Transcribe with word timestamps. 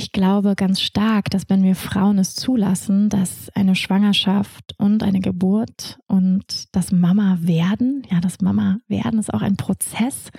ich 0.00 0.12
glaube 0.12 0.54
ganz 0.56 0.80
stark, 0.80 1.28
dass 1.28 1.50
wenn 1.50 1.62
wir 1.62 1.76
Frauen 1.76 2.18
es 2.18 2.34
zulassen, 2.34 3.10
dass 3.10 3.50
eine 3.50 3.74
Schwangerschaft 3.74 4.74
und 4.78 5.02
eine 5.02 5.20
Geburt 5.20 5.98
und 6.06 6.74
das 6.74 6.90
Mama 6.90 7.36
werden, 7.42 8.06
ja, 8.10 8.18
das 8.20 8.40
Mama 8.40 8.78
werden 8.88 9.20
ist 9.20 9.32
auch 9.34 9.42
ein 9.42 9.58
Prozess, 9.58 10.30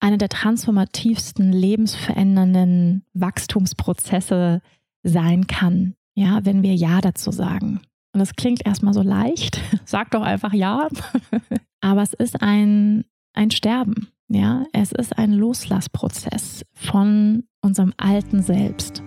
eine 0.00 0.16
der 0.16 0.30
transformativsten, 0.30 1.52
lebensverändernden 1.52 3.04
Wachstumsprozesse 3.12 4.62
sein 5.02 5.46
kann, 5.46 5.96
ja, 6.14 6.42
wenn 6.46 6.62
wir 6.62 6.74
Ja 6.74 7.02
dazu 7.02 7.30
sagen. 7.30 7.82
Und 8.14 8.20
das 8.20 8.36
klingt 8.36 8.64
erstmal 8.64 8.94
so 8.94 9.02
leicht. 9.02 9.60
Sag 9.84 10.12
doch 10.12 10.22
einfach 10.22 10.54
Ja. 10.54 10.88
Aber 11.82 12.02
es 12.02 12.14
ist 12.14 12.40
ein, 12.40 13.04
ein 13.34 13.50
Sterben. 13.50 14.08
Ja, 14.28 14.64
es 14.72 14.90
ist 14.90 15.18
ein 15.18 15.34
Loslassprozess 15.34 16.64
von 16.72 17.44
unserem 17.60 17.92
alten 17.98 18.42
Selbst. 18.42 19.02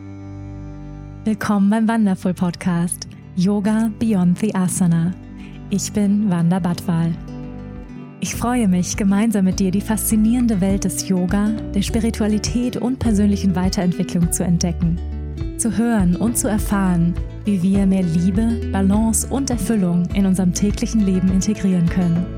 Willkommen 1.23 1.71
beim 1.71 1.89
Wonderful 1.89 2.35
Podcast 2.35 3.07
Yoga 3.35 3.89
Beyond 3.97 4.37
the 4.37 4.53
Asana. 4.53 5.15
Ich 5.71 5.91
bin 5.91 6.29
Wanda 6.29 6.59
Badwal. 6.59 7.15
Ich 8.19 8.35
freue 8.35 8.67
mich, 8.67 8.95
gemeinsam 8.95 9.45
mit 9.45 9.59
dir 9.59 9.71
die 9.71 9.81
faszinierende 9.81 10.61
Welt 10.61 10.83
des 10.83 11.09
Yoga, 11.09 11.49
der 11.73 11.81
Spiritualität 11.81 12.77
und 12.77 12.99
persönlichen 12.99 13.55
Weiterentwicklung 13.55 14.31
zu 14.31 14.43
entdecken, 14.43 14.99
zu 15.57 15.75
hören 15.75 16.15
und 16.15 16.37
zu 16.37 16.47
erfahren, 16.47 17.15
wie 17.43 17.63
wir 17.63 17.87
mehr 17.87 18.03
Liebe, 18.03 18.69
Balance 18.71 19.27
und 19.27 19.49
Erfüllung 19.49 20.07
in 20.13 20.27
unserem 20.27 20.53
täglichen 20.53 21.01
Leben 21.01 21.31
integrieren 21.31 21.89
können. 21.89 22.36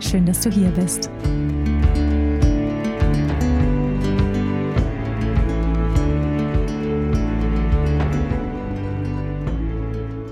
Schön, 0.00 0.24
dass 0.24 0.40
du 0.40 0.50
hier 0.50 0.70
bist. 0.70 1.10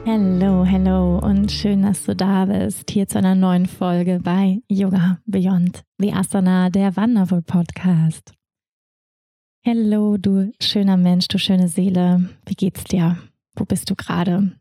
Hallo, 0.07 0.65
hallo 0.67 1.19
und 1.19 1.53
schön, 1.53 1.83
dass 1.83 2.05
du 2.05 2.17
da 2.17 2.47
bist. 2.47 2.91
Hier 2.91 3.07
zu 3.07 3.19
einer 3.19 3.35
neuen 3.35 3.67
Folge 3.67 4.21
bei 4.25 4.63
Yoga 4.69 5.19
Beyond 5.27 5.85
the 5.99 6.15
Asana, 6.15 6.71
der 6.71 6.97
Wonderful 6.97 7.43
Podcast. 7.43 8.33
Hallo, 9.67 10.17
du 10.17 10.51
schöner 10.63 10.97
Mensch, 10.97 11.29
du 11.29 11.39
schöne 11.39 11.69
Seele. 11.69 12.31
Wie 12.47 12.55
geht's 12.55 12.85
dir? 12.85 13.19
Wo 13.55 13.67
bist 13.67 13.91
du 13.91 13.95
gerade? 13.95 14.53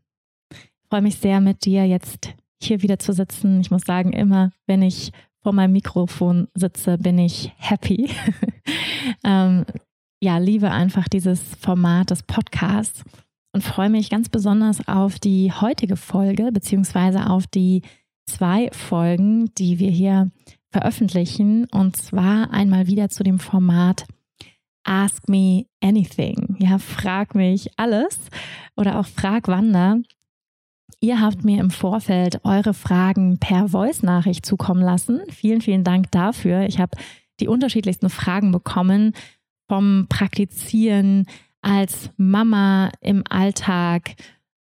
Ich 0.52 0.90
freue 0.90 1.02
mich 1.02 1.16
sehr, 1.16 1.40
mit 1.40 1.64
dir 1.64 1.86
jetzt 1.86 2.34
hier 2.62 2.82
wieder 2.82 2.98
zu 2.98 3.12
sitzen. 3.12 3.60
Ich 3.60 3.70
muss 3.70 3.82
sagen, 3.82 4.12
immer 4.12 4.50
wenn 4.66 4.82
ich 4.82 5.12
vor 5.42 5.52
meinem 5.52 5.72
Mikrofon 5.72 6.48
sitze, 6.54 6.98
bin 6.98 7.18
ich 7.18 7.52
happy. 7.56 8.10
ähm, 9.24 9.64
ja, 10.20 10.38
liebe 10.38 10.70
einfach 10.70 11.08
dieses 11.08 11.40
Format 11.60 12.10
des 12.10 12.22
Podcasts 12.22 13.04
und 13.52 13.62
freue 13.62 13.90
mich 13.90 14.10
ganz 14.10 14.28
besonders 14.28 14.86
auf 14.88 15.18
die 15.18 15.52
heutige 15.52 15.96
Folge, 15.96 16.50
beziehungsweise 16.52 17.30
auf 17.30 17.46
die 17.46 17.82
zwei 18.26 18.68
Folgen, 18.72 19.52
die 19.56 19.78
wir 19.78 19.90
hier 19.90 20.30
veröffentlichen. 20.70 21.66
Und 21.70 21.96
zwar 21.96 22.52
einmal 22.52 22.86
wieder 22.86 23.08
zu 23.08 23.22
dem 23.22 23.38
Format 23.38 24.06
Ask 24.84 25.28
Me 25.28 25.66
Anything. 25.82 26.56
Ja, 26.58 26.78
frag 26.78 27.34
mich 27.34 27.70
alles 27.76 28.18
oder 28.76 28.98
auch 28.98 29.06
frag 29.06 29.48
Wanda. 29.48 29.98
Ihr 31.00 31.20
habt 31.20 31.44
mir 31.44 31.60
im 31.60 31.70
Vorfeld 31.70 32.40
eure 32.44 32.74
Fragen 32.74 33.38
per 33.38 33.68
Voice-Nachricht 33.68 34.44
zukommen 34.44 34.82
lassen. 34.82 35.20
Vielen, 35.30 35.60
vielen 35.60 35.84
Dank 35.84 36.10
dafür. 36.10 36.62
Ich 36.62 36.80
habe 36.80 36.96
die 37.38 37.46
unterschiedlichsten 37.46 38.10
Fragen 38.10 38.50
bekommen 38.50 39.12
vom 39.68 40.06
Praktizieren 40.08 41.26
als 41.62 42.10
Mama 42.16 42.90
im 43.00 43.22
Alltag 43.28 44.16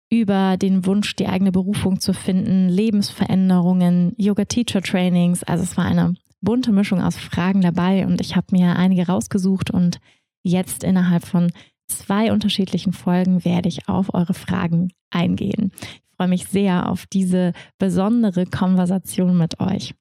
über 0.10 0.58
den 0.58 0.86
Wunsch, 0.86 1.16
die 1.16 1.28
eigene 1.28 1.52
Berufung 1.52 2.00
zu 2.00 2.14
finden, 2.14 2.70
Lebensveränderungen, 2.70 4.14
Yoga-Teacher-Trainings. 4.18 5.44
Also 5.44 5.64
es 5.64 5.76
war 5.78 5.86
eine 5.86 6.14
bunte 6.42 6.72
Mischung 6.72 7.02
aus 7.02 7.18
Fragen 7.18 7.62
dabei 7.62 8.06
und 8.06 8.22
ich 8.22 8.36
habe 8.36 8.48
mir 8.52 8.76
einige 8.76 9.08
rausgesucht 9.08 9.72
und 9.72 10.00
jetzt 10.44 10.84
innerhalb 10.84 11.26
von 11.26 11.52
zwei 12.00 12.32
unterschiedlichen 12.32 12.94
Folgen 12.94 13.46
werde 13.46 13.70
ich 13.70 13.88
auf 13.88 14.14
eure 14.14 14.34
Fragen 14.34 14.92
eingehen. 15.12 15.72
Ich 15.82 16.18
freue 16.18 16.28
mich 16.28 16.46
sehr 16.46 16.90
auf 16.90 17.06
diese 17.06 17.54
besondere 17.78 18.46
Konversation 18.46 19.38
mit 19.38 19.60
euch. 19.60 19.94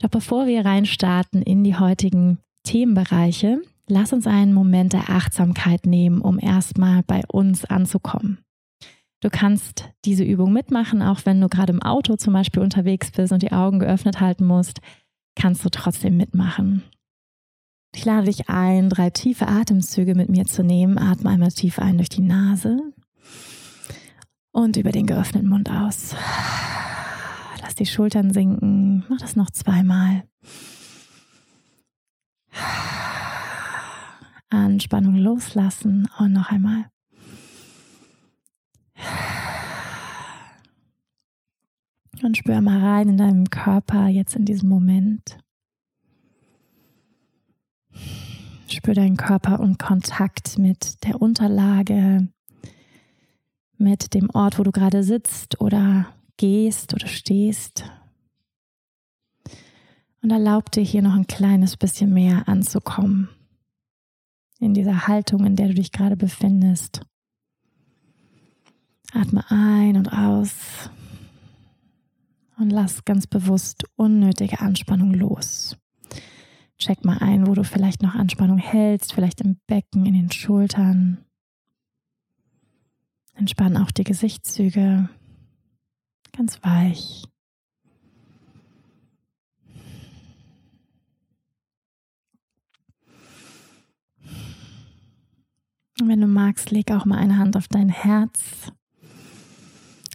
Doch 0.00 0.10
bevor 0.10 0.46
wir 0.46 0.64
reinstarten 0.64 1.42
in 1.42 1.64
die 1.64 1.76
heutigen 1.76 2.38
Themenbereiche, 2.64 3.60
lass 3.88 4.12
uns 4.12 4.26
einen 4.26 4.52
Moment 4.52 4.92
der 4.92 5.10
Achtsamkeit 5.10 5.86
nehmen, 5.86 6.20
um 6.20 6.38
erstmal 6.38 7.02
bei 7.02 7.22
uns 7.28 7.64
anzukommen. 7.64 8.38
Du 9.22 9.28
kannst 9.28 9.90
diese 10.04 10.24
Übung 10.24 10.52
mitmachen, 10.52 11.02
auch 11.02 11.20
wenn 11.26 11.40
du 11.40 11.48
gerade 11.48 11.72
im 11.72 11.82
Auto 11.82 12.16
zum 12.16 12.32
Beispiel 12.32 12.62
unterwegs 12.62 13.10
bist 13.10 13.32
und 13.32 13.42
die 13.42 13.52
Augen 13.52 13.78
geöffnet 13.78 14.20
halten 14.20 14.46
musst, 14.46 14.80
kannst 15.34 15.64
du 15.64 15.68
trotzdem 15.68 16.16
mitmachen. 16.16 16.82
Ich 17.94 18.04
lade 18.04 18.26
dich 18.26 18.48
ein, 18.48 18.88
drei 18.88 19.10
tiefe 19.10 19.48
Atemzüge 19.48 20.14
mit 20.14 20.28
mir 20.28 20.46
zu 20.46 20.62
nehmen. 20.62 20.96
Atme 20.98 21.30
einmal 21.30 21.50
tief 21.50 21.78
ein 21.78 21.96
durch 21.96 22.08
die 22.08 22.22
Nase 22.22 22.80
und 24.52 24.76
über 24.76 24.92
den 24.92 25.06
geöffneten 25.06 25.48
Mund 25.48 25.70
aus. 25.70 26.14
Lass 27.60 27.74
die 27.74 27.86
Schultern 27.86 28.32
sinken. 28.32 29.04
Mach 29.08 29.18
das 29.18 29.36
noch 29.36 29.50
zweimal. 29.50 30.24
Anspannung 34.50 35.16
loslassen 35.16 36.08
und 36.18 36.32
noch 36.32 36.50
einmal. 36.50 36.86
Und 42.22 42.36
spür 42.36 42.60
mal 42.60 42.80
rein 42.80 43.08
in 43.08 43.16
deinem 43.16 43.48
Körper 43.48 44.08
jetzt 44.08 44.36
in 44.36 44.44
diesem 44.44 44.68
Moment. 44.68 45.38
Spür 48.72 48.94
deinen 48.94 49.16
Körper 49.16 49.60
und 49.60 49.78
Kontakt 49.78 50.58
mit 50.58 51.04
der 51.04 51.20
Unterlage, 51.20 52.28
mit 53.76 54.14
dem 54.14 54.30
Ort, 54.30 54.58
wo 54.58 54.62
du 54.62 54.70
gerade 54.70 55.02
sitzt 55.02 55.60
oder 55.60 56.06
gehst 56.36 56.94
oder 56.94 57.06
stehst. 57.06 57.90
Und 60.22 60.30
erlaub 60.30 60.70
dir 60.70 60.82
hier 60.82 61.02
noch 61.02 61.14
ein 61.14 61.26
kleines 61.26 61.76
bisschen 61.76 62.12
mehr 62.12 62.46
anzukommen 62.46 63.28
in 64.60 64.74
dieser 64.74 65.06
Haltung, 65.08 65.44
in 65.46 65.56
der 65.56 65.68
du 65.68 65.74
dich 65.74 65.90
gerade 65.90 66.16
befindest. 66.16 67.00
Atme 69.12 69.44
ein 69.50 69.96
und 69.96 70.12
aus 70.12 70.90
und 72.58 72.70
lass 72.70 73.04
ganz 73.04 73.26
bewusst 73.26 73.84
unnötige 73.96 74.60
Anspannung 74.60 75.14
los. 75.14 75.79
Check 76.80 77.04
mal 77.04 77.18
ein, 77.18 77.46
wo 77.46 77.52
du 77.52 77.62
vielleicht 77.62 78.02
noch 78.02 78.14
Anspannung 78.14 78.56
hältst, 78.56 79.12
vielleicht 79.12 79.42
im 79.42 79.58
Becken, 79.66 80.06
in 80.06 80.14
den 80.14 80.32
Schultern. 80.32 81.18
Entspann 83.34 83.76
auch 83.76 83.90
die 83.90 84.04
Gesichtszüge 84.04 85.10
ganz 86.32 86.62
weich. 86.62 87.24
Und 96.00 96.08
wenn 96.08 96.22
du 96.22 96.26
magst, 96.26 96.70
leg 96.70 96.90
auch 96.92 97.04
mal 97.04 97.18
eine 97.18 97.36
Hand 97.36 97.58
auf 97.58 97.68
dein 97.68 97.90
Herz. 97.90 98.72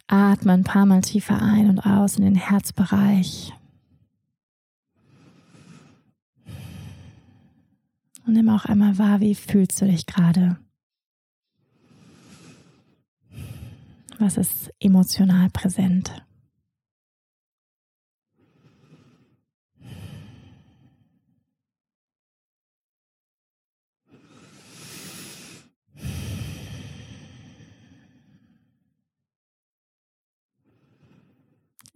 Atme 0.08 0.52
ein 0.52 0.64
paar 0.64 0.84
Mal 0.84 1.02
tiefer 1.02 1.40
ein 1.40 1.70
und 1.70 1.78
aus 1.78 2.16
in 2.16 2.24
den 2.24 2.34
Herzbereich. 2.34 3.52
Und 8.26 8.32
nimm 8.32 8.48
auch 8.48 8.64
einmal 8.64 8.98
wahr, 8.98 9.20
wie 9.20 9.36
fühlst 9.36 9.80
du 9.80 9.86
dich 9.86 10.04
gerade? 10.04 10.56
Was 14.18 14.36
ist 14.36 14.72
emotional 14.80 15.48
präsent? 15.50 16.25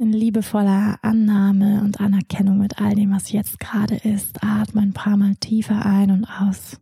In 0.01 0.13
liebevoller 0.13 0.99
Annahme 1.03 1.83
und 1.83 2.01
Anerkennung 2.01 2.57
mit 2.59 2.81
all 2.81 2.95
dem, 2.95 3.13
was 3.13 3.33
jetzt 3.33 3.61
gerade 3.61 3.97
ist. 3.97 4.43
Atme 4.43 4.81
ein 4.81 4.95
paar 4.95 5.19
Mal 5.19 5.37
tiefer 5.37 5.85
ein 5.85 6.11
und 6.11 6.25
aus. 6.25 6.81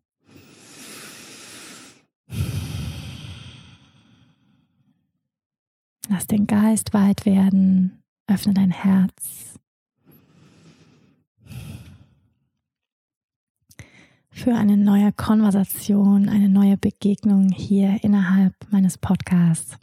Lass 6.08 6.26
den 6.28 6.46
Geist 6.46 6.94
weit 6.94 7.26
werden. 7.26 8.00
Öffne 8.28 8.54
dein 8.54 8.70
Herz. 8.70 9.38
für 14.30 14.54
eine 14.54 14.76
neue 14.76 15.10
Konversation, 15.12 16.28
eine 16.28 16.48
neue 16.48 16.76
Begegnung 16.76 17.48
hier 17.48 17.98
innerhalb 18.02 18.54
meines 18.70 18.96
Podcasts. 18.96 19.76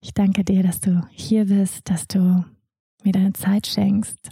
Ich 0.00 0.14
danke 0.14 0.44
dir, 0.44 0.62
dass 0.62 0.80
du 0.80 1.06
hier 1.10 1.46
bist, 1.46 1.90
dass 1.90 2.06
du 2.06 2.44
mir 3.02 3.12
deine 3.12 3.32
Zeit 3.32 3.66
schenkst. 3.66 4.30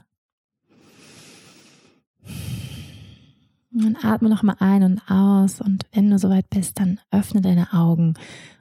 Und 3.73 4.05
atme 4.05 4.29
nochmal 4.29 4.57
ein 4.61 4.83
und 4.83 5.11
aus 5.11 5.61
und 5.61 5.85
wenn 5.93 6.11
du 6.11 6.19
soweit 6.19 6.49
bist, 6.49 6.81
dann 6.81 7.01
öffne 7.11 7.41
deine 7.41 7.73
Augen 7.73 8.15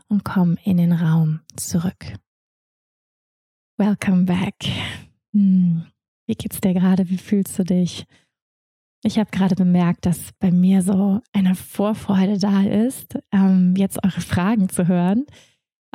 und 0.07 0.25
komm 0.25 0.57
in 0.63 0.77
den 0.77 0.91
Raum 0.91 1.39
zurück. 1.55 2.13
Welcome 3.77 4.23
back. 4.23 4.55
Hm. 5.31 5.85
Wie 6.27 6.35
geht's 6.35 6.59
dir 6.59 6.73
gerade? 6.73 7.09
Wie 7.09 7.17
fühlst 7.17 7.57
du 7.59 7.63
dich? 7.63 8.05
Ich 9.03 9.19
habe 9.19 9.29
gerade 9.29 9.55
bemerkt, 9.55 10.05
dass 10.05 10.31
bei 10.39 10.49
mir 10.49 10.81
so 10.81 11.21
eine 11.31 11.53
Vorfreude 11.53 12.39
da 12.39 12.63
ist, 12.63 13.19
ähm, 13.31 13.75
jetzt 13.77 14.03
eure 14.03 14.21
Fragen 14.21 14.67
zu 14.69 14.87
hören. 14.87 15.25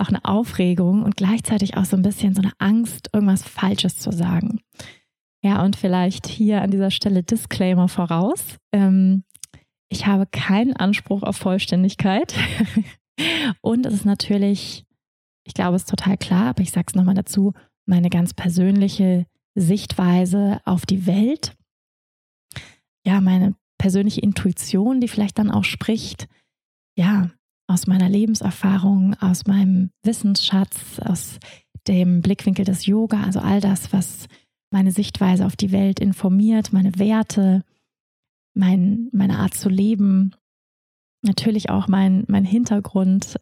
Auch 0.00 0.08
eine 0.08 0.24
Aufregung 0.24 1.02
und 1.02 1.16
gleichzeitig 1.16 1.76
auch 1.76 1.84
so 1.84 1.96
ein 1.96 2.02
bisschen 2.02 2.34
so 2.34 2.42
eine 2.42 2.52
Angst, 2.58 3.10
irgendwas 3.12 3.42
Falsches 3.42 3.98
zu 3.98 4.12
sagen. 4.12 4.60
Ja, 5.42 5.62
und 5.64 5.76
vielleicht 5.76 6.26
hier 6.26 6.62
an 6.62 6.70
dieser 6.70 6.90
Stelle 6.90 7.22
Disclaimer 7.22 7.88
voraus. 7.88 8.56
Ähm, 8.72 9.24
ich 9.88 10.06
habe 10.06 10.26
keinen 10.26 10.76
Anspruch 10.76 11.22
auf 11.22 11.36
Vollständigkeit. 11.36 12.34
und 13.60 13.86
es 13.86 13.94
ist 13.94 14.04
natürlich, 14.04 14.84
ich 15.44 15.54
glaube, 15.54 15.76
es 15.76 15.82
ist 15.82 15.90
total 15.90 16.16
klar, 16.16 16.50
aber 16.50 16.62
ich 16.62 16.70
sage 16.70 16.86
es 16.88 16.94
nochmal 16.94 17.14
dazu, 17.14 17.52
meine 17.86 18.10
ganz 18.10 18.34
persönliche 18.34 19.26
Sichtweise 19.54 20.60
auf 20.64 20.86
die 20.86 21.06
Welt 21.06 21.56
ja, 23.06 23.20
meine 23.20 23.54
persönliche 23.78 24.20
Intuition, 24.20 25.00
die 25.00 25.08
vielleicht 25.08 25.38
dann 25.38 25.50
auch 25.50 25.64
spricht, 25.64 26.28
ja, 26.96 27.30
aus 27.70 27.86
meiner 27.86 28.08
Lebenserfahrung, 28.08 29.14
aus 29.20 29.46
meinem 29.46 29.90
Wissensschatz, 30.02 30.98
aus 30.98 31.38
dem 31.86 32.20
Blickwinkel 32.20 32.64
des 32.64 32.84
Yoga, 32.84 33.22
also 33.22 33.38
all 33.38 33.60
das, 33.60 33.92
was 33.92 34.26
meine 34.72 34.90
Sichtweise 34.90 35.46
auf 35.46 35.56
die 35.56 35.72
Welt 35.72 36.00
informiert, 36.00 36.72
meine 36.72 36.98
Werte, 36.98 37.64
mein, 38.54 39.08
meine 39.12 39.38
Art 39.38 39.54
zu 39.54 39.68
leben, 39.68 40.34
natürlich 41.22 41.70
auch 41.70 41.86
mein, 41.86 42.24
mein 42.26 42.44
Hintergrund, 42.44 43.36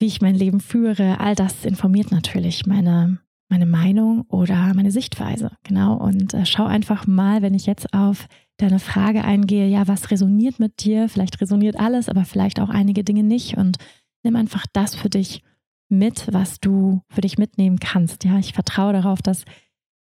wie 0.00 0.06
ich 0.06 0.22
mein 0.22 0.34
Leben 0.34 0.60
führe, 0.60 1.20
all 1.20 1.34
das 1.34 1.66
informiert 1.66 2.10
natürlich 2.10 2.64
meine, 2.64 3.20
meine 3.50 3.66
Meinung 3.66 4.22
oder 4.28 4.72
meine 4.74 4.92
Sichtweise. 4.92 5.50
Genau. 5.64 5.96
Und 5.96 6.32
äh, 6.32 6.46
schau 6.46 6.64
einfach 6.64 7.06
mal, 7.06 7.42
wenn 7.42 7.54
ich 7.54 7.66
jetzt 7.66 7.92
auf 7.92 8.28
deine 8.56 8.78
Frage 8.78 9.24
eingehe, 9.24 9.66
ja, 9.66 9.88
was 9.88 10.10
resoniert 10.10 10.60
mit 10.60 10.84
dir? 10.84 11.08
Vielleicht 11.08 11.40
resoniert 11.40 11.78
alles, 11.78 12.08
aber 12.08 12.24
vielleicht 12.24 12.60
auch 12.60 12.70
einige 12.70 13.04
Dinge 13.04 13.24
nicht. 13.24 13.56
Und 13.56 13.78
nimm 14.22 14.36
einfach 14.36 14.66
das 14.72 14.94
für 14.94 15.10
dich 15.10 15.42
mit, 15.88 16.28
was 16.32 16.60
du 16.60 17.02
für 17.08 17.20
dich 17.20 17.38
mitnehmen 17.38 17.80
kannst. 17.80 18.24
Ja, 18.24 18.38
ich 18.38 18.52
vertraue 18.52 18.92
darauf, 18.92 19.20
dass 19.20 19.44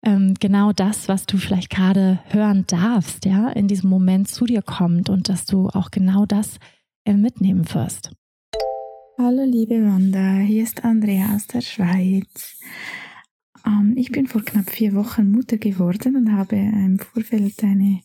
ähm, 0.03 0.33
genau 0.39 0.74
das, 0.74 1.07
was 1.07 1.25
du 1.25 1.38
vielleicht 1.38 1.69
gerade 1.69 2.19
hören 2.27 2.65
darfst, 2.68 3.25
ja, 3.25 3.50
in 3.50 3.68
diesem 3.68 3.89
Moment 3.89 4.27
zu 4.27 4.45
dir 4.45 4.62
kommt 4.62 5.09
und 5.09 5.30
dass 5.30 5.45
du 5.45 5.69
auch 5.69 5.92
genau 5.92 6.25
das 6.25 6.57
äh, 7.06 7.13
mitnehmen 7.13 7.74
wirst. 7.74 8.12
Hallo 9.18 9.44
liebe 9.45 9.75
Wanda, 9.85 10.38
hier 10.38 10.63
ist 10.63 10.83
Andrea 10.83 11.35
aus 11.35 11.47
der 11.47 11.62
Schweiz. 11.62 12.57
Ähm, 13.65 13.94
ich 13.95 14.11
bin 14.11 14.27
vor 14.27 14.44
knapp 14.44 14.69
vier 14.69 14.94
Wochen 14.94 15.31
Mutter 15.31 15.57
geworden 15.57 16.15
und 16.15 16.31
habe 16.31 16.56
im 16.56 17.00
Vorfeld 17.00 17.63
eine 17.63 18.01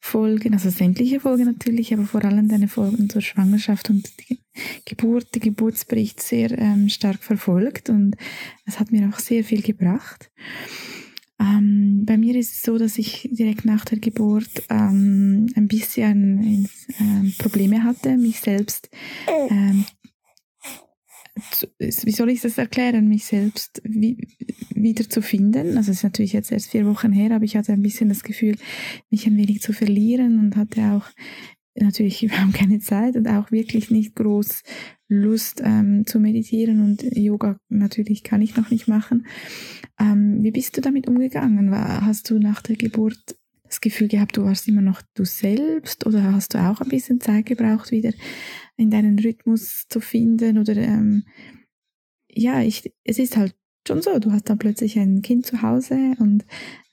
Folge, 0.00 0.52
also 0.52 0.70
sämtliche 0.70 1.20
Folgen 1.20 1.44
natürlich, 1.44 1.92
aber 1.92 2.04
vor 2.04 2.24
allem 2.24 2.48
deine 2.48 2.68
Folgen 2.68 3.08
zur 3.08 3.22
Schwangerschaft 3.22 3.90
und 3.90 4.08
die 4.20 4.40
Geburt, 4.84 5.34
den 5.34 5.42
Geburtsbericht 5.42 6.22
sehr 6.22 6.56
ähm, 6.58 6.88
stark 6.88 7.22
verfolgt 7.22 7.88
und 7.88 8.16
es 8.66 8.78
hat 8.78 8.92
mir 8.92 9.08
auch 9.08 9.18
sehr 9.18 9.44
viel 9.44 9.62
gebracht. 9.62 10.30
Ähm, 11.40 12.04
bei 12.04 12.16
mir 12.16 12.36
ist 12.36 12.52
es 12.52 12.62
so, 12.62 12.78
dass 12.78 12.98
ich 12.98 13.28
direkt 13.32 13.64
nach 13.64 13.84
der 13.84 13.98
Geburt 13.98 14.64
ähm, 14.70 15.46
ein 15.56 15.66
bisschen 15.66 16.68
äh, 16.98 17.42
Probleme 17.42 17.82
hatte, 17.82 18.16
mich 18.16 18.40
selbst 18.40 18.90
ähm, 19.50 19.84
wie 21.78 22.12
soll 22.12 22.30
ich 22.30 22.40
das 22.40 22.58
erklären, 22.58 23.08
mich 23.08 23.24
selbst 23.24 23.80
wie, 23.84 24.16
wieder 24.74 25.08
zu 25.08 25.22
finden. 25.22 25.76
Also 25.76 25.90
es 25.90 25.98
ist 25.98 26.04
natürlich 26.04 26.32
jetzt 26.32 26.52
erst 26.52 26.70
vier 26.70 26.86
Wochen 26.86 27.12
her, 27.12 27.34
aber 27.34 27.44
ich 27.44 27.56
hatte 27.56 27.72
ein 27.72 27.82
bisschen 27.82 28.08
das 28.08 28.22
Gefühl, 28.22 28.56
mich 29.10 29.26
ein 29.26 29.36
wenig 29.36 29.60
zu 29.60 29.72
verlieren 29.72 30.38
und 30.38 30.56
hatte 30.56 30.80
auch 30.92 31.06
natürlich 31.74 32.22
überhaupt 32.22 32.54
keine 32.54 32.80
Zeit 32.80 33.16
und 33.16 33.28
auch 33.28 33.50
wirklich 33.50 33.90
nicht 33.90 34.14
groß 34.14 34.62
Lust 35.08 35.60
ähm, 35.64 36.06
zu 36.06 36.20
meditieren 36.20 36.82
und 36.82 37.02
Yoga 37.16 37.58
natürlich 37.68 38.22
kann 38.22 38.40
ich 38.42 38.56
noch 38.56 38.70
nicht 38.70 38.88
machen. 38.88 39.26
Ähm, 40.00 40.42
wie 40.42 40.52
bist 40.52 40.76
du 40.76 40.80
damit 40.80 41.06
umgegangen? 41.06 41.70
Hast 41.70 42.30
du 42.30 42.38
nach 42.38 42.62
der 42.62 42.76
Geburt 42.76 43.36
das 43.72 43.80
Gefühl 43.80 44.08
gehabt, 44.08 44.36
du 44.36 44.44
warst 44.44 44.68
immer 44.68 44.82
noch 44.82 45.02
du 45.14 45.24
selbst 45.24 46.06
oder 46.06 46.22
hast 46.32 46.54
du 46.54 46.58
auch 46.58 46.80
ein 46.80 46.88
bisschen 46.88 47.20
Zeit 47.20 47.46
gebraucht, 47.46 47.90
wieder 47.90 48.12
in 48.76 48.90
deinen 48.90 49.18
Rhythmus 49.18 49.86
zu 49.88 50.00
finden? 50.00 50.58
Oder 50.58 50.76
ähm, 50.76 51.24
ja, 52.28 52.60
ich, 52.60 52.92
es 53.04 53.18
ist 53.18 53.36
halt 53.36 53.56
schon 53.88 54.02
so, 54.02 54.18
du 54.18 54.30
hast 54.30 54.48
dann 54.48 54.58
plötzlich 54.58 54.98
ein 54.98 55.22
Kind 55.22 55.46
zu 55.46 55.62
Hause 55.62 56.14
und 56.18 56.44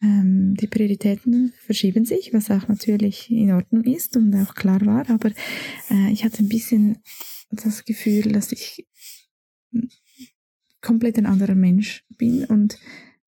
ähm, 0.02 0.56
die 0.56 0.68
Prioritäten 0.68 1.54
verschieben 1.60 2.06
sich, 2.06 2.34
was 2.34 2.50
auch 2.50 2.68
natürlich 2.68 3.30
in 3.30 3.52
Ordnung 3.52 3.84
ist 3.84 4.16
und 4.16 4.34
auch 4.36 4.56
klar 4.56 4.84
war, 4.86 5.08
aber 5.10 5.32
äh, 5.92 6.12
ich 6.12 6.24
hatte 6.24 6.42
ein 6.44 6.50
bisschen 6.50 7.00
das 7.52 7.84
Gefühl, 7.84 8.32
dass 8.32 8.52
ich 8.52 8.88
komplett 10.82 11.18
ein 11.18 11.26
anderer 11.26 11.56
Mensch 11.56 12.06
bin 12.18 12.46
und 12.46 12.80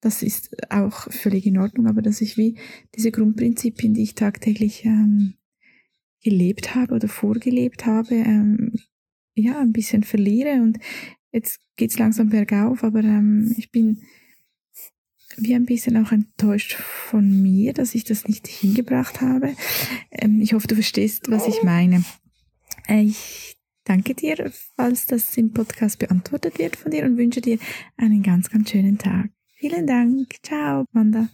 das 0.01 0.23
ist 0.23 0.55
auch 0.71 1.11
völlig 1.11 1.45
in 1.45 1.59
Ordnung, 1.59 1.87
aber 1.87 2.01
dass 2.01 2.21
ich 2.21 2.35
wie 2.35 2.57
diese 2.95 3.11
Grundprinzipien, 3.11 3.93
die 3.93 4.01
ich 4.03 4.15
tagtäglich 4.15 4.83
ähm, 4.83 5.35
gelebt 6.23 6.75
habe 6.75 6.95
oder 6.95 7.07
vorgelebt 7.07 7.85
habe, 7.85 8.15
ähm, 8.15 8.73
ja, 9.35 9.59
ein 9.59 9.71
bisschen 9.71 10.03
verliere. 10.03 10.61
Und 10.61 10.79
jetzt 11.31 11.59
geht's 11.75 11.99
langsam 11.99 12.29
bergauf, 12.29 12.83
aber 12.83 12.99
ähm, 12.99 13.53
ich 13.57 13.71
bin 13.71 14.01
wie 15.37 15.55
ein 15.55 15.65
bisschen 15.65 16.03
auch 16.03 16.11
enttäuscht 16.11 16.73
von 16.73 17.41
mir, 17.41 17.73
dass 17.73 17.95
ich 17.95 18.03
das 18.03 18.27
nicht 18.27 18.47
hingebracht 18.47 19.21
habe. 19.21 19.55
Ähm, 20.11 20.41
ich 20.41 20.53
hoffe, 20.53 20.67
du 20.67 20.75
verstehst, 20.75 21.29
was 21.29 21.47
ich 21.47 21.63
meine. 21.63 22.03
Äh, 22.87 23.03
ich 23.03 23.57
danke 23.83 24.13
dir, 24.13 24.51
falls 24.75 25.05
das 25.05 25.37
im 25.37 25.53
Podcast 25.53 25.99
beantwortet 25.99 26.59
wird 26.59 26.75
von 26.75 26.91
dir 26.91 27.05
und 27.05 27.17
wünsche 27.17 27.41
dir 27.41 27.59
einen 27.97 28.23
ganz, 28.23 28.49
ganz 28.49 28.71
schönen 28.71 28.97
Tag. 28.97 29.29
Vielen 29.61 29.85
Dank. 29.85 30.37
Ciao, 30.41 30.85
Wanda. 30.91 31.27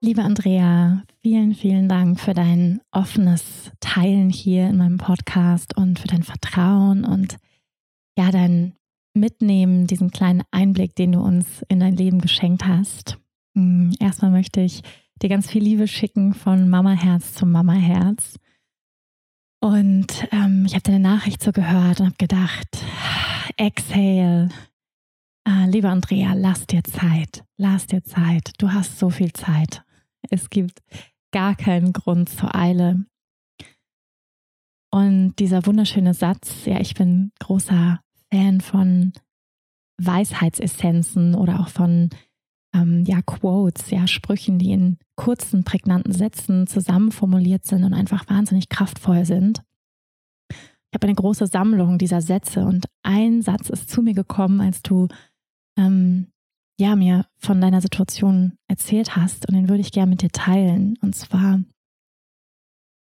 Liebe 0.00 0.22
Andrea, 0.22 1.02
vielen, 1.20 1.56
vielen 1.56 1.88
Dank 1.88 2.20
für 2.20 2.32
dein 2.32 2.80
offenes 2.92 3.72
Teilen 3.80 4.30
hier 4.30 4.68
in 4.68 4.76
meinem 4.76 4.98
Podcast 4.98 5.76
und 5.76 5.98
für 5.98 6.06
dein 6.06 6.22
Vertrauen 6.22 7.04
und 7.04 7.38
ja, 8.16 8.30
dein 8.30 8.76
Mitnehmen, 9.14 9.88
diesen 9.88 10.12
kleinen 10.12 10.44
Einblick, 10.52 10.94
den 10.94 11.10
du 11.10 11.22
uns 11.22 11.64
in 11.66 11.80
dein 11.80 11.96
Leben 11.96 12.20
geschenkt 12.20 12.66
hast. 12.66 13.18
Hm, 13.56 13.96
erstmal 13.98 14.30
möchte 14.30 14.60
ich 14.60 14.82
dir 15.20 15.28
ganz 15.28 15.50
viel 15.50 15.64
Liebe 15.64 15.88
schicken 15.88 16.34
von 16.34 16.68
Mama 16.68 16.92
Herz 16.92 17.34
zu 17.34 17.46
Mama 17.46 17.72
Herz. 17.72 18.38
Und 19.60 20.28
ähm, 20.30 20.66
ich 20.66 20.74
habe 20.74 20.84
deine 20.84 21.00
Nachricht 21.00 21.42
so 21.42 21.50
gehört 21.50 21.98
und 21.98 22.06
habe 22.06 22.16
gedacht, 22.16 22.68
exhale, 23.56 24.50
Ah, 25.46 25.66
lieber 25.66 25.90
Andrea, 25.90 26.32
lass 26.34 26.66
dir 26.66 26.82
Zeit. 26.84 27.44
Lass 27.58 27.86
dir 27.86 28.02
Zeit. 28.02 28.52
Du 28.58 28.72
hast 28.72 28.98
so 28.98 29.10
viel 29.10 29.32
Zeit. 29.32 29.84
Es 30.30 30.48
gibt 30.48 30.82
gar 31.32 31.54
keinen 31.54 31.92
Grund 31.92 32.30
zur 32.30 32.54
Eile. 32.54 33.04
Und 34.90 35.34
dieser 35.38 35.66
wunderschöne 35.66 36.14
Satz, 36.14 36.64
ja, 36.64 36.80
ich 36.80 36.94
bin 36.94 37.32
großer 37.40 38.00
Fan 38.32 38.60
von 38.60 39.12
Weisheitsessenzen 40.00 41.34
oder 41.34 41.60
auch 41.60 41.68
von 41.68 42.10
ähm, 42.74 43.04
ja, 43.06 43.20
Quotes, 43.20 43.90
ja, 43.90 44.06
Sprüchen, 44.06 44.58
die 44.58 44.72
in 44.72 44.98
kurzen, 45.16 45.64
prägnanten 45.64 46.12
Sätzen 46.12 46.66
zusammenformuliert 46.66 47.66
sind 47.66 47.84
und 47.84 47.92
einfach 47.92 48.28
wahnsinnig 48.28 48.68
kraftvoll 48.68 49.24
sind. 49.24 49.62
Ich 50.50 50.96
habe 50.96 51.08
eine 51.08 51.16
große 51.16 51.48
Sammlung 51.48 51.98
dieser 51.98 52.20
Sätze 52.20 52.64
und 52.64 52.86
ein 53.02 53.42
Satz 53.42 53.68
ist 53.68 53.90
zu 53.90 54.00
mir 54.00 54.14
gekommen, 54.14 54.60
als 54.60 54.80
du 54.82 55.08
ähm, 55.76 56.32
ja, 56.78 56.96
mir 56.96 57.26
von 57.36 57.60
deiner 57.60 57.80
Situation 57.80 58.58
erzählt 58.68 59.16
hast 59.16 59.48
und 59.48 59.54
den 59.54 59.68
würde 59.68 59.80
ich 59.80 59.92
gerne 59.92 60.10
mit 60.10 60.22
dir 60.22 60.30
teilen. 60.30 60.98
Und 61.02 61.14
zwar, 61.14 61.62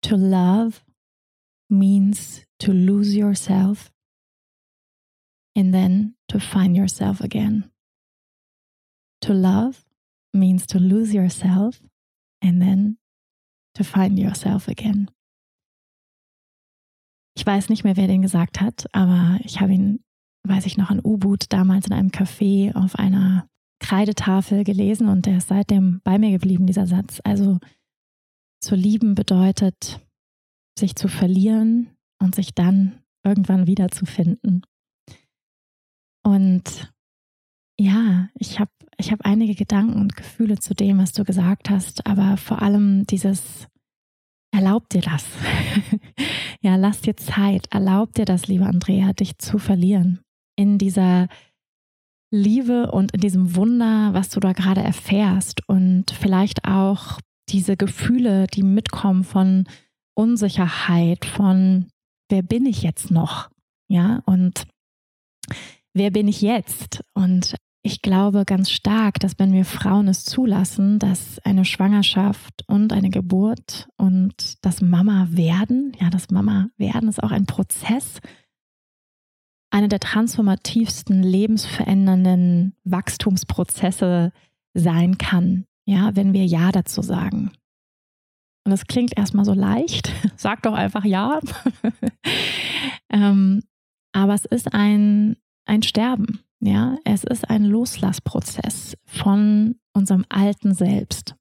to 0.02 0.16
love 0.16 0.80
means 1.70 2.44
to 2.58 2.72
lose 2.72 3.16
yourself 3.16 3.92
and 5.56 5.72
then 5.72 6.16
to 6.28 6.38
find 6.38 6.76
yourself 6.76 7.20
again. 7.20 7.70
To 9.22 9.32
love 9.32 9.84
means 10.32 10.66
to 10.66 10.78
lose 10.78 11.14
yourself 11.14 11.80
and 12.42 12.60
then 12.60 12.98
to 13.74 13.84
find 13.84 14.18
yourself 14.18 14.68
again. 14.68 15.10
Ich 17.34 17.46
weiß 17.46 17.70
nicht 17.70 17.84
mehr, 17.84 17.96
wer 17.96 18.08
den 18.08 18.22
gesagt 18.22 18.60
hat, 18.60 18.86
aber 18.92 19.38
ich 19.44 19.60
habe 19.60 19.72
ihn, 19.72 20.04
weiß 20.46 20.66
ich 20.66 20.76
noch, 20.76 20.90
in 20.90 21.00
U-Boot 21.02 21.46
damals 21.50 21.86
in 21.86 21.92
einem 21.92 22.10
Café 22.10 22.74
auf 22.74 22.96
einer 22.96 23.46
Kreidetafel 23.80 24.64
gelesen 24.64 25.08
und 25.08 25.26
der 25.26 25.38
ist 25.38 25.48
seitdem 25.48 26.00
bei 26.04 26.18
mir 26.18 26.30
geblieben, 26.30 26.66
dieser 26.66 26.86
Satz. 26.86 27.20
Also 27.24 27.58
zu 28.60 28.74
lieben 28.74 29.14
bedeutet, 29.14 30.00
sich 30.78 30.94
zu 30.94 31.08
verlieren 31.08 31.90
und 32.20 32.34
sich 32.34 32.54
dann 32.54 33.00
irgendwann 33.24 33.66
wiederzufinden. 33.66 34.64
Und 36.24 36.92
ja, 37.78 38.28
ich 38.34 38.60
habe 38.60 38.70
ich 38.98 39.10
hab 39.10 39.22
einige 39.22 39.56
Gedanken 39.56 40.00
und 40.00 40.14
Gefühle 40.14 40.58
zu 40.58 40.74
dem, 40.74 40.98
was 40.98 41.12
du 41.12 41.24
gesagt 41.24 41.70
hast, 41.70 42.06
aber 42.06 42.36
vor 42.36 42.62
allem 42.62 43.04
dieses, 43.06 43.66
erlaub 44.54 44.88
dir 44.90 45.00
das. 45.00 45.26
ja, 46.60 46.76
lass 46.76 47.00
dir 47.00 47.16
Zeit, 47.16 47.66
erlaub 47.72 48.14
dir 48.14 48.24
das, 48.24 48.46
liebe 48.46 48.66
Andrea, 48.66 49.12
dich 49.12 49.38
zu 49.38 49.58
verlieren 49.58 50.20
in 50.62 50.78
dieser 50.78 51.26
Liebe 52.30 52.92
und 52.92 53.12
in 53.12 53.20
diesem 53.20 53.56
Wunder, 53.56 54.14
was 54.14 54.30
du 54.30 54.38
da 54.38 54.52
gerade 54.52 54.80
erfährst 54.80 55.68
und 55.68 56.12
vielleicht 56.12 56.64
auch 56.64 57.18
diese 57.48 57.76
Gefühle, 57.76 58.46
die 58.46 58.62
mitkommen 58.62 59.24
von 59.24 59.64
Unsicherheit, 60.14 61.24
von 61.24 61.88
wer 62.30 62.42
bin 62.42 62.64
ich 62.64 62.82
jetzt 62.82 63.10
noch? 63.10 63.50
Ja, 63.88 64.22
und 64.24 64.66
wer 65.94 66.12
bin 66.12 66.28
ich 66.28 66.40
jetzt? 66.40 67.02
Und 67.12 67.56
ich 67.82 68.00
glaube 68.00 68.44
ganz 68.44 68.70
stark, 68.70 69.18
dass 69.18 69.40
wenn 69.40 69.52
wir 69.52 69.64
Frauen 69.64 70.06
es 70.06 70.24
zulassen, 70.24 71.00
dass 71.00 71.40
eine 71.40 71.64
Schwangerschaft 71.64 72.62
und 72.68 72.92
eine 72.92 73.10
Geburt 73.10 73.88
und 73.96 74.64
das 74.64 74.80
Mama 74.80 75.26
werden, 75.32 75.92
ja, 76.00 76.08
das 76.08 76.30
Mama 76.30 76.68
werden 76.76 77.08
ist 77.08 77.20
auch 77.20 77.32
ein 77.32 77.46
Prozess, 77.46 78.20
eine 79.72 79.88
der 79.88 80.00
transformativsten, 80.00 81.22
lebensverändernden 81.22 82.74
Wachstumsprozesse 82.84 84.32
sein 84.74 85.18
kann, 85.18 85.64
ja, 85.86 86.14
wenn 86.14 86.34
wir 86.34 86.44
Ja 86.44 86.72
dazu 86.72 87.02
sagen. 87.02 87.50
Und 88.64 88.70
das 88.70 88.86
klingt 88.86 89.16
erstmal 89.16 89.44
so 89.44 89.54
leicht. 89.54 90.12
Sag 90.36 90.62
doch 90.62 90.74
einfach 90.74 91.04
Ja. 91.04 91.40
ähm, 93.10 93.62
aber 94.12 94.34
es 94.34 94.44
ist 94.44 94.72
ein, 94.74 95.36
ein 95.64 95.82
Sterben. 95.82 96.40
Ja, 96.60 96.96
es 97.04 97.24
ist 97.24 97.48
ein 97.50 97.64
Loslassprozess 97.64 98.96
von 99.04 99.76
unserem 99.94 100.24
alten 100.28 100.74
Selbst. 100.74 101.34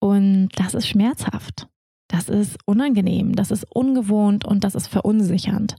Und 0.00 0.50
das 0.56 0.74
ist 0.74 0.88
schmerzhaft. 0.88 1.68
Das 2.08 2.28
ist 2.28 2.58
unangenehm. 2.66 3.34
Das 3.36 3.50
ist 3.50 3.64
ungewohnt 3.70 4.44
und 4.44 4.64
das 4.64 4.74
ist 4.74 4.88
verunsichernd. 4.88 5.76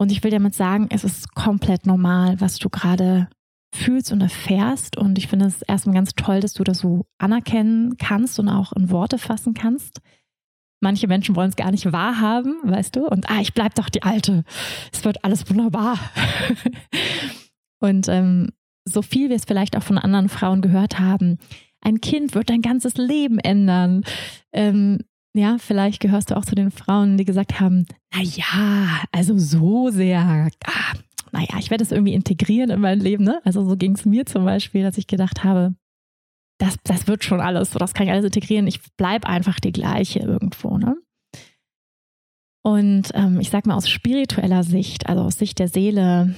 Und 0.00 0.10
ich 0.10 0.24
will 0.24 0.30
damit 0.30 0.54
sagen, 0.54 0.86
es 0.88 1.04
ist 1.04 1.34
komplett 1.34 1.84
normal, 1.84 2.40
was 2.40 2.58
du 2.58 2.70
gerade 2.70 3.28
fühlst 3.74 4.10
und 4.12 4.22
erfährst. 4.22 4.96
Und 4.96 5.18
ich 5.18 5.26
finde 5.28 5.44
es 5.44 5.60
erstmal 5.60 5.94
ganz 5.94 6.14
toll, 6.14 6.40
dass 6.40 6.54
du 6.54 6.64
das 6.64 6.78
so 6.78 7.04
anerkennen 7.18 7.98
kannst 7.98 8.38
und 8.38 8.48
auch 8.48 8.72
in 8.72 8.90
Worte 8.90 9.18
fassen 9.18 9.52
kannst. 9.52 10.00
Manche 10.80 11.06
Menschen 11.06 11.36
wollen 11.36 11.50
es 11.50 11.56
gar 11.56 11.70
nicht 11.70 11.92
wahrhaben, 11.92 12.60
weißt 12.64 12.96
du? 12.96 13.06
Und 13.06 13.28
ah, 13.28 13.42
ich 13.42 13.52
bleib 13.52 13.74
doch 13.74 13.90
die 13.90 14.02
Alte. 14.02 14.44
Es 14.90 15.04
wird 15.04 15.22
alles 15.22 15.50
wunderbar. 15.50 15.98
und 17.80 18.08
ähm, 18.08 18.52
so 18.86 19.02
viel 19.02 19.28
wir 19.28 19.36
es 19.36 19.44
vielleicht 19.44 19.76
auch 19.76 19.82
von 19.82 19.98
anderen 19.98 20.30
Frauen 20.30 20.62
gehört 20.62 20.98
haben, 20.98 21.36
ein 21.82 22.00
Kind 22.00 22.34
wird 22.34 22.48
dein 22.48 22.62
ganzes 22.62 22.94
Leben 22.96 23.38
ändern. 23.38 24.04
Ähm, 24.54 25.00
ja, 25.34 25.58
vielleicht 25.58 26.00
gehörst 26.00 26.30
du 26.30 26.36
auch 26.36 26.44
zu 26.44 26.54
den 26.54 26.70
Frauen, 26.70 27.16
die 27.16 27.24
gesagt 27.24 27.60
haben, 27.60 27.86
na 28.12 28.22
ja, 28.22 29.02
also 29.12 29.38
so 29.38 29.90
sehr, 29.90 30.48
ah, 30.64 30.94
naja, 31.32 31.56
ich 31.58 31.70
werde 31.70 31.84
es 31.84 31.92
irgendwie 31.92 32.14
integrieren 32.14 32.70
in 32.70 32.80
mein 32.80 32.98
Leben. 32.98 33.24
Ne? 33.24 33.40
Also 33.44 33.64
so 33.64 33.76
ging 33.76 33.92
es 33.92 34.04
mir 34.04 34.26
zum 34.26 34.44
Beispiel, 34.44 34.82
dass 34.82 34.98
ich 34.98 35.06
gedacht 35.06 35.44
habe, 35.44 35.74
das, 36.58 36.76
das 36.82 37.06
wird 37.06 37.24
schon 37.24 37.40
alles, 37.40 37.70
so 37.70 37.78
das 37.78 37.94
kann 37.94 38.06
ich 38.06 38.12
alles 38.12 38.24
integrieren. 38.24 38.66
Ich 38.66 38.80
bleibe 38.96 39.28
einfach 39.28 39.60
die 39.60 39.72
gleiche 39.72 40.18
irgendwo. 40.18 40.76
Ne? 40.78 40.96
Und 42.62 43.10
ähm, 43.14 43.40
ich 43.40 43.50
sag 43.50 43.66
mal 43.66 43.76
aus 43.76 43.88
spiritueller 43.88 44.64
Sicht, 44.64 45.08
also 45.08 45.22
aus 45.22 45.38
Sicht 45.38 45.58
der 45.60 45.68
Seele, 45.68 46.34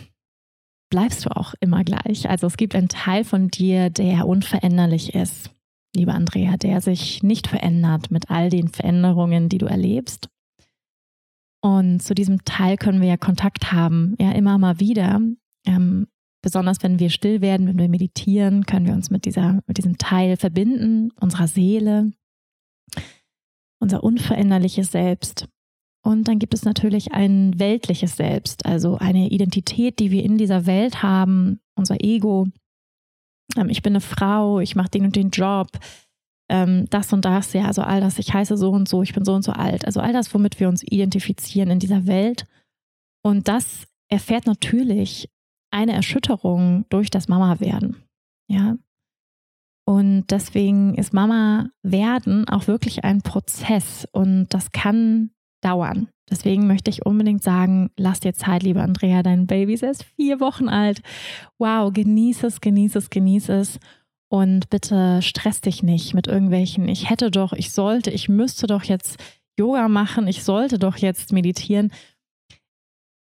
bleibst 0.90 1.24
du 1.24 1.30
auch 1.30 1.54
immer 1.60 1.82
gleich. 1.82 2.28
Also 2.28 2.46
es 2.46 2.58
gibt 2.58 2.76
einen 2.76 2.88
Teil 2.88 3.24
von 3.24 3.48
dir, 3.48 3.88
der 3.88 4.26
unveränderlich 4.26 5.14
ist 5.14 5.50
liebe 5.94 6.12
Andrea, 6.12 6.56
der 6.56 6.80
sich 6.80 7.22
nicht 7.22 7.46
verändert 7.46 8.10
mit 8.10 8.30
all 8.30 8.50
den 8.50 8.68
Veränderungen, 8.68 9.48
die 9.48 9.58
du 9.58 9.66
erlebst. 9.66 10.28
Und 11.62 12.02
zu 12.02 12.14
diesem 12.14 12.44
Teil 12.44 12.76
können 12.76 13.00
wir 13.00 13.08
ja 13.08 13.16
Kontakt 13.16 13.72
haben, 13.72 14.16
ja 14.18 14.32
immer 14.32 14.58
mal 14.58 14.80
wieder. 14.80 15.20
Ähm, 15.66 16.08
besonders 16.42 16.82
wenn 16.82 16.98
wir 16.98 17.10
still 17.10 17.40
werden, 17.40 17.68
wenn 17.68 17.78
wir 17.78 17.88
meditieren, 17.88 18.66
können 18.66 18.86
wir 18.86 18.94
uns 18.94 19.10
mit, 19.10 19.24
dieser, 19.24 19.60
mit 19.66 19.78
diesem 19.78 19.96
Teil 19.96 20.36
verbinden, 20.36 21.12
unserer 21.20 21.46
Seele, 21.46 22.12
unser 23.80 24.02
unveränderliches 24.02 24.90
Selbst. 24.90 25.48
Und 26.04 26.26
dann 26.26 26.40
gibt 26.40 26.52
es 26.52 26.64
natürlich 26.64 27.12
ein 27.12 27.60
weltliches 27.60 28.16
Selbst, 28.16 28.66
also 28.66 28.96
eine 28.96 29.28
Identität, 29.28 30.00
die 30.00 30.10
wir 30.10 30.24
in 30.24 30.36
dieser 30.36 30.66
Welt 30.66 31.04
haben, 31.04 31.60
unser 31.76 32.02
Ego, 32.02 32.48
ähm, 33.56 33.68
ich 33.68 33.82
bin 33.82 33.92
eine 33.92 34.00
Frau, 34.00 34.60
ich 34.60 34.76
mache 34.76 34.90
den 34.90 35.04
und 35.04 35.16
den 35.16 35.30
Job, 35.30 35.68
ähm, 36.48 36.86
das 36.90 37.12
und 37.12 37.24
das, 37.24 37.52
ja, 37.52 37.64
also 37.64 37.82
all 37.82 38.00
das, 38.00 38.18
ich 38.18 38.32
heiße 38.32 38.56
so 38.56 38.70
und 38.70 38.88
so, 38.88 39.02
ich 39.02 39.14
bin 39.14 39.24
so 39.24 39.34
und 39.34 39.42
so 39.42 39.52
alt. 39.52 39.86
Also 39.86 40.00
all 40.00 40.12
das, 40.12 40.32
womit 40.34 40.60
wir 40.60 40.68
uns 40.68 40.82
identifizieren 40.82 41.70
in 41.70 41.78
dieser 41.78 42.06
Welt. 42.06 42.46
Und 43.22 43.48
das 43.48 43.86
erfährt 44.08 44.46
natürlich 44.46 45.30
eine 45.70 45.92
Erschütterung 45.92 46.84
durch 46.90 47.10
das 47.10 47.28
Mama-Werden. 47.28 47.96
Ja. 48.48 48.76
Und 49.84 50.26
deswegen 50.30 50.94
ist 50.94 51.12
Mama 51.12 51.70
werden 51.82 52.46
auch 52.48 52.66
wirklich 52.66 53.04
ein 53.04 53.22
Prozess 53.22 54.06
und 54.12 54.46
das 54.50 54.70
kann 54.70 55.30
dauern. 55.62 56.08
Deswegen 56.30 56.66
möchte 56.66 56.90
ich 56.90 57.04
unbedingt 57.04 57.42
sagen, 57.42 57.90
lass 57.96 58.20
dir 58.20 58.32
Zeit, 58.32 58.62
liebe 58.62 58.82
Andrea, 58.82 59.22
dein 59.22 59.46
Baby 59.46 59.74
ist 59.74 59.82
erst 59.82 60.04
vier 60.04 60.40
Wochen 60.40 60.68
alt. 60.68 61.02
Wow, 61.58 61.92
genieß 61.92 62.44
es, 62.44 62.60
genieß 62.60 62.96
es, 62.96 63.10
genieß 63.10 63.48
es. 63.50 63.78
Und 64.28 64.70
bitte 64.70 65.20
stress 65.20 65.60
dich 65.60 65.82
nicht 65.82 66.14
mit 66.14 66.26
irgendwelchen, 66.26 66.88
ich 66.88 67.10
hätte 67.10 67.30
doch, 67.30 67.52
ich 67.52 67.70
sollte, 67.70 68.10
ich 68.10 68.30
müsste 68.30 68.66
doch 68.66 68.82
jetzt 68.84 69.22
Yoga 69.58 69.88
machen, 69.88 70.26
ich 70.26 70.42
sollte 70.42 70.78
doch 70.78 70.96
jetzt 70.96 71.32
meditieren. 71.32 71.92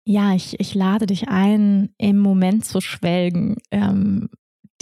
Ja, 0.05 0.35
ich, 0.35 0.61
ich 0.61 0.75
lade 0.75 1.07
dich 1.07 1.29
ein, 1.29 1.95
im 1.97 2.19
Moment 2.19 2.67
zu 2.67 2.83
schwelgen. 2.83 3.57
Ähm, 3.71 4.29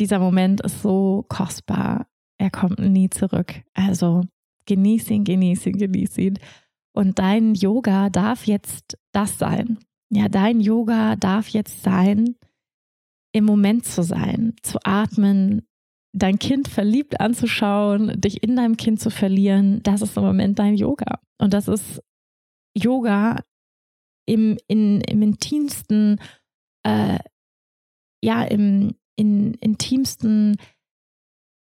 dieser 0.01 0.19
Moment 0.19 0.63
ist 0.63 0.83
so 0.83 1.25
kostbar. 1.29 2.07
Er 2.39 2.51
kommt 2.51 2.79
nie 2.81 3.11
zurück. 3.11 3.63
Also 3.75 4.23
genieß 4.67 5.11
ihn, 5.11 5.25
genieß 5.25 5.67
ihn, 5.67 5.77
genieß 5.77 6.19
ihn. 6.19 6.39
Und 6.93 7.19
dein 7.19 7.55
Yoga 7.55 8.11
darf 8.11 8.47
jetzt 8.47 8.99
das 9.13 9.39
sein. 9.39 9.79
Ja, 10.13 10.29
dein 10.29 10.61
Yoga 10.61 11.17
darf 11.17 11.49
jetzt 11.49 11.83
sein, 11.83 12.37
im 13.33 13.45
Moment 13.45 13.85
zu 13.87 14.03
sein, 14.03 14.55
zu 14.63 14.79
atmen, 14.83 15.67
dein 16.13 16.39
Kind 16.41 16.67
verliebt 16.67 17.21
anzuschauen, 17.21 18.21
dich 18.21 18.43
in 18.43 18.57
deinem 18.57 18.77
Kind 18.77 19.01
zu 19.01 19.11
verlieren. 19.11 19.83
Das 19.85 20.03
ist 20.03 20.17
im 20.17 20.25
Moment 20.25 20.59
dein 20.59 20.75
Yoga. 20.75 21.21
Und 21.39 21.55
das 21.55 21.69
ist 21.69 22.03
Yoga 22.77 23.45
im, 24.27 24.59
in, 24.67 25.01
im 25.03 25.23
intimsten, 25.23 26.21
äh, 26.85 27.19
ja, 28.23 28.43
im 28.43 28.95
in, 29.17 29.55
intimsten 29.55 30.57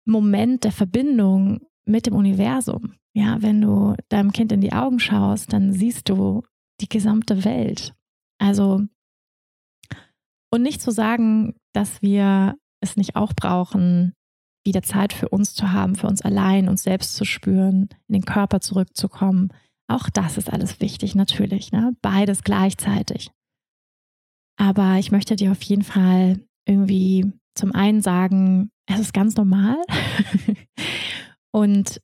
Moment 0.05 0.63
der 0.63 0.71
Verbindung 0.71 1.61
mit 1.85 2.05
dem 2.05 2.15
Universum. 2.15 2.95
Ja, 3.13 3.41
wenn 3.41 3.61
du 3.61 3.95
deinem 4.09 4.31
Kind 4.31 4.51
in 4.51 4.61
die 4.61 4.73
Augen 4.73 4.99
schaust, 4.99 5.51
dann 5.51 5.73
siehst 5.73 6.07
du 6.09 6.43
die 6.79 6.89
gesamte 6.89 7.43
Welt. 7.43 7.93
Also, 8.39 8.83
und 10.51 10.61
nicht 10.61 10.81
zu 10.81 10.91
sagen, 10.91 11.55
dass 11.73 12.01
wir 12.01 12.55
es 12.81 12.97
nicht 12.97 13.15
auch 13.15 13.33
brauchen, 13.33 14.13
wieder 14.65 14.81
Zeit 14.81 15.13
für 15.13 15.29
uns 15.29 15.53
zu 15.53 15.71
haben, 15.71 15.95
für 15.95 16.07
uns 16.07 16.21
allein, 16.21 16.69
uns 16.69 16.83
selbst 16.83 17.15
zu 17.15 17.25
spüren, 17.25 17.89
in 18.07 18.13
den 18.13 18.25
Körper 18.25 18.61
zurückzukommen. 18.61 19.49
Auch 19.87 20.09
das 20.09 20.37
ist 20.37 20.51
alles 20.51 20.79
wichtig, 20.79 21.15
natürlich. 21.15 21.71
Ne? 21.71 21.95
Beides 22.01 22.43
gleichzeitig. 22.43 23.31
Aber 24.57 24.97
ich 24.97 25.11
möchte 25.11 25.35
dir 25.35 25.51
auf 25.51 25.61
jeden 25.63 25.83
Fall 25.83 26.39
irgendwie 26.65 27.31
zum 27.55 27.73
einen 27.73 28.01
sagen, 28.01 28.71
es 28.85 28.99
ist 28.99 29.13
ganz 29.13 29.35
normal. 29.35 29.77
und 31.51 32.01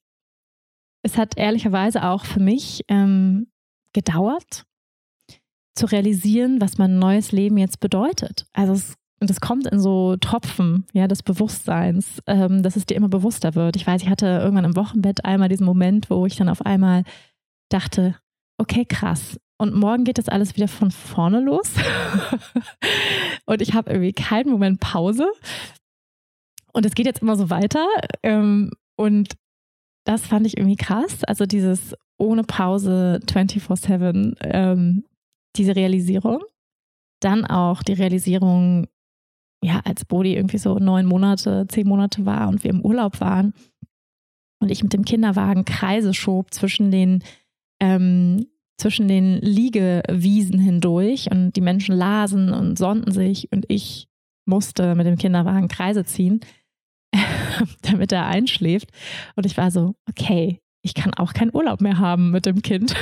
es 1.08 1.18
hat 1.18 1.38
ehrlicherweise 1.38 2.04
auch 2.04 2.26
für 2.26 2.42
mich 2.42 2.84
ähm, 2.90 3.48
gedauert, 3.94 4.66
zu 5.74 5.86
realisieren, 5.86 6.60
was 6.60 6.78
mein 6.78 7.00
neues 7.00 7.32
Leben 7.32 7.58
jetzt 7.58 7.80
bedeutet. 7.80 8.46
Also 8.54 8.74
es 8.74 8.96
und 9.20 9.32
es 9.32 9.42
kommt 9.42 9.66
in 9.66 9.80
so 9.80 10.16
Tropfen, 10.18 10.86
ja, 10.94 11.08
des 11.08 11.24
Bewusstseins, 11.24 12.22
ähm, 12.28 12.62
dass 12.62 12.76
es 12.76 12.86
dir 12.86 12.96
immer 12.96 13.10
bewusster 13.10 13.56
wird. 13.56 13.76
Ich 13.76 13.88
weiß, 13.88 14.04
ich 14.04 14.10
hatte 14.10 14.28
irgendwann 14.28 14.66
im 14.66 14.76
Wochenbett 14.76 15.26
einmal 15.26 15.50
diesen 15.50 15.66
Moment, 15.66 16.12
wo 16.12 16.28
ich 16.28 16.36
dann 16.36 16.50
auf 16.50 16.64
einmal 16.64 17.04
dachte, 17.70 18.16
okay, 18.60 18.86
krass. 18.86 19.40
Und 19.58 19.74
morgen 19.74 20.04
geht 20.04 20.20
das 20.20 20.30
alles 20.30 20.56
wieder 20.56 20.68
von 20.68 20.92
vorne 20.92 21.40
los. 21.40 21.74
und 23.46 23.60
ich 23.64 23.74
habe 23.74 23.90
irgendwie 23.90 24.14
keinen 24.14 24.52
Moment 24.52 24.80
Pause. 24.80 25.28
Und 26.72 26.86
es 26.86 26.94
geht 26.94 27.08
jetzt 27.08 27.24
immer 27.24 27.38
so 27.38 27.50
weiter. 27.50 27.88
Ähm, 28.22 28.70
und 28.98 29.30
das 30.08 30.26
fand 30.26 30.48
ich 30.48 30.58
irgendwie 30.58 30.78
krass. 30.78 31.24
Also 31.26 31.46
dieses 31.46 31.94
ohne 32.18 32.44
Pause 32.44 33.20
24-7, 33.26 34.36
ähm, 34.42 35.04
diese 35.58 35.76
Realisierung. 35.76 36.42
Dann 37.22 37.46
auch 37.46 37.84
die 37.84 37.94
Realisierung, 37.94 38.88
ja, 39.64 39.82
als 39.84 40.06
Bodi 40.06 40.36
irgendwie 40.36 40.60
so 40.60 40.80
neun 40.80 41.06
Monate, 41.06 41.66
zehn 41.68 41.88
Monate 41.88 42.26
war 42.26 42.48
und 42.48 42.64
wir 42.64 42.72
im 42.72 42.82
Urlaub 42.82 43.20
waren 43.20 43.54
und 44.62 44.72
ich 44.72 44.82
mit 44.82 44.94
dem 44.94 45.04
Kinderwagen 45.04 45.66
Kreise 45.66 46.14
schob 46.14 46.54
zwischen 46.54 46.90
den, 46.90 47.24
ähm, 47.82 48.48
zwischen 48.80 49.08
den 49.08 49.40
Liegewiesen 49.42 50.60
hindurch 50.60 51.30
und 51.32 51.54
die 51.56 51.62
Menschen 51.62 51.96
lasen 51.96 52.54
und 52.54 52.78
sonnten 52.78 53.12
sich 53.12 53.52
und 53.52 53.66
ich 53.68 54.08
musste 54.46 54.96
mit 54.96 55.06
dem 55.06 55.18
Kinderwagen 55.18 55.68
Kreise 55.68 56.06
ziehen, 56.06 56.40
damit 57.82 58.12
er 58.12 58.28
einschläft. 58.28 58.90
Und 59.36 59.46
ich 59.46 59.58
war 59.58 59.72
so, 59.72 59.96
okay, 60.10 60.62
ich 60.82 60.94
kann 60.94 61.14
auch 61.14 61.34
keinen 61.34 61.54
Urlaub 61.54 61.82
mehr 61.82 61.98
haben 61.98 62.32
mit 62.32 62.46
dem 62.46 62.62
Kind. 62.62 62.96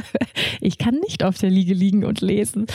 ich 0.60 0.78
kann 0.78 0.96
nicht 0.96 1.24
auf 1.24 1.38
der 1.38 1.50
Liege 1.50 1.72
liegen 1.72 2.04
und 2.04 2.20
lesen 2.20 2.66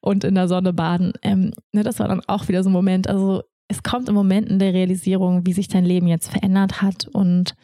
und 0.00 0.22
in 0.24 0.34
der 0.34 0.48
Sonne 0.48 0.72
baden. 0.72 1.12
Ähm, 1.22 1.52
ne, 1.72 1.82
das 1.82 1.98
war 1.98 2.08
dann 2.08 2.22
auch 2.26 2.48
wieder 2.48 2.62
so 2.62 2.70
ein 2.70 2.74
Moment. 2.74 3.08
Also 3.08 3.42
es 3.68 3.82
kommt 3.82 4.08
im 4.08 4.14
Moment 4.14 4.48
in 4.48 4.58
der 4.58 4.72
Realisierung, 4.72 5.44
wie 5.44 5.52
sich 5.52 5.68
dein 5.68 5.84
Leben 5.84 6.06
jetzt 6.06 6.30
verändert 6.30 6.82
hat. 6.82 7.08
Und 7.08 7.56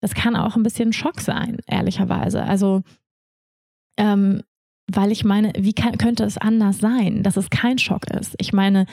das 0.00 0.14
kann 0.14 0.36
auch 0.36 0.56
ein 0.56 0.62
bisschen 0.62 0.92
Schock 0.92 1.20
sein, 1.20 1.58
ehrlicherweise. 1.66 2.42
Also, 2.42 2.82
ähm, 3.96 4.42
weil 4.90 5.10
ich 5.10 5.24
meine, 5.24 5.52
wie 5.58 5.72
kann, 5.72 5.98
könnte 5.98 6.24
es 6.24 6.38
anders 6.38 6.78
sein, 6.78 7.22
dass 7.22 7.36
es 7.36 7.50
kein 7.50 7.78
Schock 7.78 8.10
ist? 8.10 8.34
Ich 8.38 8.52
meine, 8.52 8.86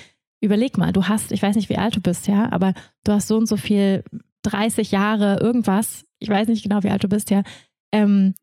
überleg 0.45 0.77
mal, 0.77 0.93
du 0.93 1.07
hast, 1.07 1.31
ich 1.31 1.41
weiß 1.41 1.55
nicht, 1.55 1.69
wie 1.69 1.77
alt 1.77 1.95
du 1.95 2.01
bist, 2.01 2.27
ja, 2.27 2.51
aber 2.51 2.73
du 3.03 3.11
hast 3.11 3.27
so 3.27 3.37
und 3.37 3.47
so 3.47 3.57
viel 3.57 4.03
30 4.43 4.91
Jahre 4.91 5.39
irgendwas, 5.39 6.05
ich 6.19 6.29
weiß 6.29 6.47
nicht 6.47 6.63
genau, 6.63 6.83
wie 6.83 6.89
alt 6.89 7.03
du 7.03 7.09
bist, 7.09 7.29
ja, 7.29 7.43
ähm, 7.91 8.33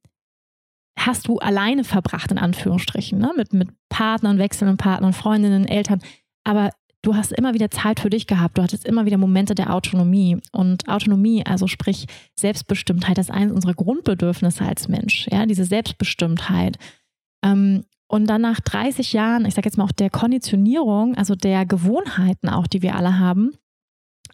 hast 0.99 1.29
du 1.29 1.39
alleine 1.39 1.85
verbracht, 1.85 2.31
in 2.31 2.39
Anführungsstrichen, 2.39 3.19
ne? 3.19 3.33
mit, 3.37 3.53
mit 3.53 3.69
Partnern, 3.89 4.39
wechselnden 4.39 4.77
Partnern, 4.77 5.13
Freundinnen, 5.13 5.67
Eltern. 5.67 6.01
Aber 6.45 6.71
du 7.03 7.17
hast 7.17 7.33
immer 7.33 7.55
wieder 7.55 7.71
Zeit 7.71 8.01
für 8.01 8.11
dich 8.11 8.27
gehabt. 8.27 8.59
Du 8.59 8.63
hattest 8.63 8.85
immer 8.87 9.07
wieder 9.07 9.19
Momente 9.19 9.55
der 9.55 9.75
Autonomie. 9.75 10.39
Und 10.53 10.89
Autonomie, 10.89 11.45
also 11.45 11.67
sprich 11.67 12.07
Selbstbestimmtheit, 12.39 13.19
das 13.19 13.29
ist 13.29 13.35
eines 13.35 13.53
unserer 13.53 13.75
Grundbedürfnisse 13.75 14.65
als 14.65 14.89
Mensch. 14.89 15.29
Ja, 15.31 15.47
diese 15.47 15.65
Selbstbestimmtheit. 15.65 16.79
Ähm, 17.45 17.85
und 18.13 18.27
dann 18.27 18.43
nach 18.43 18.61
30 18.61 19.15
Jahren, 19.15 19.47
ich 19.47 19.55
sage 19.55 19.67
jetzt 19.67 19.79
mal 19.79 19.85
auch 19.85 19.93
der 19.93 20.11
Konditionierung, 20.11 21.17
also 21.17 21.35
der 21.35 21.65
Gewohnheiten 21.65 22.51
auch, 22.51 22.67
die 22.67 22.83
wir 22.83 22.95
alle 22.95 23.19
haben, 23.19 23.57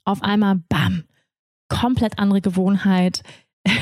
auf 0.05 0.21
einmal, 0.25 0.57
bam, 0.69 1.05
komplett 1.69 2.19
andere 2.19 2.41
Gewohnheit. 2.41 3.23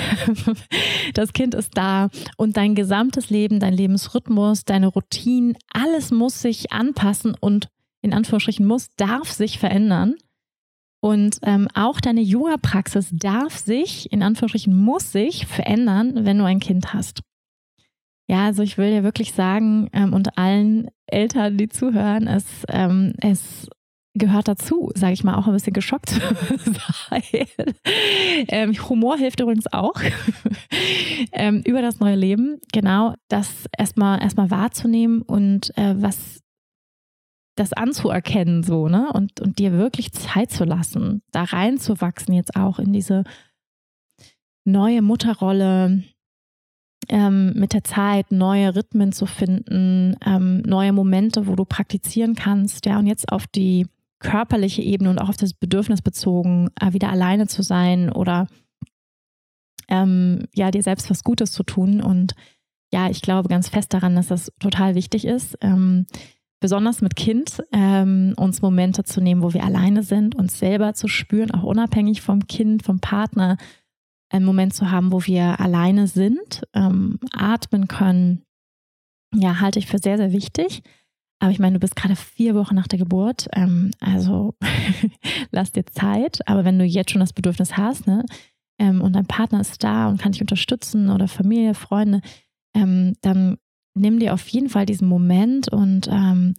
das 1.15 1.33
Kind 1.33 1.55
ist 1.55 1.79
da 1.79 2.11
und 2.37 2.59
dein 2.59 2.75
gesamtes 2.75 3.31
Leben, 3.31 3.59
dein 3.59 3.73
Lebensrhythmus, 3.73 4.67
deine 4.67 4.89
Routinen, 4.89 5.57
alles 5.73 6.11
muss 6.11 6.43
sich 6.43 6.73
anpassen 6.73 7.35
und 7.41 7.71
in 8.03 8.13
Anführungsstrichen 8.13 8.67
muss, 8.67 8.91
darf 8.99 9.33
sich 9.33 9.59
verändern. 9.59 10.17
Und 11.01 11.39
ähm, 11.41 11.69
auch 11.73 12.01
deine 12.01 12.21
Yoga-Praxis 12.21 13.09
darf 13.13 13.57
sich, 13.57 14.13
in 14.13 14.23
Anführungsstrichen 14.23 14.77
muss 14.77 15.11
sich 15.13 15.47
verändern, 15.47 16.27
wenn 16.27 16.37
du 16.37 16.45
ein 16.45 16.61
Kind 16.61 16.93
hast. 16.93 17.23
Ja, 18.29 18.47
also 18.47 18.63
ich 18.63 18.77
will 18.77 18.91
dir 18.91 19.05
wirklich 19.05 19.33
sagen 19.33 19.89
ähm, 19.93 20.13
und 20.13 20.37
allen 20.37 20.89
Eltern, 21.07 21.57
die 21.57 21.69
zuhören, 21.69 22.27
es, 22.27 22.45
ähm, 22.69 23.13
es 23.21 23.69
gehört 24.15 24.49
dazu, 24.49 24.91
sage 24.95 25.13
ich 25.13 25.23
mal, 25.23 25.37
auch 25.37 25.47
ein 25.47 25.53
bisschen 25.53 25.73
geschockt 25.73 26.11
sein. 26.11 27.23
Ähm, 28.49 28.73
Humor 28.89 29.17
hilft 29.17 29.41
übrigens 29.41 29.73
auch 29.73 29.95
ähm, 31.33 31.63
über 31.65 31.81
das 31.81 32.01
neue 32.01 32.17
Leben, 32.17 32.61
genau 32.73 33.15
das 33.29 33.67
erstmal 33.77 34.21
erstmal 34.21 34.51
wahrzunehmen 34.51 35.23
und 35.23 35.77
äh, 35.79 35.95
was 35.97 36.41
das 37.57 37.73
anzuerkennen, 37.73 38.63
so, 38.63 38.89
ne? 38.89 39.11
Und, 39.13 39.41
und 39.41 39.59
dir 39.59 39.73
wirklich 39.73 40.13
Zeit 40.13 40.51
zu 40.51 40.65
lassen, 40.65 41.23
da 41.33 41.45
reinzuwachsen, 41.45 42.35
jetzt 42.35 42.55
auch 42.57 42.79
in 42.79 42.93
diese 42.93 43.25
neue 44.65 45.01
Mutterrolle, 45.01 46.05
ähm, 47.09 47.53
mit 47.55 47.73
der 47.73 47.85
Zeit 47.85 48.33
neue 48.33 48.75
Rhythmen 48.75 49.13
zu 49.13 49.27
finden, 49.27 50.17
ähm, 50.25 50.63
neue 50.63 50.93
Momente, 50.93 51.47
wo 51.47 51.55
du 51.55 51.65
praktizieren 51.65 52.35
kannst, 52.35 52.87
ja, 52.87 52.99
und 52.99 53.07
jetzt 53.07 53.33
auf 53.33 53.47
die 53.47 53.87
körperliche 54.19 54.83
Ebene 54.83 55.11
und 55.11 55.19
auch 55.19 55.29
auf 55.29 55.37
das 55.37 55.53
Bedürfnis 55.53 56.03
bezogen, 56.03 56.71
äh, 56.81 56.93
wieder 56.93 57.11
alleine 57.11 57.47
zu 57.47 57.63
sein 57.63 58.11
oder 58.11 58.47
ähm, 59.89 60.47
ja, 60.55 60.71
dir 60.71 60.83
selbst 60.83 61.11
was 61.11 61.23
Gutes 61.23 61.53
zu 61.53 61.63
tun. 61.63 62.01
Und 62.01 62.35
ja, 62.93 63.09
ich 63.09 63.23
glaube 63.23 63.49
ganz 63.49 63.69
fest 63.69 63.93
daran, 63.95 64.17
dass 64.17 64.29
das 64.29 64.53
total 64.59 64.95
wichtig 64.95 65.25
ist, 65.25 65.57
ähm, 65.61 66.07
besonders 66.61 67.03
mit 67.03 67.17
Kind, 67.17 67.63
ähm, 67.73 68.35
uns 68.37 68.63
Momente 68.63 69.05
zu 69.05 69.21
nehmen, 69.21 69.43
wo 69.43 69.53
wir 69.53 69.65
alleine 69.65 70.03
sind, 70.03 70.35
uns 70.35 70.59
selber 70.59 70.95
zu 70.95 71.09
spüren, 71.09 71.51
auch 71.51 71.63
unabhängig 71.63 72.23
vom 72.23 72.47
Kind, 72.47 72.83
vom 72.83 73.01
Partner, 73.01 73.59
einen 74.31 74.45
Moment 74.45 74.75
zu 74.75 74.91
haben, 74.91 75.13
wo 75.13 75.25
wir 75.25 75.61
alleine 75.61 76.07
sind, 76.07 76.63
ähm, 76.75 77.19
atmen 77.33 77.89
können. 77.89 78.43
Ja, 79.35 79.61
halte 79.61 79.79
ich 79.79 79.87
für 79.87 79.99
sehr, 79.99 80.17
sehr 80.17 80.33
wichtig. 80.33 80.83
Aber 81.39 81.51
ich 81.51 81.59
meine, 81.59 81.75
du 81.75 81.81
bist 81.81 81.97
gerade 81.97 82.17
vier 82.17 82.55
Wochen 82.55 82.75
nach 82.75 82.89
der 82.89 82.99
Geburt, 82.99 83.47
ähm, 83.53 83.91
also 84.01 84.55
lass 85.51 85.73
dir 85.73 85.85
Zeit. 85.85 86.41
Aber 86.49 86.65
wenn 86.65 86.79
du 86.79 86.85
jetzt 86.85 87.11
schon 87.11 87.21
das 87.21 87.35
Bedürfnis 87.35 87.77
hast, 87.77 88.07
ne, 88.07 88.25
ähm, 88.79 89.03
und 89.03 89.15
dein 89.15 89.27
Partner 89.27 89.61
ist 89.61 89.85
da 89.85 90.09
und 90.09 90.21
kann 90.21 90.33
dich 90.33 90.41
unterstützen 90.41 91.11
oder 91.11 91.29
Familie, 91.29 91.75
Freunde, 91.75 92.21
ähm, 92.75 93.15
dann 93.21 93.59
nimm 93.95 94.19
dir 94.19 94.35
auf 94.35 94.47
jeden 94.49 94.69
Fall 94.69 94.87
diesen 94.87 95.09
Moment 95.09 95.73
und 95.73 96.09
ähm, 96.09 96.55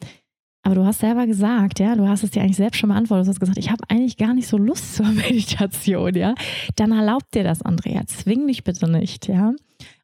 aber 0.67 0.75
du 0.75 0.86
hast 0.86 0.99
selber 0.99 1.25
gesagt, 1.25 1.80
ja, 1.80 1.95
du 1.95 2.10
hast 2.10 2.23
es 2.23 2.32
dir 2.32 2.41
eigentlich 2.41 2.58
selbst 2.58 2.77
schon 2.77 2.89
beantwortet. 2.89 3.25
Du 3.25 3.30
hast 3.30 3.39
gesagt, 3.39 3.58
ich 3.58 3.71
habe 3.71 3.86
eigentlich 3.88 4.17
gar 4.17 4.34
nicht 4.34 4.49
so 4.49 4.58
Lust 4.58 4.95
zur 4.95 5.06
Meditation, 5.06 6.13
ja. 6.13 6.36
Dann 6.75 6.91
erlaub 6.91 7.23
dir 7.32 7.45
das, 7.45 7.62
Andrea. 7.62 8.06
Zwing 8.06 8.45
dich 8.47 8.65
bitte 8.65 8.91
nicht, 8.91 9.30
ja. 9.30 9.53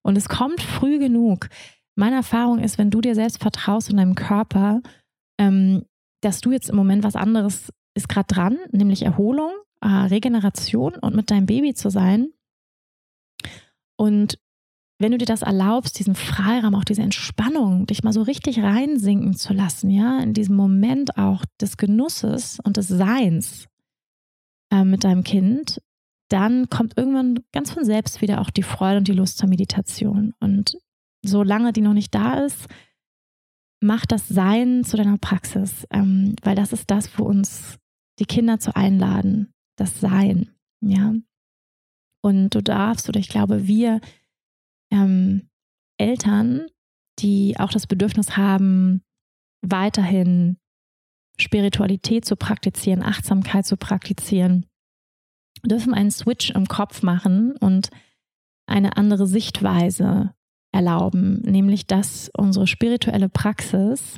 Und 0.04 0.18
es 0.18 0.30
kommt 0.30 0.62
früh 0.62 1.00
genug. 1.00 1.50
Meine 1.96 2.16
Erfahrung 2.16 2.60
ist, 2.60 2.78
wenn 2.78 2.92
du 2.92 3.02
dir 3.02 3.14
selbst 3.14 3.42
vertraust 3.42 3.90
in 3.90 3.98
deinem 3.98 4.16
Körper, 4.16 4.80
ähm, 5.38 5.84
dass 6.22 6.40
du 6.40 6.54
jetzt 6.54 6.70
im 6.70 6.78
Moment 6.78 7.04
was 7.04 7.18
anderes 7.18 7.74
ist 7.94 8.08
gerade 8.08 8.34
dran, 8.34 8.58
nämlich 8.72 9.02
Erholung, 9.04 9.52
äh, 9.82 9.88
Regeneration 9.88 10.94
und 10.96 11.14
mit 11.14 11.30
deinem 11.30 11.46
Baby 11.46 11.74
zu 11.74 11.90
sein. 11.90 12.30
Und 13.98 14.40
wenn 15.00 15.12
du 15.12 15.18
dir 15.18 15.26
das 15.26 15.42
erlaubst, 15.42 16.00
diesen 16.00 16.16
Freiraum, 16.16 16.76
auch 16.76 16.84
diese 16.84 17.02
Entspannung, 17.02 17.88
dich 17.88 18.04
mal 18.04 18.14
so 18.14 18.22
richtig 18.22 18.60
reinsinken 18.60 19.36
zu 19.36 19.54
lassen, 19.54 19.90
ja, 19.90 20.20
in 20.20 20.34
diesem 20.34 20.56
Moment 20.56 21.18
auch 21.18 21.44
des 21.60 21.78
Genusses 21.78 22.60
und 22.64 22.78
des 22.78 22.88
Seins 22.88 23.68
äh, 24.72 24.84
mit 24.84 25.04
deinem 25.04 25.24
Kind, 25.24 25.82
dann 26.30 26.70
kommt 26.70 26.98
irgendwann 26.98 27.40
ganz 27.52 27.72
von 27.72 27.86
selbst 27.86 28.22
wieder 28.22 28.42
auch 28.42 28.50
die 28.50 28.64
Freude 28.64 28.98
und 28.98 29.08
die 29.08 29.14
Lust 29.14 29.38
zur 29.38 29.50
Meditation. 29.50 30.34
Und 30.40 30.78
solange 31.24 31.74
die 31.74 31.82
noch 31.82 31.94
nicht 31.94 32.16
da 32.16 32.40
ist, 32.40 32.68
mach 33.82 34.06
das 34.06 34.28
Sein 34.28 34.84
zu 34.84 34.98
deiner 34.98 35.18
Praxis, 35.18 35.86
ähm, 35.92 36.36
weil 36.42 36.56
das 36.56 36.74
ist 36.74 36.90
das, 36.90 37.20
wo 37.20 37.24
uns 37.24 37.78
die 38.20 38.26
Kinder 38.26 38.60
zu 38.60 38.76
einladen, 38.76 39.54
das 39.76 40.00
Sein, 40.00 40.50
ja. 40.82 41.14
Und 42.22 42.56
du 42.56 42.64
darfst, 42.64 43.10
oder 43.10 43.20
ich 43.20 43.28
glaube, 43.28 43.68
wir 43.68 44.00
ähm, 44.94 45.50
Eltern, 45.98 46.68
die 47.20 47.56
auch 47.60 47.72
das 47.72 47.88
Bedürfnis 47.88 48.38
haben, 48.38 49.02
weiterhin 49.62 50.58
Spiritualität 51.40 52.26
zu 52.26 52.36
praktizieren, 52.36 53.02
Achtsamkeit 53.02 53.66
zu 53.66 53.76
praktizieren, 53.76 54.68
dürfen 55.66 55.94
einen 55.94 56.12
Switch 56.12 56.52
im 56.52 56.68
Kopf 56.68 57.02
machen 57.02 57.56
und 57.58 57.90
eine 58.68 58.98
andere 58.98 59.28
Sichtweise 59.28 60.34
erlauben, 60.72 61.42
nämlich 61.42 61.88
dass 61.88 62.30
unsere 62.38 62.68
spirituelle 62.68 63.30
Praxis 63.30 64.18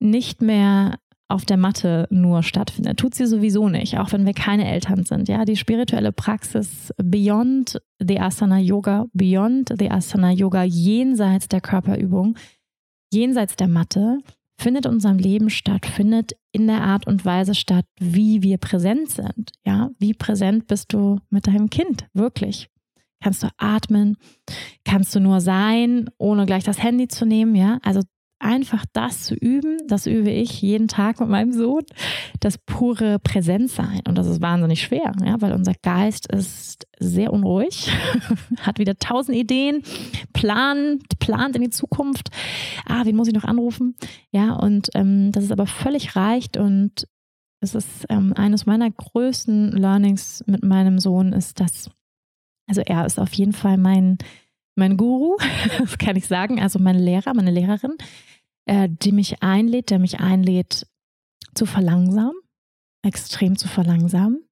nicht 0.00 0.42
mehr 0.42 0.98
auf 1.28 1.44
der 1.44 1.58
Matte 1.58 2.08
nur 2.10 2.42
stattfindet. 2.42 2.98
Tut 2.98 3.14
sie 3.14 3.26
sowieso 3.26 3.68
nicht, 3.68 3.98
auch 3.98 4.12
wenn 4.12 4.24
wir 4.24 4.32
keine 4.32 4.66
Eltern 4.66 5.04
sind. 5.04 5.28
Ja, 5.28 5.44
die 5.44 5.56
spirituelle 5.56 6.10
Praxis 6.10 6.92
beyond 6.96 7.80
the 8.00 8.18
Asana 8.18 8.58
Yoga, 8.58 9.06
beyond 9.12 9.74
the 9.78 9.90
Asana 9.90 10.32
Yoga, 10.32 10.64
jenseits 10.64 11.46
der 11.48 11.60
Körperübung, 11.60 12.36
jenseits 13.12 13.56
der 13.56 13.68
Matte, 13.68 14.18
findet 14.58 14.86
in 14.86 14.92
unserem 14.92 15.18
Leben 15.18 15.50
statt, 15.50 15.86
findet 15.86 16.32
in 16.50 16.66
der 16.66 16.82
Art 16.82 17.06
und 17.06 17.24
Weise 17.24 17.54
statt, 17.54 17.84
wie 18.00 18.42
wir 18.42 18.58
präsent 18.58 19.10
sind. 19.10 19.52
Ja, 19.64 19.90
wie 19.98 20.14
präsent 20.14 20.66
bist 20.66 20.92
du 20.92 21.18
mit 21.30 21.46
deinem 21.46 21.70
Kind? 21.70 22.06
Wirklich. 22.14 22.68
Kannst 23.22 23.42
du 23.42 23.48
atmen? 23.56 24.16
Kannst 24.84 25.14
du 25.14 25.20
nur 25.20 25.40
sein, 25.40 26.08
ohne 26.18 26.46
gleich 26.46 26.64
das 26.64 26.82
Handy 26.82 27.08
zu 27.08 27.26
nehmen? 27.26 27.54
Ja, 27.54 27.78
also 27.82 28.00
einfach 28.40 28.84
das 28.92 29.24
zu 29.24 29.34
üben, 29.34 29.78
das 29.88 30.06
übe 30.06 30.30
ich 30.30 30.62
jeden 30.62 30.88
Tag 30.88 31.20
mit 31.20 31.28
meinem 31.28 31.52
Sohn, 31.52 31.84
das 32.40 32.58
pure 32.58 33.18
Präsenzsein. 33.18 34.00
Und 34.06 34.16
das 34.16 34.26
ist 34.26 34.40
wahnsinnig 34.40 34.82
schwer, 34.82 35.12
ja, 35.24 35.40
weil 35.40 35.52
unser 35.52 35.74
Geist 35.82 36.30
ist 36.32 36.86
sehr 36.98 37.32
unruhig, 37.32 37.90
hat 38.60 38.78
wieder 38.78 38.96
tausend 38.96 39.36
Ideen, 39.36 39.82
plant, 40.32 41.18
plant 41.18 41.56
in 41.56 41.62
die 41.62 41.70
Zukunft. 41.70 42.30
Ah, 42.86 43.04
wen 43.04 43.16
muss 43.16 43.28
ich 43.28 43.34
noch 43.34 43.44
anrufen? 43.44 43.96
Ja, 44.30 44.54
und 44.54 44.88
ähm, 44.94 45.32
das 45.32 45.44
ist 45.44 45.52
aber 45.52 45.66
völlig 45.66 46.14
reicht 46.14 46.56
und 46.56 47.06
es 47.60 47.74
ist 47.74 48.06
ähm, 48.08 48.32
eines 48.36 48.66
meiner 48.66 48.90
größten 48.90 49.72
Learnings 49.72 50.44
mit 50.46 50.62
meinem 50.62 51.00
Sohn 51.00 51.32
ist, 51.32 51.58
dass, 51.58 51.90
also 52.68 52.82
er 52.82 53.04
ist 53.04 53.18
auf 53.18 53.32
jeden 53.32 53.52
Fall 53.52 53.78
mein 53.78 54.18
mein 54.78 54.96
Guru, 54.96 55.36
das 55.78 55.98
kann 55.98 56.16
ich 56.16 56.26
sagen, 56.26 56.60
also 56.60 56.78
mein 56.78 56.98
Lehrer, 56.98 57.34
meine 57.34 57.50
Lehrerin, 57.50 57.96
äh, 58.66 58.88
die 58.88 59.12
mich 59.12 59.42
einlädt, 59.42 59.90
der 59.90 59.98
mich 59.98 60.20
einlädt 60.20 60.86
zu 61.54 61.66
verlangsamen, 61.66 62.36
extrem 63.02 63.56
zu 63.56 63.68
verlangsamen. 63.68 64.44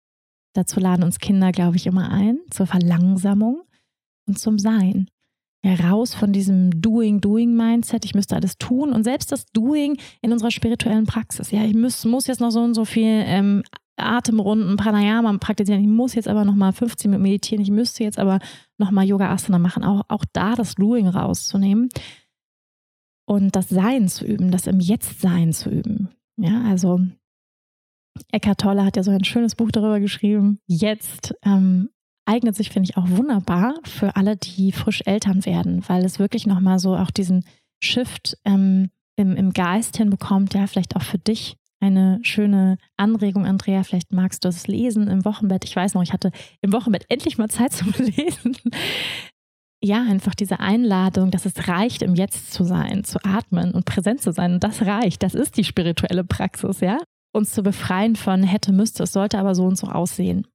Dazu 0.55 0.81
laden 0.81 1.05
uns 1.05 1.19
Kinder, 1.19 1.53
glaube 1.53 1.77
ich, 1.77 1.87
immer 1.87 2.11
ein, 2.11 2.39
zur 2.51 2.67
Verlangsamung 2.67 3.63
und 4.27 4.39
zum 4.39 4.59
Sein. 4.59 5.09
Heraus 5.63 6.15
von 6.15 6.33
diesem 6.33 6.81
Doing-Doing-Mindset, 6.81 8.05
ich 8.05 8.15
müsste 8.15 8.37
alles 8.37 8.57
tun 8.57 8.93
und 8.93 9.05
selbst 9.05 9.33
das 9.33 9.47
Doing 9.47 9.99
in 10.23 10.33
unserer 10.33 10.51
spirituellen 10.51 11.07
Praxis. 11.07 11.51
Ja, 11.51 11.65
ich 11.65 11.75
muss, 11.75 12.05
muss 12.05 12.27
jetzt 12.27 12.41
noch 12.41 12.51
so 12.51 12.63
und 12.63 12.75
so 12.75 12.85
viel 12.85 13.23
ähm, 13.27 13.63
Atemrunden, 13.97 14.77
Pranayama 14.77 15.37
praktizieren. 15.39 15.81
Ich 15.81 15.89
muss 15.89 16.15
jetzt 16.15 16.29
aber 16.29 16.45
noch 16.45 16.55
mal 16.55 16.73
15 16.73 17.11
Minuten 17.11 17.23
meditieren. 17.23 17.63
Ich 17.63 17.71
müsste 17.71 18.05
jetzt 18.05 18.19
aber 18.19 18.39
noch 18.79 18.91
mal 18.91 19.05
Yoga 19.05 19.31
Asana 19.31 19.59
machen. 19.59 19.85
Auch, 19.85 20.03
auch 20.09 20.25
da 20.33 20.55
das 20.55 20.75
Doing 20.75 21.09
rauszunehmen 21.09 21.89
und 23.27 23.57
das 23.57 23.69
Sein 23.69 24.09
zu 24.09 24.25
üben, 24.25 24.51
das 24.51 24.67
im 24.67 24.81
Jetzt-Sein 24.81 25.53
zu 25.53 25.71
üben. 25.71 26.09
Ja, 26.37 26.63
also 26.65 27.01
Eckhart 28.33 28.61
Tolle 28.61 28.85
hat 28.85 28.97
ja 28.97 29.03
so 29.03 29.11
ein 29.11 29.25
schönes 29.25 29.55
Buch 29.55 29.71
darüber 29.71 30.01
geschrieben. 30.01 30.61
Jetzt 30.67 31.35
ähm, 31.43 31.91
eignet 32.25 32.57
sich, 32.57 32.71
finde 32.71 32.91
ich, 32.91 32.97
auch 32.97 33.09
wunderbar 33.09 33.75
für 33.85 34.17
alle, 34.17 34.37
die 34.37 34.73
frisch 34.73 35.03
Eltern 35.07 35.45
werden, 35.45 35.83
weil 35.89 36.05
es 36.05 36.19
wirklich 36.19 36.47
nochmal 36.47 36.79
so 36.79 36.97
auch 36.97 37.11
diesen 37.11 37.45
Shift 37.81 38.39
ähm, 38.45 38.91
im, 39.17 39.37
im 39.37 39.53
Geist 39.53 39.97
hinbekommt, 39.97 40.55
ja, 40.55 40.67
vielleicht 40.67 40.97
auch 40.97 41.03
für 41.03 41.19
dich 41.19 41.57
eine 41.81 42.19
schöne 42.23 42.79
Anregung, 42.97 43.47
Andrea. 43.47 43.83
Vielleicht 43.83 44.13
magst 44.13 44.45
du 44.45 44.49
es 44.49 44.67
lesen 44.67 45.09
im 45.09 45.25
Wochenbett. 45.25 45.65
Ich 45.65 45.77
weiß 45.77 45.95
noch, 45.95 46.03
ich 46.03 46.13
hatte 46.13 46.31
im 46.63 46.73
Wochenbett 46.73 47.05
endlich 47.09 47.39
mal 47.39 47.49
Zeit 47.49 47.73
zum 47.73 47.93
Lesen. 47.99 48.57
Ja, 49.83 50.03
einfach 50.03 50.35
diese 50.35 50.61
Einladung, 50.61 51.31
dass 51.31 51.45
es 51.45 51.69
reicht, 51.69 52.03
im 52.03 52.15
Jetzt 52.15 52.53
zu 52.53 52.65
sein, 52.65 53.05
zu 53.05 53.23
atmen 53.25 53.73
und 53.73 53.85
präsent 53.85 54.23
zu 54.23 54.33
sein. 54.33 54.55
Und 54.55 54.65
das 54.65 54.83
reicht. 54.83 55.23
Das 55.23 55.35
ist 55.35 55.57
die 55.57 55.65
spirituelle 55.65 56.25
Praxis, 56.25 56.81
ja. 56.81 56.99
Uns 57.33 57.53
zu 57.53 57.63
befreien 57.63 58.17
von 58.17 58.43
hätte, 58.43 58.73
müsste, 58.73 59.03
es 59.03 59.13
sollte 59.13 59.39
aber 59.39 59.55
so 59.55 59.67
und 59.67 59.77
so 59.77 59.89
aussehen. 59.89 60.47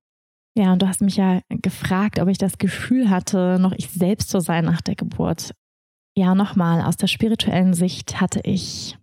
Ja, 0.58 0.74
und 0.74 0.82
du 0.82 0.88
hast 0.88 1.02
mich 1.02 1.16
ja 1.16 1.42
gefragt, 1.50 2.20
ob 2.20 2.28
ich 2.28 2.38
das 2.38 2.58
Gefühl 2.58 3.10
hatte, 3.10 3.58
noch 3.60 3.72
ich 3.72 3.90
selbst 3.90 4.30
zu 4.30 4.42
sein 4.42 4.66
nach 4.66 4.82
der 4.82 4.96
Geburt. 4.96 5.54
Ja, 6.18 6.36
nochmal, 6.36 6.82
aus 6.82 6.98
der 6.98 7.08
spirituellen 7.08 7.74
Sicht 7.74 8.20
hatte 8.20 8.42
ich 8.44 8.98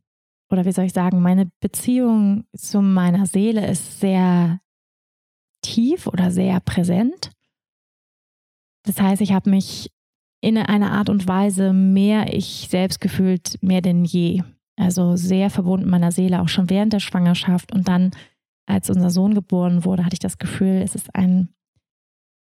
oder 0.50 0.64
wie 0.64 0.72
soll 0.72 0.86
ich 0.86 0.92
sagen, 0.92 1.20
meine 1.20 1.50
Beziehung 1.60 2.44
zu 2.56 2.80
meiner 2.80 3.26
Seele 3.26 3.66
ist 3.66 4.00
sehr 4.00 4.60
tief 5.62 6.06
oder 6.06 6.30
sehr 6.30 6.60
präsent. 6.60 7.30
Das 8.84 9.00
heißt, 9.00 9.20
ich 9.20 9.32
habe 9.32 9.50
mich 9.50 9.90
in 10.40 10.56
einer 10.56 10.92
Art 10.92 11.10
und 11.10 11.26
Weise 11.26 11.72
mehr 11.72 12.32
ich 12.32 12.68
selbst 12.70 13.00
gefühlt, 13.00 13.62
mehr 13.62 13.82
denn 13.82 14.04
je. 14.04 14.42
Also 14.76 15.16
sehr 15.16 15.50
verbunden 15.50 15.90
meiner 15.90 16.12
Seele, 16.12 16.40
auch 16.40 16.48
schon 16.48 16.70
während 16.70 16.92
der 16.92 17.00
Schwangerschaft. 17.00 17.72
Und 17.72 17.88
dann, 17.88 18.12
als 18.66 18.88
unser 18.88 19.10
Sohn 19.10 19.34
geboren 19.34 19.84
wurde, 19.84 20.04
hatte 20.04 20.14
ich 20.14 20.20
das 20.20 20.38
Gefühl, 20.38 20.80
es 20.82 20.94
ist 20.94 21.14
ein, 21.14 21.48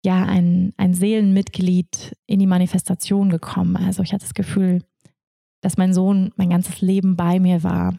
ja, 0.06 0.26
ein, 0.26 0.74
ein 0.78 0.94
Seelenmitglied 0.94 2.18
in 2.28 2.40
die 2.40 2.48
Manifestation 2.48 3.30
gekommen. 3.30 3.78
Also 3.78 4.04
ich 4.04 4.12
hatte 4.12 4.26
das 4.26 4.34
Gefühl, 4.34 4.84
dass 5.62 5.78
mein 5.78 5.94
Sohn 5.94 6.32
mein 6.36 6.50
ganzes 6.50 6.82
Leben 6.82 7.16
bei 7.16 7.40
mir 7.40 7.64
war. 7.64 7.98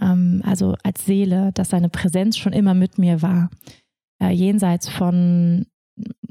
Ähm, 0.00 0.42
also 0.44 0.74
als 0.82 1.04
Seele, 1.04 1.52
dass 1.54 1.70
seine 1.70 1.88
Präsenz 1.88 2.36
schon 2.36 2.52
immer 2.52 2.74
mit 2.74 2.98
mir 2.98 3.22
war. 3.22 3.50
Äh, 4.22 4.30
jenseits 4.30 4.88
von 4.88 5.66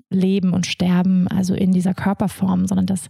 Leben 0.10 0.54
und 0.54 0.66
Sterben, 0.66 1.28
also 1.28 1.54
in 1.54 1.72
dieser 1.72 1.94
Körperform, 1.94 2.68
sondern 2.68 2.86
dass 2.86 3.08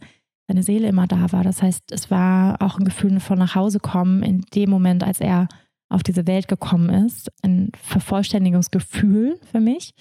seine 0.47 0.63
Seele 0.63 0.87
immer 0.87 1.07
da 1.07 1.31
war. 1.31 1.43
Das 1.43 1.61
heißt, 1.61 1.91
es 1.91 2.09
war 2.09 2.61
auch 2.61 2.79
ein 2.79 2.85
Gefühl 2.85 3.19
von 3.19 3.37
nach 3.37 3.55
Hause 3.55 3.79
kommen 3.79 4.23
in 4.23 4.41
dem 4.55 4.69
Moment, 4.69 5.03
als 5.03 5.19
er 5.19 5.47
auf 5.89 6.03
diese 6.03 6.27
Welt 6.27 6.47
gekommen 6.47 6.89
ist. 7.05 7.31
Ein 7.43 7.71
Vervollständigungsgefühl 7.75 9.39
für 9.51 9.59
mich. 9.59 9.93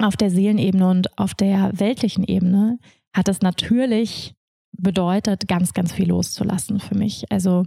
Auf 0.00 0.16
der 0.16 0.30
Seelenebene 0.30 0.88
und 0.88 1.18
auf 1.18 1.34
der 1.34 1.78
weltlichen 1.78 2.24
Ebene 2.24 2.78
hat 3.14 3.28
es 3.28 3.42
natürlich 3.42 4.34
bedeutet, 4.76 5.48
ganz, 5.48 5.72
ganz 5.72 5.92
viel 5.92 6.08
loszulassen 6.08 6.80
für 6.80 6.94
mich. 6.94 7.30
Also 7.30 7.64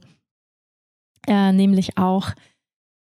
äh, 1.28 1.52
nämlich 1.52 1.98
auch 1.98 2.32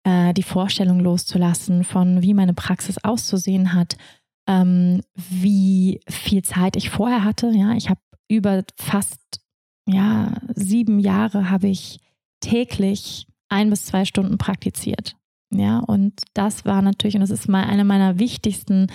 äh, 0.04 0.32
die 0.34 0.42
Vorstellung 0.42 1.00
loszulassen 1.00 1.84
von, 1.84 2.22
wie 2.22 2.34
meine 2.34 2.54
Praxis 2.54 2.98
auszusehen 3.02 3.74
hat, 3.74 3.96
ähm, 4.46 5.02
wie 5.14 6.00
viel 6.08 6.42
Zeit 6.42 6.76
ich 6.76 6.90
vorher 6.90 7.24
hatte. 7.24 7.50
Ja, 7.50 7.72
ich 7.72 7.88
habe 7.88 8.00
über 8.28 8.64
fast 8.76 9.20
ja 9.86 10.32
sieben 10.54 10.98
Jahre 10.98 11.50
habe 11.50 11.68
ich 11.68 12.00
täglich 12.40 13.26
ein 13.48 13.70
bis 13.70 13.86
zwei 13.86 14.04
Stunden 14.04 14.38
praktiziert. 14.38 15.16
Ja, 15.50 15.78
und 15.78 16.20
das 16.34 16.64
war 16.64 16.82
natürlich, 16.82 17.14
und 17.14 17.20
das 17.20 17.30
ist 17.30 17.48
mal 17.48 17.64
eine 17.64 17.84
meiner 17.84 18.18
wichtigsten 18.18 18.88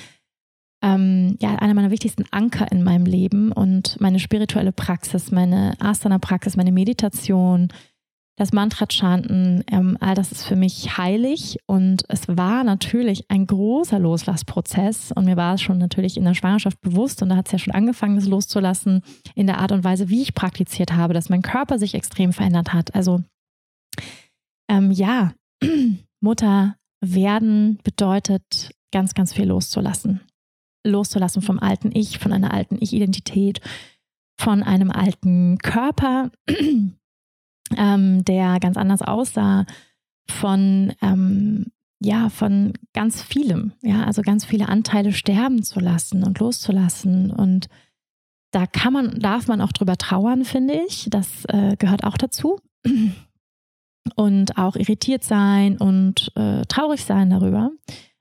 ähm, 0.81 1.35
ja, 1.39 1.55
einer 1.55 1.73
meiner 1.73 1.91
wichtigsten 1.91 2.23
Anker 2.31 2.71
in 2.71 2.83
meinem 2.83 3.05
Leben 3.05 3.51
und 3.51 3.99
meine 3.99 4.19
spirituelle 4.19 4.71
Praxis, 4.71 5.31
meine 5.31 5.73
Asana-Praxis, 5.79 6.55
meine 6.55 6.71
Meditation, 6.71 7.69
das 8.37 8.53
Mantra-Chanten, 8.53 9.65
ähm, 9.69 9.97
all 9.99 10.15
das 10.15 10.31
ist 10.31 10.45
für 10.45 10.55
mich 10.55 10.97
heilig 10.97 11.57
und 11.65 12.03
es 12.07 12.29
war 12.29 12.63
natürlich 12.63 13.29
ein 13.29 13.45
großer 13.45 13.99
Loslassprozess 13.99 15.11
und 15.11 15.25
mir 15.25 15.35
war 15.35 15.55
es 15.55 15.61
schon 15.61 15.77
natürlich 15.77 16.15
in 16.15 16.23
der 16.23 16.33
Schwangerschaft 16.33 16.79
bewusst 16.79 17.21
und 17.21 17.29
da 17.29 17.35
hat 17.35 17.47
es 17.47 17.51
ja 17.51 17.59
schon 17.59 17.73
angefangen, 17.73 18.15
das 18.15 18.27
loszulassen 18.27 19.01
in 19.35 19.45
der 19.45 19.57
Art 19.57 19.73
und 19.73 19.83
Weise, 19.83 20.07
wie 20.07 20.21
ich 20.21 20.33
praktiziert 20.33 20.93
habe, 20.93 21.13
dass 21.13 21.27
mein 21.27 21.41
Körper 21.41 21.77
sich 21.77 21.95
extrem 21.95 22.31
verändert 22.31 22.71
hat. 22.71 22.95
Also 22.95 23.21
ähm, 24.69 24.91
ja, 24.91 25.33
Mutter 26.21 26.77
werden 27.01 27.79
bedeutet 27.83 28.71
ganz, 28.93 29.13
ganz 29.13 29.33
viel 29.33 29.47
loszulassen 29.47 30.21
loszulassen 30.83 31.41
vom 31.41 31.59
alten 31.59 31.91
Ich, 31.93 32.19
von 32.19 32.33
einer 32.33 32.53
alten 32.53 32.77
Ich-Identität, 32.79 33.61
von 34.39 34.63
einem 34.63 34.91
alten 34.91 35.57
Körper, 35.57 36.31
ähm, 37.77 38.25
der 38.25 38.59
ganz 38.59 38.77
anders 38.77 39.01
aussah, 39.01 39.65
von 40.29 40.93
ähm, 41.01 41.71
ja, 42.01 42.29
von 42.29 42.73
ganz 42.93 43.21
vielem, 43.21 43.73
ja, 43.81 44.05
also 44.05 44.21
ganz 44.21 44.45
viele 44.45 44.69
Anteile 44.69 45.11
sterben 45.11 45.63
zu 45.63 45.79
lassen 45.79 46.23
und 46.23 46.39
loszulassen. 46.39 47.31
Und 47.31 47.67
da 48.51 48.65
kann 48.65 48.93
man, 48.93 49.19
darf 49.19 49.47
man 49.47 49.61
auch 49.61 49.73
drüber 49.73 49.97
trauern, 49.97 50.45
finde 50.45 50.81
ich. 50.87 51.07
Das 51.09 51.45
äh, 51.45 51.75
gehört 51.77 52.03
auch 52.03 52.17
dazu. 52.17 52.59
Und 54.15 54.57
auch 54.57 54.75
irritiert 54.75 55.23
sein 55.23 55.77
und 55.77 56.31
äh, 56.35 56.65
traurig 56.65 57.05
sein 57.05 57.29
darüber. 57.29 57.69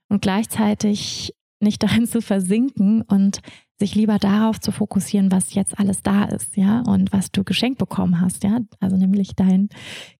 Und 0.07 0.21
gleichzeitig 0.21 1.33
nicht 1.59 1.83
darin 1.83 2.07
zu 2.07 2.21
versinken 2.21 3.01
und 3.03 3.41
sich 3.79 3.95
lieber 3.95 4.19
darauf 4.19 4.59
zu 4.59 4.71
fokussieren, 4.71 5.31
was 5.31 5.53
jetzt 5.53 5.79
alles 5.79 6.01
da 6.03 6.25
ist, 6.25 6.57
ja, 6.57 6.81
und 6.81 7.13
was 7.13 7.31
du 7.31 7.43
geschenkt 7.43 7.79
bekommen 7.79 8.19
hast, 8.19 8.43
ja, 8.43 8.59
also 8.79 8.97
nämlich 8.97 9.35
dein 9.35 9.69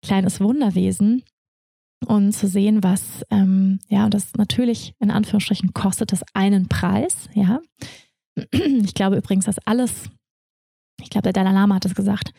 kleines 0.02 0.40
Wunderwesen 0.40 1.22
und 2.06 2.32
zu 2.32 2.48
sehen, 2.48 2.82
was, 2.82 3.24
ähm, 3.30 3.78
ja, 3.88 4.06
und 4.06 4.14
das 4.14 4.34
natürlich 4.36 4.94
in 4.98 5.10
Anführungsstrichen 5.10 5.74
kostet 5.74 6.12
es 6.12 6.24
einen 6.32 6.68
Preis, 6.68 7.28
ja. 7.34 7.60
Ich 8.52 8.94
glaube 8.94 9.16
übrigens, 9.16 9.44
dass 9.44 9.58
alles, 9.66 10.08
ich 11.02 11.10
glaube, 11.10 11.24
der 11.24 11.32
Dalai 11.32 11.52
Lama 11.52 11.74
hat 11.74 11.84
es 11.84 11.94
gesagt, 11.94 12.32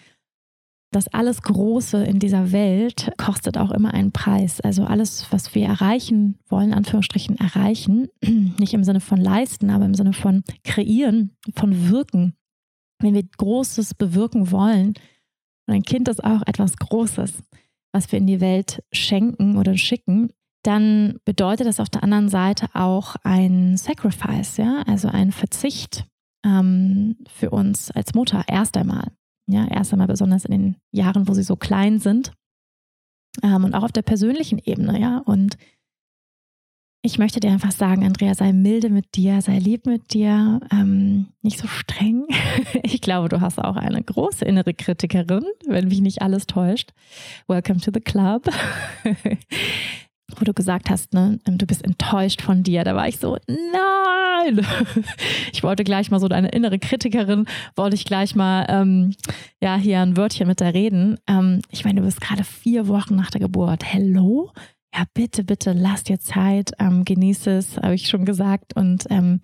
das 0.91 1.07
alles 1.07 1.41
Große 1.41 2.03
in 2.03 2.19
dieser 2.19 2.51
Welt 2.51 3.11
kostet 3.17 3.57
auch 3.57 3.71
immer 3.71 3.93
einen 3.93 4.11
Preis. 4.11 4.59
Also 4.59 4.83
alles, 4.83 5.25
was 5.31 5.55
wir 5.55 5.65
erreichen 5.65 6.37
wollen, 6.49 6.73
Anführungsstrichen 6.73 7.37
erreichen, 7.37 8.09
nicht 8.59 8.73
im 8.73 8.83
Sinne 8.83 8.99
von 8.99 9.19
leisten, 9.19 9.69
aber 9.69 9.85
im 9.85 9.93
Sinne 9.93 10.13
von 10.13 10.43
kreieren, 10.65 11.37
von 11.55 11.89
wirken. 11.89 12.35
Wenn 12.99 13.13
wir 13.13 13.23
Großes 13.23 13.93
bewirken 13.95 14.51
wollen, 14.51 14.93
und 15.67 15.75
ein 15.75 15.83
Kind 15.83 16.09
ist 16.09 16.23
auch 16.23 16.41
etwas 16.45 16.75
Großes, 16.75 17.41
was 17.93 18.11
wir 18.11 18.19
in 18.19 18.27
die 18.27 18.41
Welt 18.41 18.83
schenken 18.91 19.57
oder 19.57 19.77
schicken, 19.77 20.31
dann 20.63 21.19
bedeutet 21.25 21.67
das 21.67 21.79
auf 21.79 21.89
der 21.89 22.03
anderen 22.03 22.29
Seite 22.29 22.67
auch 22.73 23.15
ein 23.23 23.77
Sacrifice, 23.77 24.57
ja, 24.57 24.83
also 24.85 25.07
ein 25.07 25.31
Verzicht 25.31 26.05
ähm, 26.45 27.17
für 27.27 27.49
uns 27.49 27.89
als 27.91 28.13
Mutter 28.13 28.43
erst 28.47 28.77
einmal. 28.77 29.11
Ja, 29.47 29.67
erst 29.67 29.91
einmal 29.91 30.07
besonders 30.07 30.45
in 30.45 30.51
den 30.51 30.75
Jahren, 30.91 31.27
wo 31.27 31.33
sie 31.33 31.43
so 31.43 31.55
klein 31.55 31.99
sind. 31.99 32.31
Ähm, 33.43 33.63
und 33.63 33.73
auch 33.73 33.83
auf 33.83 33.91
der 33.91 34.01
persönlichen 34.01 34.59
Ebene, 34.59 34.99
ja. 34.99 35.19
Und 35.19 35.57
ich 37.03 37.17
möchte 37.17 37.39
dir 37.39 37.49
einfach 37.49 37.71
sagen, 37.71 38.05
Andrea, 38.05 38.35
sei 38.35 38.53
milde 38.53 38.89
mit 38.89 39.15
dir, 39.15 39.41
sei 39.41 39.57
lieb 39.57 39.87
mit 39.87 40.13
dir, 40.13 40.59
ähm, 40.71 41.27
nicht 41.41 41.57
so 41.57 41.67
streng. 41.67 42.27
ich 42.83 43.01
glaube, 43.01 43.29
du 43.29 43.41
hast 43.41 43.57
auch 43.57 43.75
eine 43.75 44.03
große 44.03 44.45
innere 44.45 44.73
Kritikerin, 44.75 45.45
wenn 45.65 45.87
mich 45.87 46.01
nicht 46.01 46.21
alles 46.21 46.45
täuscht. 46.45 46.91
Welcome 47.47 47.79
to 47.79 47.91
the 47.91 48.01
club. 48.01 48.47
Wo 50.39 50.45
du 50.45 50.53
gesagt 50.53 50.89
hast, 50.89 51.13
ne, 51.13 51.39
ähm, 51.47 51.57
du 51.57 51.65
bist 51.65 51.83
enttäuscht 51.83 52.41
von 52.41 52.63
dir. 52.63 52.83
Da 52.83 52.95
war 52.95 53.07
ich 53.07 53.19
so, 53.19 53.37
nein. 53.47 54.65
Ich 55.53 55.61
wollte 55.61 55.83
gleich 55.83 56.09
mal 56.09 56.19
so 56.19 56.27
deine 56.27 56.49
innere 56.49 56.79
Kritikerin, 56.79 57.45
wollte 57.75 57.95
ich 57.95 58.05
gleich 58.05 58.33
mal, 58.33 58.65
ähm, 58.69 59.13
ja, 59.61 59.75
hier 59.75 59.99
ein 59.99 60.17
Wörtchen 60.17 60.47
mit 60.47 60.59
der 60.59 60.73
reden. 60.73 61.17
Ähm, 61.27 61.61
ich 61.69 61.85
meine, 61.85 61.99
du 61.99 62.05
bist 62.07 62.21
gerade 62.21 62.43
vier 62.43 62.87
Wochen 62.87 63.15
nach 63.15 63.29
der 63.29 63.41
Geburt. 63.41 63.83
Hello? 63.85 64.51
ja, 64.93 65.05
bitte, 65.13 65.43
bitte, 65.43 65.73
lass 65.73 66.03
dir 66.03 66.19
Zeit, 66.19 66.71
ähm, 66.79 67.05
genieße 67.05 67.51
es, 67.51 67.77
habe 67.77 67.95
ich 67.95 68.09
schon 68.09 68.25
gesagt. 68.25 68.75
Und 68.75 69.05
ähm, 69.09 69.41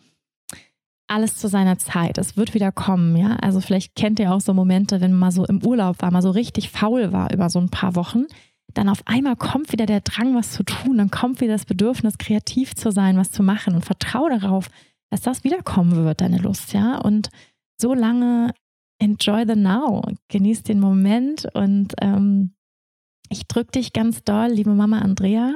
alles 1.07 1.37
zu 1.37 1.47
seiner 1.47 1.77
Zeit. 1.77 2.17
Es 2.17 2.35
wird 2.35 2.53
wieder 2.53 2.71
kommen, 2.71 3.15
ja. 3.15 3.37
Also 3.37 3.61
vielleicht 3.61 3.95
kennt 3.95 4.19
ihr 4.19 4.33
auch 4.33 4.41
so 4.41 4.53
Momente, 4.53 4.99
wenn 4.99 5.11
man 5.11 5.19
mal 5.19 5.31
so 5.31 5.45
im 5.45 5.65
Urlaub 5.65 6.01
war, 6.01 6.11
mal 6.11 6.21
so 6.21 6.31
richtig 6.31 6.69
faul 6.69 7.13
war 7.13 7.31
über 7.33 7.49
so 7.49 7.59
ein 7.59 7.69
paar 7.69 7.95
Wochen. 7.95 8.25
Dann 8.73 8.89
auf 8.89 9.01
einmal 9.05 9.35
kommt 9.35 9.71
wieder 9.71 9.85
der 9.85 10.01
Drang, 10.01 10.35
was 10.35 10.51
zu 10.51 10.63
tun. 10.63 10.97
Dann 10.97 11.11
kommt 11.11 11.41
wieder 11.41 11.53
das 11.53 11.65
Bedürfnis, 11.65 12.17
kreativ 12.17 12.75
zu 12.75 12.91
sein, 12.91 13.17
was 13.17 13.31
zu 13.31 13.43
machen. 13.43 13.75
Und 13.75 13.85
vertraue 13.85 14.39
darauf, 14.39 14.69
dass 15.09 15.21
das 15.21 15.43
wiederkommen 15.43 16.03
wird, 16.05 16.21
deine 16.21 16.37
Lust, 16.37 16.73
ja. 16.73 16.97
Und 16.97 17.29
so 17.79 17.93
lange 17.93 18.53
enjoy 18.99 19.45
the 19.47 19.55
now. 19.55 20.03
Genieß 20.29 20.63
den 20.63 20.79
Moment 20.79 21.47
und 21.53 21.93
ähm, 22.01 22.53
ich 23.29 23.47
drücke 23.47 23.71
dich 23.71 23.93
ganz 23.93 24.23
doll, 24.23 24.49
liebe 24.49 24.71
Mama 24.71 24.99
Andrea. 24.99 25.53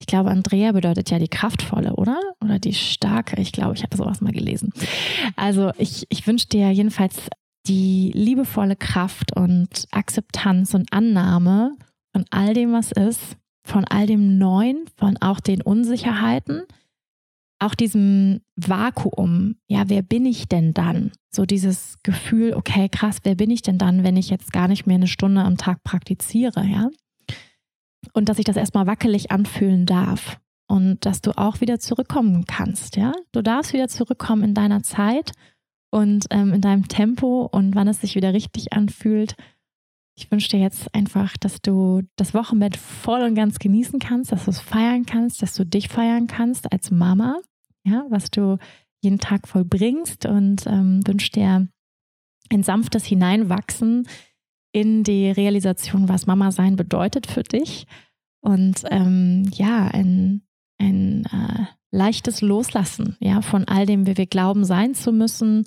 Ich 0.00 0.06
glaube, 0.06 0.30
Andrea 0.30 0.72
bedeutet 0.72 1.10
ja 1.10 1.18
die 1.18 1.28
kraftvolle, 1.28 1.94
oder? 1.96 2.18
Oder 2.42 2.58
die 2.58 2.72
starke. 2.72 3.40
Ich 3.40 3.52
glaube, 3.52 3.74
ich 3.74 3.82
habe 3.82 3.96
sowas 3.96 4.20
mal 4.22 4.32
gelesen. 4.32 4.72
Also 5.36 5.72
ich, 5.76 6.06
ich 6.08 6.26
wünsche 6.26 6.48
dir 6.48 6.70
jedenfalls 6.70 7.16
die 7.66 8.10
liebevolle 8.14 8.76
Kraft 8.76 9.36
und 9.36 9.86
Akzeptanz 9.90 10.72
und 10.72 10.92
Annahme 10.92 11.76
von 12.12 12.24
all 12.30 12.54
dem, 12.54 12.72
was 12.72 12.92
ist, 12.92 13.36
von 13.64 13.84
all 13.84 14.06
dem 14.06 14.38
Neuen, 14.38 14.84
von 14.96 15.16
auch 15.18 15.40
den 15.40 15.62
Unsicherheiten, 15.62 16.62
auch 17.58 17.74
diesem 17.74 18.40
Vakuum. 18.56 19.56
Ja, 19.68 19.88
wer 19.88 20.02
bin 20.02 20.24
ich 20.26 20.48
denn 20.48 20.72
dann? 20.72 21.12
So 21.30 21.44
dieses 21.44 21.98
Gefühl, 22.02 22.54
okay, 22.54 22.88
krass, 22.88 23.18
wer 23.22 23.34
bin 23.34 23.50
ich 23.50 23.62
denn 23.62 23.78
dann, 23.78 24.02
wenn 24.02 24.16
ich 24.16 24.30
jetzt 24.30 24.52
gar 24.52 24.66
nicht 24.66 24.86
mehr 24.86 24.96
eine 24.96 25.06
Stunde 25.06 25.42
am 25.42 25.56
Tag 25.56 25.82
praktiziere, 25.84 26.64
ja? 26.64 26.88
und 28.12 28.28
dass 28.28 28.38
ich 28.38 28.44
das 28.44 28.56
erstmal 28.56 28.86
wackelig 28.86 29.30
anfühlen 29.30 29.86
darf 29.86 30.40
und 30.66 31.04
dass 31.04 31.20
du 31.20 31.36
auch 31.36 31.60
wieder 31.60 31.78
zurückkommen 31.78 32.44
kannst, 32.46 32.96
ja. 32.96 33.12
Du 33.32 33.42
darfst 33.42 33.72
wieder 33.72 33.88
zurückkommen 33.88 34.42
in 34.42 34.54
deiner 34.54 34.82
Zeit 34.82 35.32
und 35.90 36.26
ähm, 36.30 36.52
in 36.52 36.60
deinem 36.60 36.88
Tempo 36.88 37.48
und 37.50 37.74
wann 37.74 37.88
es 37.88 38.00
sich 38.00 38.14
wieder 38.14 38.32
richtig 38.32 38.72
anfühlt. 38.72 39.36
Ich 40.16 40.30
wünsche 40.30 40.48
dir 40.48 40.60
jetzt 40.60 40.94
einfach, 40.94 41.36
dass 41.36 41.62
du 41.62 42.02
das 42.16 42.34
Wochenbett 42.34 42.76
voll 42.76 43.22
und 43.22 43.34
ganz 43.34 43.58
genießen 43.58 43.98
kannst, 43.98 44.32
dass 44.32 44.44
du 44.44 44.50
es 44.50 44.60
feiern 44.60 45.06
kannst, 45.06 45.42
dass 45.42 45.54
du 45.54 45.64
dich 45.64 45.88
feiern 45.88 46.26
kannst 46.26 46.70
als 46.72 46.90
Mama, 46.90 47.40
ja, 47.84 48.04
was 48.10 48.30
du 48.30 48.58
jeden 49.02 49.18
Tag 49.18 49.48
vollbringst 49.48 50.26
und 50.26 50.66
ähm, 50.66 51.06
wünsche 51.06 51.30
dir 51.30 51.68
ein 52.50 52.62
sanftes 52.62 53.04
Hineinwachsen 53.04 54.06
in 54.72 55.04
die 55.04 55.30
Realisation, 55.30 56.08
was 56.08 56.26
Mama 56.26 56.50
sein 56.52 56.76
bedeutet 56.76 57.26
für 57.26 57.42
dich. 57.42 57.86
Und 58.40 58.84
ähm, 58.90 59.50
ja, 59.54 59.86
ein, 59.88 60.42
ein 60.78 61.24
äh, 61.26 61.66
leichtes 61.90 62.40
Loslassen, 62.40 63.16
ja, 63.20 63.42
von 63.42 63.66
all 63.66 63.86
dem, 63.86 64.06
wie 64.06 64.16
wir 64.16 64.26
glauben 64.26 64.64
sein 64.64 64.94
zu 64.94 65.12
müssen, 65.12 65.66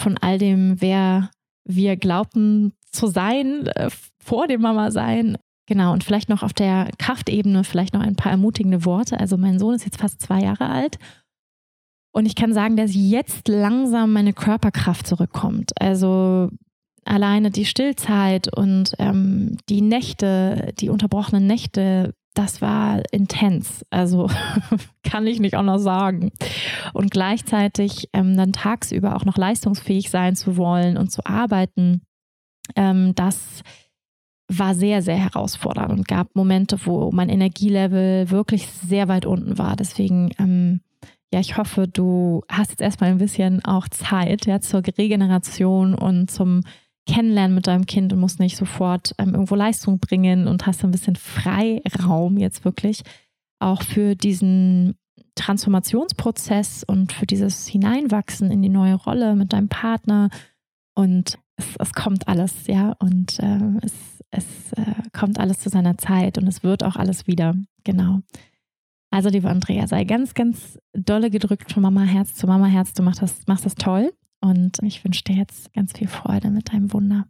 von 0.00 0.16
all 0.18 0.38
dem, 0.38 0.80
wer 0.80 1.30
wir 1.64 1.96
glaubten 1.96 2.72
zu 2.90 3.06
sein, 3.06 3.66
äh, 3.68 3.90
vor 4.22 4.46
dem 4.46 4.60
Mama 4.60 4.90
sein. 4.90 5.38
Genau, 5.66 5.92
und 5.92 6.02
vielleicht 6.02 6.28
noch 6.28 6.42
auf 6.42 6.52
der 6.52 6.90
Kraftebene, 6.98 7.64
vielleicht 7.64 7.94
noch 7.94 8.00
ein 8.00 8.16
paar 8.16 8.32
ermutigende 8.32 8.84
Worte. 8.84 9.20
Also 9.20 9.36
mein 9.36 9.58
Sohn 9.58 9.74
ist 9.74 9.84
jetzt 9.84 10.00
fast 10.00 10.20
zwei 10.20 10.40
Jahre 10.40 10.68
alt 10.68 10.98
und 12.12 12.26
ich 12.26 12.34
kann 12.34 12.52
sagen, 12.52 12.76
dass 12.76 12.90
jetzt 12.94 13.48
langsam 13.48 14.12
meine 14.12 14.32
Körperkraft 14.32 15.06
zurückkommt. 15.06 15.70
Also 15.80 16.50
alleine 17.04 17.50
die 17.50 17.64
Stillzeit 17.64 18.54
und 18.54 18.92
ähm, 18.98 19.56
die 19.68 19.80
Nächte, 19.80 20.72
die 20.80 20.88
unterbrochenen 20.88 21.46
Nächte, 21.46 22.14
das 22.34 22.60
war 22.60 23.02
intens. 23.12 23.84
Also 23.90 24.28
kann 25.04 25.26
ich 25.26 25.40
nicht 25.40 25.54
noch 25.54 25.78
sagen. 25.78 26.32
Und 26.92 27.10
gleichzeitig 27.10 28.08
ähm, 28.12 28.36
dann 28.36 28.52
tagsüber 28.52 29.16
auch 29.16 29.24
noch 29.24 29.36
leistungsfähig 29.36 30.10
sein 30.10 30.34
zu 30.34 30.56
wollen 30.56 30.96
und 30.96 31.12
zu 31.12 31.24
arbeiten, 31.24 32.02
ähm, 32.76 33.14
das 33.14 33.62
war 34.48 34.74
sehr, 34.74 35.00
sehr 35.02 35.16
herausfordernd 35.16 35.92
und 35.92 36.08
gab 36.08 36.34
Momente, 36.34 36.78
wo 36.84 37.12
mein 37.12 37.28
Energielevel 37.28 38.30
wirklich 38.30 38.66
sehr 38.66 39.06
weit 39.08 39.24
unten 39.24 39.58
war. 39.58 39.76
Deswegen, 39.76 40.30
ähm, 40.38 40.80
ja, 41.32 41.38
ich 41.38 41.56
hoffe, 41.56 41.86
du 41.86 42.42
hast 42.50 42.70
jetzt 42.70 42.80
erstmal 42.80 43.10
ein 43.10 43.18
bisschen 43.18 43.64
auch 43.64 43.88
Zeit 43.88 44.46
ja, 44.46 44.60
zur 44.60 44.82
Regeneration 44.98 45.94
und 45.94 46.30
zum 46.30 46.62
kennenlernen 47.06 47.54
mit 47.54 47.66
deinem 47.66 47.86
Kind 47.86 48.12
und 48.12 48.20
musst 48.20 48.40
nicht 48.40 48.56
sofort 48.56 49.14
ähm, 49.18 49.34
irgendwo 49.34 49.54
Leistung 49.54 49.98
bringen 50.00 50.48
und 50.48 50.66
hast 50.66 50.84
ein 50.84 50.90
bisschen 50.90 51.16
Freiraum 51.16 52.36
jetzt 52.36 52.64
wirklich 52.64 53.02
auch 53.60 53.82
für 53.82 54.14
diesen 54.16 54.96
Transformationsprozess 55.34 56.84
und 56.84 57.12
für 57.12 57.26
dieses 57.26 57.66
Hineinwachsen 57.66 58.50
in 58.50 58.62
die 58.62 58.68
neue 58.68 58.94
Rolle 58.94 59.36
mit 59.36 59.52
deinem 59.52 59.68
Partner. 59.68 60.28
Und 60.94 61.38
es, 61.60 61.76
es 61.78 61.92
kommt 61.92 62.28
alles, 62.28 62.66
ja, 62.66 62.94
und 62.98 63.38
äh, 63.38 63.58
es, 63.82 63.94
es 64.30 64.72
äh, 64.72 65.02
kommt 65.12 65.38
alles 65.38 65.58
zu 65.60 65.68
seiner 65.68 65.96
Zeit 65.98 66.38
und 66.38 66.46
es 66.46 66.62
wird 66.62 66.82
auch 66.82 66.96
alles 66.96 67.26
wieder, 67.26 67.54
genau. 67.84 68.20
Also, 69.12 69.28
liebe 69.28 69.48
Andrea, 69.48 69.86
sei 69.86 70.04
ganz, 70.04 70.34
ganz 70.34 70.78
dolle 70.92 71.30
gedrückt 71.30 71.72
von 71.72 71.82
Mama 71.82 72.02
Herz 72.02 72.34
zu 72.34 72.46
Mama 72.46 72.66
Herz. 72.66 72.92
Du 72.92 73.02
machst 73.02 73.20
das, 73.22 73.46
machst 73.46 73.66
das 73.66 73.74
toll. 73.74 74.12
Und 74.40 74.78
ich 74.82 75.04
wünsche 75.04 75.24
dir 75.24 75.34
jetzt 75.34 75.72
ganz 75.74 75.92
viel 75.92 76.08
Freude 76.08 76.50
mit 76.50 76.72
deinem 76.72 76.92
Wunder. 76.92 77.26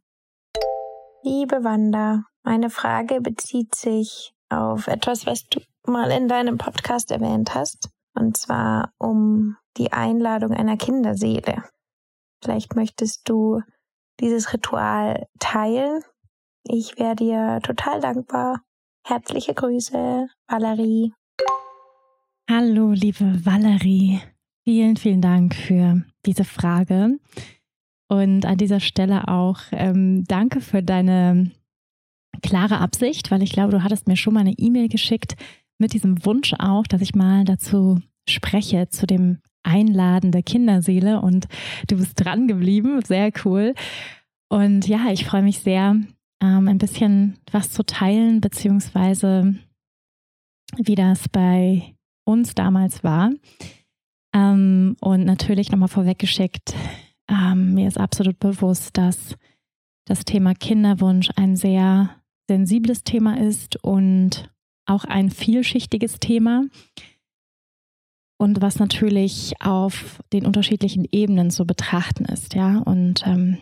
Liebe 1.25 1.65
Wanda, 1.65 2.25
meine 2.45 2.71
Frage 2.71 3.21
bezieht 3.21 3.75
sich 3.75 4.33
auf 4.49 4.87
etwas, 4.87 5.27
was 5.27 5.47
du 5.49 5.61
mal 5.87 6.11
in 6.11 6.29
deinem 6.29 6.59
Podcast 6.59 7.11
erwähnt 7.11 7.55
hast, 7.55 7.89
und 8.15 8.37
zwar 8.37 8.93
um 8.99 9.57
die 9.77 9.93
Einladung 9.93 10.53
einer 10.53 10.77
Kinderseele. 10.77 11.65
Vielleicht 12.43 12.77
möchtest 12.77 13.29
du 13.29 13.61
dieses 14.21 14.53
Ritual 14.53 15.27
teilen. 15.39 16.03
Ich 16.65 16.99
wäre 16.99 17.17
dir 17.17 17.61
total 17.63 18.01
dankbar. 18.01 18.63
Herzliche 19.07 19.55
Grüße, 19.55 20.29
Valerie. 20.47 21.13
Hallo, 22.51 22.93
liebe 22.93 23.45
Valerie. 23.45 24.21
Vielen, 24.65 24.97
vielen 24.97 25.23
Dank 25.23 25.55
für 25.55 26.03
diese 26.27 26.45
Frage. 26.45 27.19
Und 28.09 28.45
an 28.45 28.59
dieser 28.59 28.81
Stelle 28.81 29.29
auch 29.29 29.61
ähm, 29.73 30.25
danke 30.27 30.61
für 30.61 30.83
deine 30.83 31.53
klare 32.43 32.79
Absicht, 32.79 33.31
weil 33.31 33.43
ich 33.43 33.53
glaube, 33.53 33.73
du 33.73 33.83
hattest 33.83 34.09
mir 34.09 34.17
schon 34.17 34.35
mal 34.35 34.41
eine 34.41 34.55
E-Mail 34.59 34.89
geschickt 34.89 35.37
mit 35.79 35.93
diesem 35.93 36.25
Wunsch 36.25 36.55
auch, 36.59 36.87
dass 36.87 37.01
ich 37.01 37.15
mal 37.15 37.45
dazu 37.45 38.01
spreche, 38.29 38.89
zu 38.89 39.07
dem 39.07 39.41
Einladen 39.63 40.33
der 40.33 40.43
Kinderseele. 40.43 41.21
Und 41.21 41.47
du 41.89 41.97
bist 41.97 42.25
dran 42.25 42.49
geblieben. 42.49 43.01
Sehr 43.03 43.31
cool. 43.45 43.75
Und 44.49 44.87
ja, 44.89 45.11
ich 45.11 45.25
freue 45.25 45.43
mich 45.43 45.61
sehr, 45.61 45.97
ähm, 46.43 46.69
ein 46.69 46.79
bisschen 46.79 47.39
was 47.51 47.71
zu 47.71 47.85
teilen, 47.85 48.41
beziehungsweise 48.41 49.55
wie 50.77 50.95
das 50.95 51.29
bei 51.29 51.95
uns 52.25 52.55
damals 52.55 53.05
war. 53.05 53.31
Ähm, 54.35 54.97
und 55.01 55.25
natürlich 55.25 55.71
nochmal 55.71 55.89
vorweggeschickt, 55.89 56.75
ähm, 57.29 57.75
mir 57.75 57.89
ist 57.89 57.99
absolut 57.99 58.39
bewusst, 58.39 58.97
dass 58.97 59.37
das 60.07 60.25
Thema 60.25 60.55
Kinderwunsch 60.55 61.31
ein 61.37 61.57
sehr 61.57 62.11
sensibles 62.49 63.05
Thema 63.05 63.39
ist 63.39 63.83
und 63.85 64.51
auch 64.87 65.05
ein 65.05 65.31
vielschichtiges 65.31 66.19
Thema. 66.19 66.65
Und 68.41 68.63
was 68.63 68.79
natürlich 68.79 69.53
auf 69.61 70.23
den 70.33 70.47
unterschiedlichen 70.47 71.05
Ebenen 71.13 71.51
zu 71.51 71.67
betrachten 71.67 72.25
ist, 72.25 72.55
ja. 72.55 72.79
Und 72.79 73.23
ähm, 73.27 73.59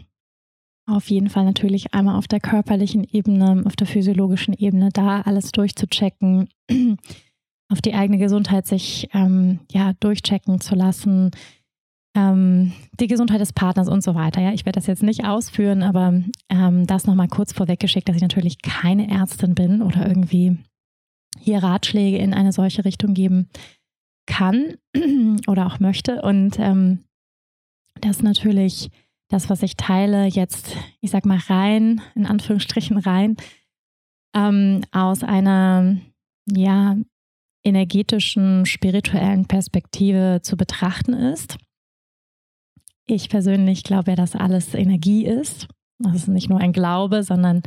auf 0.86 1.10
jeden 1.10 1.30
Fall 1.30 1.44
natürlich 1.44 1.94
einmal 1.94 2.14
auf 2.14 2.28
der 2.28 2.38
körperlichen 2.38 3.02
Ebene, 3.02 3.64
auf 3.66 3.74
der 3.74 3.88
physiologischen 3.88 4.54
Ebene, 4.54 4.90
da 4.92 5.22
alles 5.22 5.50
durchzuchecken, 5.50 6.48
auf 7.72 7.80
die 7.82 7.94
eigene 7.94 8.18
Gesundheit 8.18 8.68
sich 8.68 9.08
ähm, 9.14 9.58
ja 9.72 9.94
durchchecken 9.98 10.60
zu 10.60 10.76
lassen, 10.76 11.32
ähm, 12.16 12.72
die 13.00 13.08
Gesundheit 13.08 13.40
des 13.40 13.52
Partners 13.52 13.88
und 13.88 14.04
so 14.04 14.14
weiter. 14.14 14.40
Ja, 14.40 14.52
ich 14.52 14.64
werde 14.64 14.78
das 14.78 14.86
jetzt 14.86 15.02
nicht 15.02 15.24
ausführen, 15.24 15.82
aber 15.82 16.22
ähm, 16.50 16.86
das 16.86 17.04
nochmal 17.04 17.26
kurz 17.26 17.52
vorweggeschickt, 17.52 18.08
dass 18.08 18.14
ich 18.14 18.22
natürlich 18.22 18.62
keine 18.62 19.10
Ärztin 19.10 19.56
bin 19.56 19.82
oder 19.82 20.06
irgendwie 20.06 20.56
hier 21.40 21.64
Ratschläge 21.64 22.18
in 22.18 22.32
eine 22.32 22.52
solche 22.52 22.84
Richtung 22.84 23.14
geben 23.14 23.48
kann 24.28 24.76
oder 25.48 25.66
auch 25.66 25.80
möchte. 25.80 26.22
Und 26.22 26.58
ähm, 26.60 27.04
das 28.00 28.22
natürlich 28.22 28.90
das, 29.28 29.50
was 29.50 29.62
ich 29.62 29.76
teile, 29.76 30.26
jetzt, 30.26 30.76
ich 31.00 31.10
sag 31.10 31.26
mal, 31.26 31.38
rein, 31.48 32.00
in 32.14 32.26
Anführungsstrichen 32.26 32.96
rein, 32.98 33.36
ähm, 34.34 34.82
aus 34.92 35.22
einer, 35.22 35.96
ja, 36.46 36.96
energetischen, 37.64 38.64
spirituellen 38.64 39.46
Perspektive 39.46 40.40
zu 40.42 40.56
betrachten 40.56 41.12
ist. 41.12 41.58
Ich 43.06 43.28
persönlich 43.28 43.84
glaube 43.84 44.12
ja, 44.12 44.16
dass 44.16 44.36
alles 44.36 44.74
Energie 44.74 45.26
ist. 45.26 45.66
Das 45.98 46.14
ist 46.14 46.28
nicht 46.28 46.48
nur 46.48 46.60
ein 46.60 46.72
Glaube, 46.72 47.22
sondern 47.24 47.62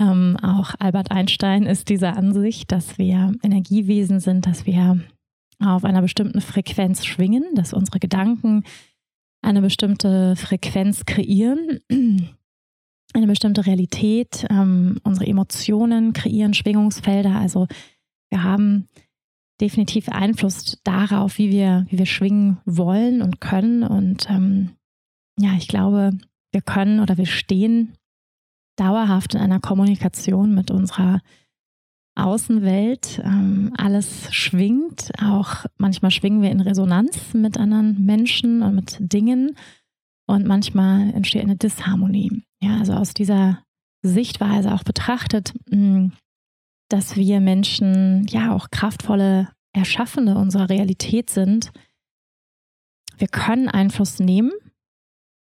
ähm, 0.00 0.36
auch 0.42 0.74
Albert 0.78 1.10
Einstein 1.10 1.64
ist 1.64 1.90
dieser 1.90 2.16
Ansicht, 2.16 2.72
dass 2.72 2.96
wir 2.96 3.34
Energiewesen 3.42 4.18
sind, 4.18 4.46
dass 4.46 4.64
wir 4.64 5.00
auf 5.60 5.84
einer 5.84 6.02
bestimmten 6.02 6.40
Frequenz 6.40 7.04
schwingen, 7.04 7.44
dass 7.54 7.72
unsere 7.72 7.98
Gedanken 7.98 8.64
eine 9.42 9.62
bestimmte 9.62 10.36
Frequenz 10.36 11.04
kreieren, 11.06 11.80
eine 13.12 13.26
bestimmte 13.26 13.66
Realität. 13.66 14.46
Ähm, 14.50 14.98
unsere 15.02 15.26
Emotionen 15.26 16.12
kreieren 16.12 16.54
Schwingungsfelder. 16.54 17.36
Also 17.36 17.66
wir 18.30 18.42
haben 18.42 18.88
definitiv 19.60 20.08
Einfluss 20.08 20.78
darauf, 20.84 21.38
wie 21.38 21.50
wir, 21.50 21.86
wie 21.90 21.98
wir 21.98 22.06
schwingen 22.06 22.58
wollen 22.64 23.22
und 23.22 23.40
können. 23.40 23.82
Und 23.82 24.28
ähm, 24.30 24.70
ja, 25.38 25.54
ich 25.56 25.68
glaube, 25.68 26.12
wir 26.52 26.62
können 26.62 27.00
oder 27.00 27.18
wir 27.18 27.26
stehen 27.26 27.94
dauerhaft 28.76 29.34
in 29.34 29.40
einer 29.40 29.60
Kommunikation 29.60 30.54
mit 30.54 30.70
unserer 30.70 31.20
Außenwelt. 32.14 33.20
Ähm, 33.24 33.72
alles 33.76 34.32
schwingt. 34.32 35.10
Auch 35.22 35.64
manchmal 35.78 36.10
schwingen 36.10 36.42
wir 36.42 36.50
in 36.50 36.60
Resonanz 36.60 37.34
mit 37.34 37.58
anderen 37.58 38.04
Menschen 38.04 38.62
und 38.62 38.74
mit 38.74 38.96
Dingen. 39.00 39.56
Und 40.26 40.46
manchmal 40.46 41.12
entsteht 41.14 41.42
eine 41.42 41.56
Disharmonie. 41.56 42.42
Ja, 42.60 42.78
also 42.78 42.92
aus 42.92 43.14
dieser 43.14 43.64
Sichtweise 44.02 44.74
auch 44.74 44.84
betrachtet, 44.84 45.52
mm, 45.70 46.08
dass 46.88 47.16
wir 47.16 47.40
Menschen 47.40 48.26
ja 48.28 48.54
auch 48.54 48.70
kraftvolle 48.70 49.48
Erschaffende 49.72 50.36
unserer 50.36 50.68
Realität 50.68 51.30
sind. 51.30 51.72
Wir 53.18 53.28
können 53.28 53.68
Einfluss 53.68 54.18
nehmen 54.18 54.52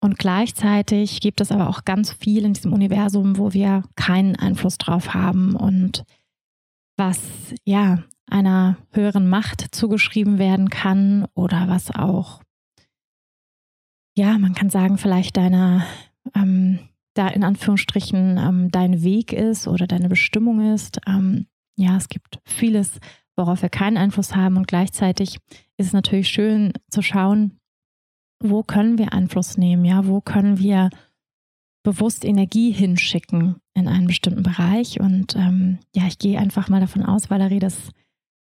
und 0.01 0.19
gleichzeitig 0.19 1.19
gibt 1.19 1.41
es 1.41 1.51
aber 1.51 1.67
auch 1.67 1.83
ganz 1.83 2.13
viel 2.13 2.45
in 2.45 2.53
diesem 2.53 2.73
Universum, 2.73 3.37
wo 3.37 3.53
wir 3.53 3.83
keinen 3.95 4.35
Einfluss 4.35 4.77
drauf 4.77 5.13
haben 5.13 5.55
und 5.55 6.03
was 6.97 7.19
ja 7.63 8.03
einer 8.27 8.77
höheren 8.91 9.27
Macht 9.27 9.75
zugeschrieben 9.75 10.39
werden 10.39 10.69
kann 10.69 11.27
oder 11.33 11.67
was 11.67 11.91
auch, 11.91 12.41
ja, 14.17 14.37
man 14.37 14.53
kann 14.53 14.69
sagen, 14.69 14.97
vielleicht 14.97 15.37
deiner, 15.37 15.85
ähm, 16.33 16.79
da 17.13 17.27
in 17.27 17.43
Anführungsstrichen 17.43 18.37
ähm, 18.37 18.71
dein 18.71 19.03
Weg 19.03 19.33
ist 19.33 19.67
oder 19.67 19.87
deine 19.87 20.09
Bestimmung 20.09 20.73
ist. 20.73 20.99
Ähm, 21.05 21.47
ja, 21.77 21.97
es 21.97 22.09
gibt 22.09 22.39
vieles, 22.45 22.99
worauf 23.35 23.61
wir 23.61 23.69
keinen 23.69 23.97
Einfluss 23.97 24.35
haben 24.35 24.57
und 24.57 24.67
gleichzeitig 24.67 25.39
ist 25.77 25.87
es 25.87 25.93
natürlich 25.93 26.29
schön 26.29 26.73
zu 26.89 27.01
schauen, 27.01 27.59
wo 28.41 28.63
können 28.63 28.97
wir 28.97 29.13
Einfluss 29.13 29.57
nehmen, 29.57 29.85
ja, 29.85 30.07
wo 30.07 30.21
können 30.21 30.57
wir 30.59 30.89
bewusst 31.83 32.25
Energie 32.25 32.71
hinschicken 32.71 33.61
in 33.75 33.87
einen 33.87 34.07
bestimmten 34.07 34.41
Bereich. 34.41 34.99
Und 34.99 35.35
ähm, 35.35 35.79
ja, 35.93 36.07
ich 36.07 36.17
gehe 36.17 36.39
einfach 36.39 36.69
mal 36.69 36.79
davon 36.79 37.03
aus, 37.03 37.29
Valerie, 37.29 37.59
dass, 37.59 37.91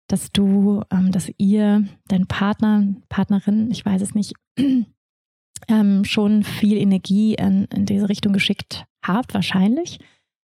dass 0.08 0.32
du, 0.32 0.84
ähm, 0.91 1.12
dass 1.12 1.32
ihr, 1.38 1.86
dein 2.08 2.28
Partner, 2.28 2.86
Partnerin, 3.10 3.71
ich 3.71 3.84
weiß 3.84 4.01
es 4.01 4.13
nicht, 4.13 4.34
ähm, 5.67 6.04
schon 6.04 6.43
viel 6.43 6.78
Energie 6.78 7.34
in, 7.36 7.65
in, 7.73 7.86
diese 7.86 8.10
Richtung 8.10 8.34
geschickt 8.34 8.86
habt, 9.04 9.34
wahrscheinlich, 9.34 9.99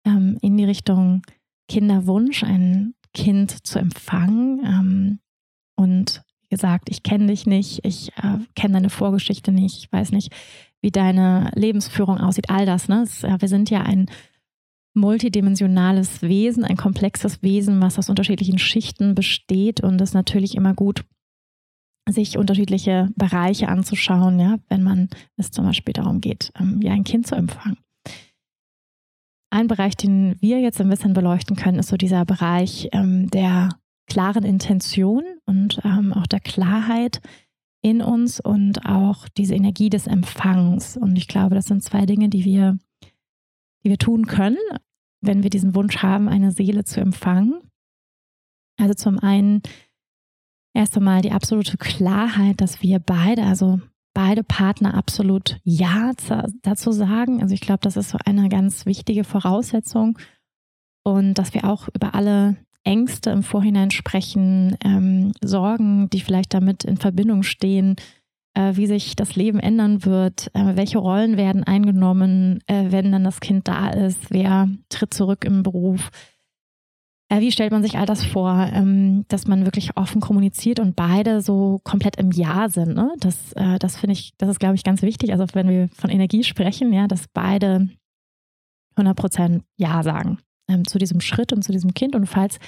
ähm, 0.05 0.39
in 0.43 0.57
die 0.57 0.67
Richtung 0.67 1.23
Kinderwunsch, 1.69 2.45
ein 2.45 2.95
Kind 3.15 3.67
zu 3.67 3.79
empfangen. 3.79 4.61
Ähm, 4.65 5.19
und 5.77 6.23
wie 6.43 6.49
gesagt, 6.51 6.91
ich 6.91 7.03
kenne 7.03 7.27
dich 7.27 7.47
nicht, 7.47 7.81
ich 7.85 8.11
äh, 8.19 8.39
kenne 8.55 8.75
deine 8.75 8.91
Vorgeschichte 8.91 9.51
nicht, 9.51 9.79
ich 9.79 9.93
weiß 9.93 10.13
nicht, 10.13 10.35
wie 10.83 10.91
deine 10.91 11.51
Lebensführung 11.55 12.19
aussieht, 12.19 12.51
all 12.51 12.67
das. 12.67 12.89
Ne? 12.89 13.01
Das, 13.01 13.23
wir 13.23 13.49
sind 13.49 13.71
ja 13.71 13.83
ein 13.83 14.11
multidimensionales 14.99 16.23
Wesen, 16.23 16.65
ein 16.65 16.77
komplexes 16.77 17.43
Wesen, 17.43 17.81
was 17.81 17.99
aus 17.99 18.11
unterschiedlichen 18.11 18.59
Schichten 18.59 19.15
besteht 19.15 19.81
und 19.81 20.01
es 20.01 20.15
natürlich 20.15 20.55
immer 20.55 20.75
gut, 20.75 21.05
sich 22.09 22.39
unterschiedliche 22.39 23.09
Bereiche 23.17 23.69
anzuschauen, 23.69 24.39
ja, 24.39 24.59
wenn 24.69 24.83
man 24.83 25.09
es 25.37 25.51
zum 25.51 25.65
Beispiel 25.65 25.93
darum 25.93 26.21
geht, 26.21 26.53
ähm, 26.59 26.81
ja, 26.83 26.93
ein 26.93 27.05
Kind 27.05 27.27
zu 27.27 27.35
empfangen. 27.35 27.79
Ein 29.51 29.67
Bereich, 29.67 29.97
den 29.97 30.37
wir 30.41 30.61
jetzt 30.61 30.81
ein 30.81 30.91
bisschen 30.91 31.15
beleuchten 31.15 31.57
können, 31.57 31.79
ist 31.79 31.89
so 31.89 31.97
dieser 31.97 32.25
Bereich 32.27 32.89
ähm, 32.93 33.31
der 33.31 33.71
klaren 34.07 34.45
Intention 34.45 35.25
und 35.47 35.81
ähm, 35.85 36.13
auch 36.13 36.27
der 36.27 36.41
Klarheit, 36.41 37.21
in 37.83 38.03
uns 38.03 38.41
und 38.41 38.85
auch 38.87 39.29
diese 39.29 39.55
Energie 39.55 39.91
des 39.91 40.07
Empfangs. 40.07 40.97
Und 40.97 41.17
ich 41.17 41.29
glaube, 41.29 41.55
das 41.55 41.67
sind 41.67 41.83
zwei 41.83 42.07
Dinge, 42.07 42.29
die 42.29 42.45
wir, 42.45 42.79
die 43.85 43.91
wir 43.91 43.99
tun 43.99 44.27
können, 44.27 44.59
wenn 45.21 45.43
wir 45.43 45.51
diesen 45.51 45.75
Wunsch 45.75 45.99
haben, 45.99 46.29
eine 46.29 46.53
Seele 46.53 46.85
zu 46.85 47.01
empfangen. 47.01 47.61
Also 48.79 48.95
zum 48.95 49.19
einen 49.19 49.63
erst 50.75 50.97
einmal 50.97 51.23
die 51.23 51.33
absolute 51.33 51.77
Klarheit, 51.77 52.61
dass 52.61 52.83
wir 52.83 53.01
beide, 53.01 53.43
also 53.43 53.81
beide 54.15 54.45
Partner 54.45 54.95
absolut 54.95 55.61
Ja 55.65 56.13
dazu 56.63 56.93
sagen. 56.93 57.43
Also 57.43 57.55
ich 57.55 57.61
glaube, 57.61 57.81
das 57.83 57.97
ist 57.97 58.11
so 58.11 58.19
eine 58.25 58.49
ganz 58.49 58.87
wichtige 58.87 59.25
Voraussetzung 59.25 60.19
und 61.05 61.35
dass 61.35 61.55
wir 61.55 61.65
auch 61.65 61.89
über 61.95 62.15
alle 62.15 62.57
Ängste 62.85 63.31
im 63.31 63.43
Vorhinein 63.43 63.91
sprechen, 63.91 64.77
ähm, 64.85 65.33
Sorgen, 65.43 66.09
die 66.11 66.21
vielleicht 66.21 66.55
damit 66.55 66.85
in 66.85 66.97
Verbindung 66.97 67.43
stehen, 67.43 67.97
wie 68.59 68.87
sich 68.87 69.17
das 69.17 69.37
Leben 69.37 69.61
ändern 69.61 70.05
wird, 70.05 70.51
äh, 70.55 70.77
welche 70.77 70.99
Rollen 70.99 71.37
werden 71.37 71.65
eingenommen, 71.65 72.61
äh, 72.67 72.87
wenn 72.91 73.13
dann 73.13 73.25
das 73.25 73.41
Kind 73.41 73.69
da 73.69 73.91
ist, 73.91 74.31
wer 74.31 74.69
tritt 74.89 75.15
zurück 75.15 75.45
im 75.45 75.63
Beruf. 75.63 76.11
Äh, 77.31 77.41
wie 77.41 77.53
stellt 77.53 77.73
man 77.73 77.83
sich 77.83 77.99
all 77.99 78.07
das 78.07 78.25
vor, 78.25 78.71
ähm, 78.73 79.25
dass 79.29 79.47
man 79.47 79.65
wirklich 79.65 79.97
offen 79.97 80.21
kommuniziert 80.21 80.81
und 80.81 80.97
beide 80.97 81.43
so 81.43 81.79
komplett 81.85 82.17
im 82.17 82.31
Ja 82.33 82.69
sind? 82.69 82.95
Ne? 82.95 83.13
Das, 83.21 83.53
äh, 83.53 83.79
das 83.79 83.99
finde 83.99 84.15
ich, 84.15 84.33
das 84.39 84.49
ist, 84.49 84.61
glaube 84.61 84.77
ich, 84.77 84.85
ganz 84.85 85.03
wichtig. 85.03 85.33
Also 85.33 85.45
wenn 85.53 85.69
wir 85.69 85.89
von 85.95 86.11
Energie 86.11 86.43
sprechen, 86.43 86.93
ja, 86.93 87.07
dass 87.07 87.29
beide 87.29 87.89
100% 88.97 89.61
Ja 89.77 90.03
sagen 90.03 90.39
ähm, 90.69 90.87
zu 90.87 90.99
diesem 90.99 91.21
Schritt 91.21 91.53
und 91.53 91.63
zu 91.63 91.73
diesem 91.73 91.93
Kind. 91.93 92.17
Und 92.17 92.27
falls 92.27 92.59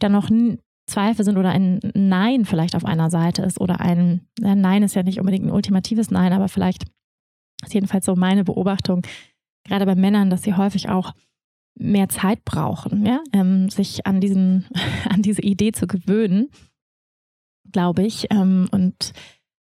da 0.00 0.08
noch 0.08 0.30
Zweifel 0.88 1.24
sind 1.24 1.36
oder 1.36 1.50
ein 1.50 1.80
Nein 1.94 2.44
vielleicht 2.44 2.74
auf 2.74 2.84
einer 2.84 3.10
Seite 3.10 3.42
ist 3.42 3.60
oder 3.60 3.80
ein 3.80 4.26
Nein 4.40 4.82
ist 4.82 4.94
ja 4.94 5.02
nicht 5.02 5.20
unbedingt 5.20 5.46
ein 5.46 5.52
ultimatives 5.52 6.10
Nein, 6.10 6.32
aber 6.32 6.48
vielleicht 6.48 6.84
ist 7.62 7.74
jedenfalls 7.74 8.06
so 8.06 8.16
meine 8.16 8.44
Beobachtung, 8.44 9.02
gerade 9.64 9.86
bei 9.86 9.94
Männern, 9.94 10.30
dass 10.30 10.42
sie 10.42 10.54
häufig 10.54 10.88
auch 10.88 11.12
mehr 11.74 12.08
Zeit 12.08 12.44
brauchen, 12.44 13.06
ja, 13.06 13.20
ähm, 13.32 13.68
sich 13.70 14.06
an 14.06 14.20
diesen, 14.20 14.66
an 15.08 15.22
diese 15.22 15.42
Idee 15.42 15.72
zu 15.72 15.86
gewöhnen, 15.86 16.48
glaube 17.70 18.02
ich, 18.02 18.26
ähm, 18.30 18.68
und 18.72 19.12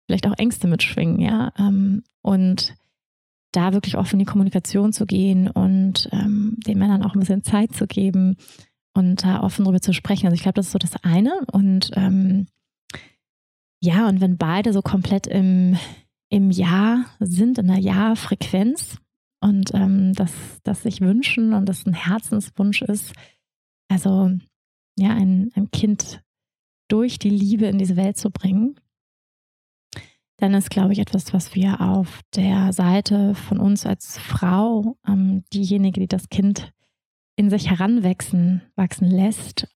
vielleicht 0.05 0.27
auch 0.27 0.37
Ängste 0.37 0.67
mitschwingen, 0.67 1.19
ja. 1.19 1.53
Ähm, 1.57 2.03
und 2.21 2.75
da 3.53 3.73
wirklich 3.73 3.97
offen 3.97 4.15
in 4.15 4.19
die 4.19 4.25
Kommunikation 4.25 4.93
zu 4.93 5.05
gehen 5.05 5.49
und 5.49 6.09
ähm, 6.11 6.57
den 6.65 6.77
Männern 6.77 7.03
auch 7.03 7.13
ein 7.13 7.19
bisschen 7.19 7.43
Zeit 7.43 7.73
zu 7.73 7.85
geben 7.85 8.37
und 8.93 9.23
da 9.23 9.41
offen 9.41 9.65
drüber 9.65 9.81
zu 9.81 9.93
sprechen. 9.93 10.25
Also 10.25 10.35
ich 10.35 10.43
glaube, 10.43 10.55
das 10.55 10.67
ist 10.67 10.71
so 10.73 10.79
das 10.79 11.03
eine. 11.03 11.45
Und 11.51 11.91
ähm, 11.95 12.47
ja, 13.81 14.07
und 14.07 14.21
wenn 14.21 14.37
beide 14.37 14.73
so 14.73 14.81
komplett 14.81 15.27
im, 15.27 15.77
im 16.29 16.51
Ja 16.51 17.05
sind, 17.19 17.57
in 17.57 17.67
der 17.67 17.79
Ja-Frequenz 17.79 18.97
und 19.41 19.73
ähm, 19.73 20.13
das, 20.13 20.31
das 20.63 20.83
sich 20.83 21.01
wünschen 21.01 21.53
und 21.53 21.67
das 21.67 21.85
ein 21.85 21.93
Herzenswunsch 21.93 22.81
ist, 22.81 23.13
also 23.89 24.31
ja, 24.97 25.09
ein, 25.09 25.51
ein 25.55 25.71
Kind 25.71 26.21
durch 26.89 27.17
die 27.17 27.29
Liebe 27.29 27.65
in 27.67 27.77
diese 27.77 27.95
Welt 27.95 28.17
zu 28.17 28.29
bringen, 28.29 28.75
dann 30.37 30.53
ist, 30.53 30.69
glaube 30.69 30.93
ich, 30.93 30.99
etwas, 30.99 31.33
was 31.33 31.55
wir 31.55 31.81
auf 31.81 32.21
der 32.35 32.73
Seite 32.73 33.35
von 33.35 33.59
uns 33.59 33.85
als 33.85 34.17
Frau, 34.17 34.97
ähm, 35.07 35.43
diejenige, 35.53 35.99
die 36.01 36.07
das 36.07 36.29
Kind 36.29 36.73
in 37.35 37.49
sich 37.49 37.69
heranwachsen 37.69 38.61
wachsen 38.75 39.09
lässt, 39.09 39.67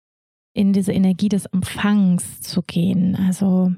in 0.53 0.73
diese 0.73 0.93
Energie 0.93 1.29
des 1.29 1.45
Empfangs 1.45 2.41
zu 2.41 2.61
gehen. 2.61 3.15
Also, 3.15 3.73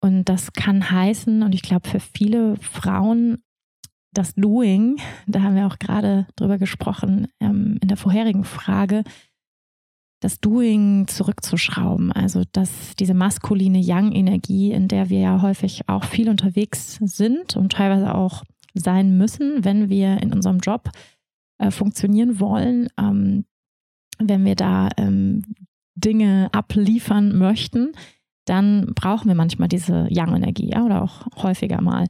und 0.00 0.24
das 0.24 0.52
kann 0.52 0.90
heißen, 0.90 1.42
und 1.42 1.54
ich 1.54 1.62
glaube 1.62 1.88
für 1.88 2.00
viele 2.00 2.56
Frauen, 2.56 3.42
das 4.12 4.34
Doing, 4.34 4.96
da 5.26 5.42
haben 5.42 5.56
wir 5.56 5.66
auch 5.66 5.78
gerade 5.78 6.26
drüber 6.36 6.58
gesprochen 6.58 7.28
ähm, 7.40 7.78
in 7.82 7.88
der 7.88 7.96
vorherigen 7.96 8.44
Frage, 8.44 9.04
das 10.20 10.40
Doing 10.40 11.06
zurückzuschrauben. 11.06 12.10
Also 12.10 12.44
dass 12.52 12.96
diese 12.98 13.12
maskuline 13.12 13.78
Yang-Energie, 13.78 14.72
in 14.72 14.88
der 14.88 15.10
wir 15.10 15.20
ja 15.20 15.42
häufig 15.42 15.88
auch 15.88 16.04
viel 16.04 16.30
unterwegs 16.30 16.98
sind 17.02 17.56
und 17.56 17.72
teilweise 17.72 18.14
auch 18.14 18.42
sein 18.72 19.18
müssen, 19.18 19.64
wenn 19.64 19.90
wir 19.90 20.22
in 20.22 20.32
unserem 20.32 20.58
Job 20.58 20.90
äh, 21.58 21.70
funktionieren 21.70 22.40
wollen, 22.40 22.88
ähm, 22.98 23.44
wenn 24.18 24.44
wir 24.44 24.54
da 24.54 24.88
ähm, 24.96 25.42
Dinge 25.94 26.48
abliefern 26.52 27.36
möchten, 27.36 27.92
dann 28.46 28.92
brauchen 28.94 29.28
wir 29.28 29.34
manchmal 29.34 29.68
diese 29.68 30.06
Yang-Energie 30.10 30.70
ja, 30.70 30.84
oder 30.84 31.02
auch 31.02 31.26
häufiger 31.42 31.80
mal. 31.80 32.06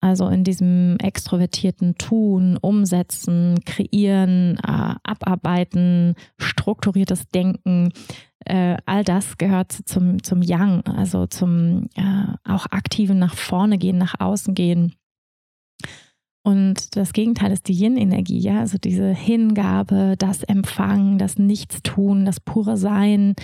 Also 0.00 0.28
in 0.28 0.44
diesem 0.44 0.96
extrovertierten 1.00 1.96
Tun, 1.96 2.56
Umsetzen, 2.56 3.58
Kreieren, 3.64 4.56
äh, 4.58 4.94
Abarbeiten, 5.02 6.14
strukturiertes 6.38 7.28
Denken, 7.28 7.90
äh, 8.44 8.76
all 8.86 9.02
das 9.02 9.38
gehört 9.38 9.72
zum, 9.72 10.22
zum 10.22 10.42
Yang, 10.42 10.82
also 10.86 11.26
zum 11.26 11.88
äh, 11.96 12.34
auch 12.44 12.66
aktiven 12.70 13.18
nach 13.18 13.34
vorne 13.34 13.76
gehen, 13.76 13.98
nach 13.98 14.20
außen 14.20 14.54
gehen. 14.54 14.94
Und 16.48 16.96
das 16.96 17.12
Gegenteil 17.12 17.52
ist 17.52 17.68
die 17.68 17.74
Yin-Energie, 17.74 18.38
ja, 18.38 18.60
also 18.60 18.78
diese 18.78 19.12
Hingabe, 19.12 20.14
das 20.16 20.42
Empfangen, 20.42 21.18
das 21.18 21.36
Nichtstun, 21.36 22.24
das 22.24 22.40
pure 22.40 22.78
Sein 22.78 23.34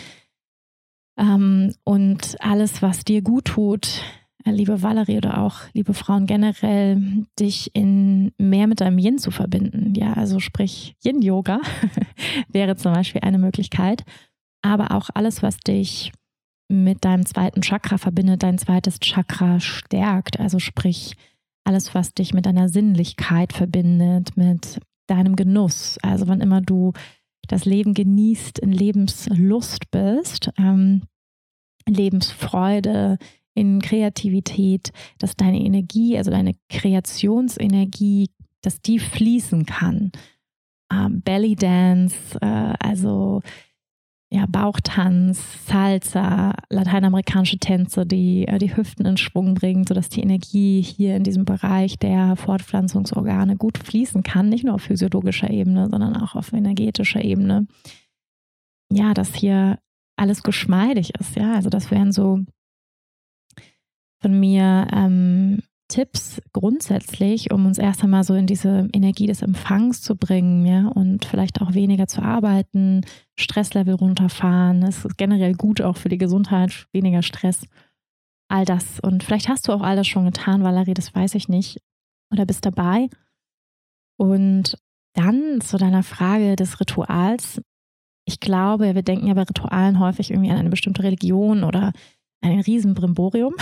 ähm, 1.19 1.75
und 1.85 2.35
alles, 2.41 2.81
was 2.81 3.05
dir 3.05 3.21
gut 3.21 3.45
tut, 3.45 4.01
äh, 4.47 4.53
liebe 4.53 4.81
Valerie 4.81 5.19
oder 5.19 5.43
auch 5.43 5.57
liebe 5.75 5.93
Frauen 5.93 6.25
generell, 6.25 7.27
dich 7.39 7.77
in 7.77 8.33
mehr 8.39 8.67
mit 8.67 8.81
deinem 8.81 8.97
Yin 8.97 9.19
zu 9.19 9.31
verbinden. 9.31 9.93
Ja, 9.95 10.15
also 10.15 10.41
sprich 10.41 10.97
Yin-Yoga 11.05 11.61
wäre 12.49 12.75
zum 12.77 12.95
Beispiel 12.95 13.21
eine 13.21 13.37
Möglichkeit. 13.37 14.03
Aber 14.63 14.93
auch 14.93 15.11
alles, 15.13 15.43
was 15.43 15.59
dich 15.59 16.11
mit 16.69 17.05
deinem 17.05 17.27
zweiten 17.27 17.61
Chakra 17.61 17.99
verbindet, 17.99 18.43
dein 18.43 18.57
zweites 18.57 18.99
Chakra 18.99 19.61
stärkt. 19.61 20.41
Also 20.41 20.59
sprich 20.59 21.17
alles, 21.65 21.95
was 21.95 22.15
dich 22.15 22.35
mit 22.35 22.47
deiner 22.47 22.69
Sinnlichkeit 22.69 23.53
verbindet, 23.53 24.37
mit 24.37 24.81
deinem 25.07 25.37
Genuss. 25.37 25.99
Also 26.03 26.29
wann 26.29 26.41
immer 26.41 26.61
du 26.61 26.93
das 27.49 27.65
Leben 27.65 27.95
genießt, 27.95 28.59
in 28.59 28.73
Lebenslust 28.73 29.91
bist, 29.91 30.51
ähm, 30.59 31.03
Lebensfreude, 31.87 33.19
in 33.55 33.81
Kreativität, 33.81 34.93
dass 35.19 35.37
deine 35.37 35.61
Energie, 35.61 36.19
also 36.19 36.31
deine 36.31 36.55
Kreationsenergie, 36.69 38.31
dass 38.63 38.81
die 38.81 38.99
fließen 38.99 39.65
kann. 39.67 40.11
Ähm, 40.93 41.23
Belly 41.23 41.55
Dance, 41.55 42.17
äh, 42.41 42.75
also 42.81 43.43
ja, 44.35 44.47
Bauchtanz, 44.49 45.41
Salsa, 45.65 46.55
lateinamerikanische 46.69 47.59
Tänze, 47.59 48.05
die 48.05 48.49
äh, 48.49 48.59
die 48.59 48.77
Hüften 48.77 49.07
in 49.07 49.17
Schwung 49.17 49.55
bringen, 49.55 49.87
sodass 49.87 50.09
die 50.09 50.23
Energie 50.23 50.83
hier 50.83 51.15
in 51.15 51.23
diesem 51.23 51.45
Bereich 51.45 52.01
der 52.01 52.35
Fortpflanzungsorgane 52.35 53.57
gut 53.57 53.79
fließen 53.79 54.25
kann, 54.25 54.49
nicht 54.49 54.65
nur 54.65 54.75
auf 54.75 54.83
physiologischer 54.83 55.51
Ebene, 55.51 55.89
sondern 55.89 56.17
auch 56.17 56.35
auf 56.35 56.53
energetischer 56.53 57.25
Ebene. 57.25 57.69
Ja, 58.91 59.15
dass 59.15 59.37
hier 59.37 59.79
alles 60.17 60.43
geschmeidig 60.43 61.15
ist, 61.15 61.37
ja, 61.37 61.55
also 61.55 61.71
das 61.71 61.93
wären 61.93 62.11
so 62.11 62.41
von 64.21 64.41
mir 64.41 64.89
ähm, 64.93 65.63
Tipps 65.95 66.43
grundsätzlich, 66.53 67.53
um 67.53 67.67
uns 67.67 67.79
erst 67.79 68.03
einmal 68.03 68.25
so 68.25 68.35
in 68.35 68.49
diese 68.49 68.89
Energie 68.93 69.29
des 69.29 69.43
Empfangs 69.43 70.03
zu 70.03 70.17
bringen, 70.17 70.67
ja, 70.67 70.89
und 70.89 71.25
vielleicht 71.25 71.61
auch 71.61 71.75
weniger 71.75 72.09
zu 72.09 72.21
arbeiten, 72.21 73.03
Stresslevel 73.39 73.95
runterfahren. 73.95 74.83
Es 74.83 75.05
ist 75.05 75.17
generell 75.17 75.55
gut 75.55 75.81
auch 75.81 75.97
für 75.97 76.09
die 76.09 76.19
Gesundheit, 76.19 76.89
weniger 76.91 77.23
Stress. 77.23 77.69
All 78.49 78.65
das. 78.65 78.99
Und 78.99 79.23
vielleicht 79.23 79.49
hast 79.49 79.69
du 79.69 79.73
auch 79.73 79.83
all 79.83 79.95
das 79.95 80.09
schon 80.09 80.25
getan, 80.25 80.65
Valerie, 80.65 80.95
das 80.95 81.15
weiß 81.15 81.37
ich 81.37 81.49
nicht. 81.49 81.79
Oder 82.33 82.45
bist 82.45 82.67
dabei. 82.67 83.09
Und 84.17 84.77
dann 85.13 85.61
zu 85.61 85.77
deiner 85.77 86.03
Frage 86.03 86.57
des 86.57 86.81
Rituals. 86.81 87.63
Ich 88.27 88.41
glaube, 88.41 88.97
wir 88.97 89.03
denken 89.03 89.29
ja 89.29 89.35
bei 89.35 89.45
Ritualen 89.45 90.01
häufig 90.01 90.33
irgendwie 90.33 90.51
an 90.51 90.59
eine 90.59 90.71
bestimmte 90.71 91.05
Religion 91.05 91.63
oder 91.63 91.93
ein 92.45 92.61
Riesenbrimborium. 92.61 93.55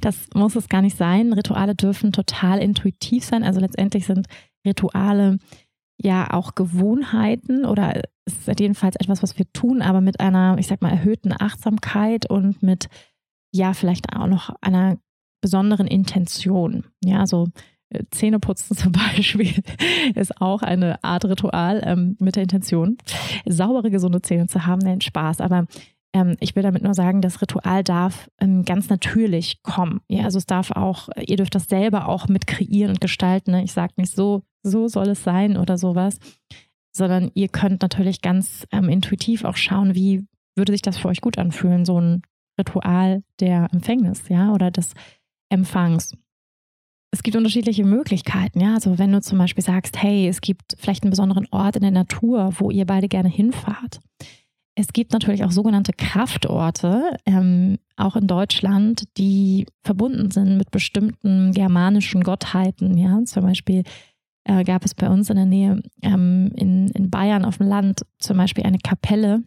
das 0.00 0.28
muss 0.34 0.56
es 0.56 0.68
gar 0.68 0.82
nicht 0.82 0.96
sein. 0.96 1.32
Rituale 1.32 1.74
dürfen 1.74 2.12
total 2.12 2.60
intuitiv 2.60 3.24
sein. 3.24 3.42
Also 3.42 3.60
letztendlich 3.60 4.06
sind 4.06 4.26
Rituale 4.66 5.38
ja 6.00 6.32
auch 6.32 6.54
Gewohnheiten 6.54 7.64
oder 7.64 8.02
es 8.24 8.46
ist 8.46 8.60
jedenfalls 8.60 8.96
etwas, 8.96 9.22
was 9.22 9.38
wir 9.38 9.50
tun, 9.52 9.82
aber 9.82 10.00
mit 10.00 10.20
einer, 10.20 10.56
ich 10.58 10.66
sag 10.66 10.82
mal, 10.82 10.90
erhöhten 10.90 11.34
Achtsamkeit 11.38 12.30
und 12.30 12.62
mit 12.62 12.88
ja 13.52 13.72
vielleicht 13.72 14.14
auch 14.14 14.26
noch 14.26 14.54
einer 14.60 14.98
besonderen 15.40 15.86
Intention. 15.86 16.84
Ja, 17.02 17.26
so 17.26 17.48
äh, 17.90 18.04
Zähneputzen 18.10 18.76
zum 18.76 18.92
Beispiel 19.16 19.62
ist 20.14 20.40
auch 20.40 20.62
eine 20.62 21.02
Art 21.02 21.24
Ritual 21.24 21.82
ähm, 21.84 22.16
mit 22.20 22.36
der 22.36 22.42
Intention, 22.44 22.98
saubere, 23.46 23.90
gesunde 23.90 24.22
Zähne 24.22 24.46
zu 24.46 24.66
haben, 24.66 24.80
nennt 24.80 25.04
Spaß. 25.04 25.40
Aber 25.40 25.66
ähm, 26.12 26.36
ich 26.40 26.56
will 26.56 26.62
damit 26.62 26.82
nur 26.82 26.94
sagen, 26.94 27.20
das 27.20 27.42
Ritual 27.42 27.84
darf 27.84 28.30
ähm, 28.40 28.64
ganz 28.64 28.88
natürlich 28.88 29.62
kommen. 29.62 30.00
Ja, 30.08 30.24
also 30.24 30.38
es 30.38 30.46
darf 30.46 30.70
auch, 30.70 31.08
ihr 31.20 31.36
dürft 31.36 31.54
das 31.54 31.66
selber 31.66 32.08
auch 32.08 32.28
mit 32.28 32.46
kreieren 32.46 32.92
und 32.92 33.00
gestalten. 33.00 33.52
Ne? 33.52 33.64
Ich 33.64 33.72
sage 33.72 33.94
nicht 33.96 34.14
so, 34.14 34.42
so 34.62 34.88
soll 34.88 35.08
es 35.08 35.22
sein 35.22 35.56
oder 35.56 35.78
sowas, 35.78 36.18
sondern 36.92 37.30
ihr 37.34 37.48
könnt 37.48 37.82
natürlich 37.82 38.22
ganz 38.22 38.66
ähm, 38.72 38.88
intuitiv 38.88 39.44
auch 39.44 39.56
schauen, 39.56 39.94
wie 39.94 40.26
würde 40.56 40.72
sich 40.72 40.82
das 40.82 40.98
für 40.98 41.08
euch 41.08 41.20
gut 41.20 41.38
anfühlen, 41.38 41.84
so 41.84 42.00
ein 42.00 42.22
Ritual 42.58 43.22
der 43.38 43.68
Empfängnis, 43.72 44.28
ja, 44.28 44.52
oder 44.52 44.72
des 44.72 44.94
Empfangs. 45.48 46.16
Es 47.12 47.22
gibt 47.22 47.36
unterschiedliche 47.36 47.84
Möglichkeiten, 47.84 48.60
ja. 48.60 48.74
Also 48.74 48.98
wenn 48.98 49.12
du 49.12 49.20
zum 49.20 49.38
Beispiel 49.38 49.62
sagst, 49.62 50.02
hey, 50.02 50.26
es 50.26 50.40
gibt 50.40 50.74
vielleicht 50.78 51.04
einen 51.04 51.10
besonderen 51.10 51.46
Ort 51.52 51.76
in 51.76 51.82
der 51.82 51.92
Natur, 51.92 52.52
wo 52.58 52.70
ihr 52.70 52.84
beide 52.84 53.08
gerne 53.08 53.28
hinfahrt 53.28 54.00
es 54.78 54.92
gibt 54.92 55.12
natürlich 55.12 55.42
auch 55.42 55.50
sogenannte 55.50 55.92
Kraftorte, 55.92 57.16
ähm, 57.26 57.78
auch 57.96 58.14
in 58.14 58.28
Deutschland, 58.28 59.08
die 59.18 59.66
verbunden 59.82 60.30
sind 60.30 60.56
mit 60.56 60.70
bestimmten 60.70 61.50
germanischen 61.50 62.22
Gottheiten. 62.22 62.96
Ja, 62.96 63.20
zum 63.24 63.42
Beispiel 63.42 63.82
äh, 64.44 64.62
gab 64.62 64.84
es 64.84 64.94
bei 64.94 65.10
uns 65.10 65.30
in 65.30 65.36
der 65.36 65.46
Nähe 65.46 65.82
ähm, 66.02 66.52
in, 66.54 66.86
in 66.88 67.10
Bayern 67.10 67.44
auf 67.44 67.58
dem 67.58 67.66
Land 67.66 68.06
zum 68.20 68.36
Beispiel 68.36 68.64
eine 68.64 68.78
Kapelle 68.78 69.42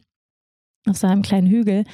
auf 0.86 0.98
so 0.98 1.08
einem 1.08 1.22
kleinen 1.22 1.48
Hügel, 1.48 1.86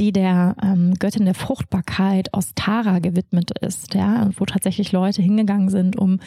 die 0.00 0.10
der 0.10 0.56
ähm, 0.60 0.94
Göttin 0.94 1.26
der 1.26 1.34
Fruchtbarkeit 1.34 2.34
Ostara 2.34 2.98
gewidmet 2.98 3.52
ist. 3.60 3.94
Ja, 3.94 4.30
wo 4.36 4.46
tatsächlich 4.46 4.90
Leute 4.90 5.22
hingegangen 5.22 5.68
sind, 5.68 5.96
um 5.96 6.18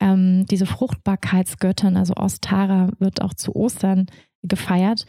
ähm, 0.00 0.44
diese 0.50 0.66
Fruchtbarkeitsgöttin, 0.66 1.96
also 1.96 2.14
Ostara, 2.16 2.90
wird 2.98 3.22
auch 3.22 3.34
zu 3.34 3.54
Ostern 3.54 4.06
gefeiert 4.42 5.06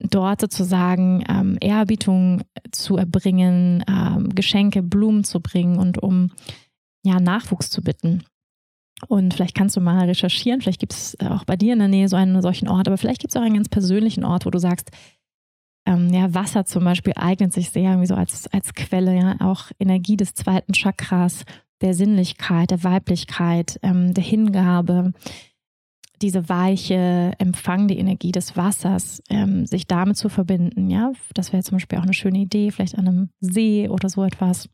dort 0.00 0.40
sozusagen 0.40 1.24
ähm, 1.28 1.58
Ehrerbietung 1.60 2.42
zu 2.72 2.96
erbringen, 2.96 3.84
ähm, 3.88 4.30
Geschenke, 4.34 4.82
Blumen 4.82 5.24
zu 5.24 5.40
bringen 5.40 5.78
und 5.78 6.02
um 6.02 6.32
ja, 7.04 7.20
Nachwuchs 7.20 7.70
zu 7.70 7.82
bitten. 7.82 8.24
Und 9.08 9.32
vielleicht 9.34 9.54
kannst 9.54 9.76
du 9.76 9.80
mal 9.80 10.04
recherchieren, 10.04 10.60
vielleicht 10.60 10.80
gibt 10.80 10.92
es 10.92 11.18
auch 11.20 11.44
bei 11.44 11.56
dir 11.56 11.72
in 11.72 11.78
der 11.78 11.88
Nähe 11.88 12.08
so 12.08 12.16
einen 12.16 12.42
solchen 12.42 12.68
Ort, 12.68 12.86
aber 12.86 12.98
vielleicht 12.98 13.20
gibt 13.20 13.34
es 13.34 13.40
auch 13.40 13.44
einen 13.44 13.54
ganz 13.54 13.68
persönlichen 13.68 14.24
Ort, 14.24 14.44
wo 14.44 14.50
du 14.50 14.58
sagst, 14.58 14.90
ähm, 15.86 16.12
ja, 16.12 16.34
Wasser 16.34 16.66
zum 16.66 16.84
Beispiel 16.84 17.14
eignet 17.16 17.52
sich 17.52 17.70
sehr 17.70 17.90
irgendwie 17.90 18.06
so 18.06 18.14
als, 18.14 18.46
als 18.48 18.74
Quelle, 18.74 19.16
ja, 19.16 19.36
auch 19.40 19.70
Energie 19.78 20.16
des 20.16 20.34
zweiten 20.34 20.74
Chakras, 20.74 21.44
der 21.80 21.94
Sinnlichkeit, 21.94 22.70
der 22.70 22.84
Weiblichkeit, 22.84 23.78
ähm, 23.82 24.12
der 24.12 24.24
Hingabe, 24.24 25.12
diese 26.22 26.48
weiche, 26.48 27.32
empfangende 27.38 27.94
Energie 27.94 28.32
des 28.32 28.56
Wassers, 28.56 29.22
ähm, 29.30 29.66
sich 29.66 29.86
damit 29.86 30.16
zu 30.16 30.28
verbinden. 30.28 30.90
Ja, 30.90 31.12
das 31.34 31.52
wäre 31.52 31.62
zum 31.62 31.76
Beispiel 31.76 31.98
auch 31.98 32.04
eine 32.04 32.14
schöne 32.14 32.38
Idee, 32.38 32.70
vielleicht 32.70 32.98
an 32.98 33.08
einem 33.08 33.30
See 33.40 33.88
oder 33.88 34.08
so 34.08 34.24
etwas. 34.24 34.68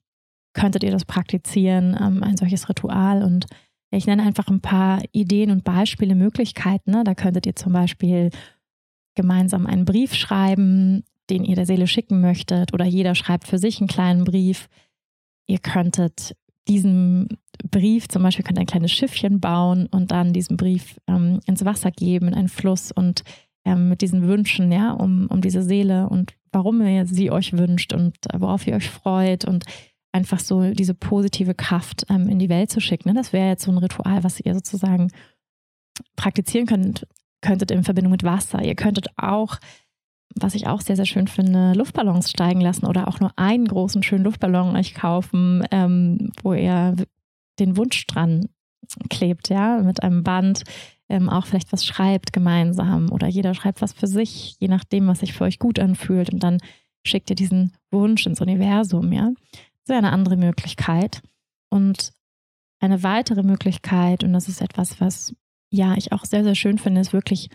Könntet 0.54 0.82
ihr 0.82 0.90
das 0.90 1.04
praktizieren, 1.04 1.96
ähm, 2.00 2.22
ein 2.22 2.36
solches 2.36 2.68
Ritual? 2.68 3.22
Und 3.22 3.46
ich 3.90 4.06
nenne 4.06 4.22
einfach 4.22 4.48
ein 4.48 4.60
paar 4.60 5.02
Ideen 5.12 5.50
und 5.50 5.64
Beispiele, 5.64 6.14
Möglichkeiten. 6.14 6.90
Ne? 6.90 7.04
Da 7.04 7.14
könntet 7.14 7.46
ihr 7.46 7.56
zum 7.56 7.72
Beispiel 7.72 8.30
gemeinsam 9.14 9.66
einen 9.66 9.84
Brief 9.84 10.14
schreiben, 10.14 11.04
den 11.30 11.44
ihr 11.44 11.56
der 11.56 11.66
Seele 11.66 11.86
schicken 11.86 12.20
möchtet, 12.20 12.72
oder 12.72 12.84
jeder 12.84 13.14
schreibt 13.14 13.46
für 13.46 13.58
sich 13.58 13.80
einen 13.80 13.88
kleinen 13.88 14.24
Brief 14.24 14.68
ihr 15.46 15.58
könntet 15.58 16.36
diesen 16.68 17.28
Brief 17.70 18.08
zum 18.08 18.22
Beispiel, 18.22 18.44
könnt 18.44 18.58
ein 18.58 18.66
kleines 18.66 18.92
Schiffchen 18.92 19.40
bauen 19.40 19.86
und 19.90 20.10
dann 20.10 20.32
diesen 20.32 20.56
Brief 20.56 20.98
ähm, 21.06 21.40
ins 21.46 21.64
Wasser 21.64 21.90
geben, 21.90 22.28
in 22.28 22.34
einen 22.34 22.48
Fluss 22.48 22.92
und 22.92 23.22
ähm, 23.64 23.88
mit 23.88 24.00
diesen 24.00 24.26
Wünschen, 24.26 24.70
ja, 24.72 24.92
um, 24.92 25.26
um 25.28 25.40
diese 25.40 25.62
Seele 25.62 26.08
und 26.08 26.34
warum 26.52 26.80
ihr 26.80 27.06
sie 27.06 27.30
euch 27.30 27.52
wünscht 27.52 27.92
und 27.92 28.16
worauf 28.34 28.66
ihr 28.66 28.76
euch 28.76 28.88
freut 28.88 29.44
und 29.44 29.64
einfach 30.12 30.40
so 30.40 30.70
diese 30.72 30.94
positive 30.94 31.54
Kraft 31.54 32.06
ähm, 32.08 32.28
in 32.28 32.38
die 32.38 32.48
Welt 32.48 32.70
zu 32.70 32.80
schicken. 32.80 33.10
Ne? 33.10 33.14
Das 33.14 33.32
wäre 33.32 33.48
jetzt 33.48 33.64
so 33.64 33.70
ein 33.70 33.78
Ritual, 33.78 34.24
was 34.24 34.40
ihr 34.40 34.54
sozusagen 34.54 35.10
praktizieren 36.16 36.66
könnt, 36.66 37.06
könntet 37.42 37.70
in 37.70 37.84
Verbindung 37.84 38.12
mit 38.12 38.24
Wasser. 38.24 38.62
Ihr 38.62 38.74
könntet 38.74 39.08
auch, 39.16 39.58
was 40.34 40.54
ich 40.54 40.66
auch 40.66 40.80
sehr, 40.80 40.96
sehr 40.96 41.06
schön 41.06 41.28
finde, 41.28 41.74
Luftballons 41.74 42.30
steigen 42.30 42.60
lassen 42.60 42.86
oder 42.86 43.08
auch 43.08 43.20
nur 43.20 43.32
einen 43.36 43.66
großen, 43.66 44.02
schönen 44.02 44.24
Luftballon 44.24 44.76
euch 44.76 44.94
kaufen, 44.94 45.64
ähm, 45.70 46.32
wo 46.42 46.54
ihr 46.54 46.96
den 47.58 47.76
Wunsch 47.76 48.06
dran 48.06 48.48
klebt, 49.10 49.48
ja, 49.48 49.78
mit 49.78 50.02
einem 50.02 50.22
Band, 50.22 50.62
ähm, 51.08 51.28
auch 51.28 51.46
vielleicht 51.46 51.72
was 51.72 51.84
schreibt 51.84 52.32
gemeinsam 52.32 53.10
oder 53.10 53.26
jeder 53.26 53.54
schreibt 53.54 53.82
was 53.82 53.92
für 53.92 54.06
sich, 54.06 54.56
je 54.58 54.68
nachdem, 54.68 55.06
was 55.06 55.20
sich 55.20 55.32
für 55.32 55.44
euch 55.44 55.58
gut 55.58 55.78
anfühlt 55.78 56.32
und 56.32 56.42
dann 56.42 56.58
schickt 57.04 57.30
ihr 57.30 57.36
diesen 57.36 57.72
Wunsch 57.90 58.26
ins 58.26 58.40
Universum, 58.40 59.12
ja. 59.12 59.30
Das 59.52 59.88
wäre 59.88 59.98
eine 59.98 60.12
andere 60.12 60.36
Möglichkeit. 60.36 61.22
Und 61.70 62.12
eine 62.80 63.02
weitere 63.02 63.42
Möglichkeit, 63.42 64.24
und 64.24 64.32
das 64.32 64.48
ist 64.48 64.60
etwas, 64.60 65.00
was 65.00 65.34
ja 65.70 65.94
ich 65.96 66.12
auch 66.12 66.24
sehr, 66.24 66.44
sehr 66.44 66.54
schön 66.54 66.78
finde, 66.78 67.00
ist 67.00 67.12
wirklich 67.12 67.50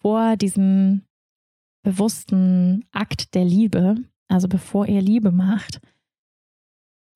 vor 0.00 0.36
diesem 0.36 1.02
bewussten 1.82 2.84
Akt 2.92 3.34
der 3.34 3.44
Liebe, 3.44 3.96
also 4.28 4.48
bevor 4.48 4.86
ihr 4.86 5.02
Liebe 5.02 5.30
macht, 5.30 5.80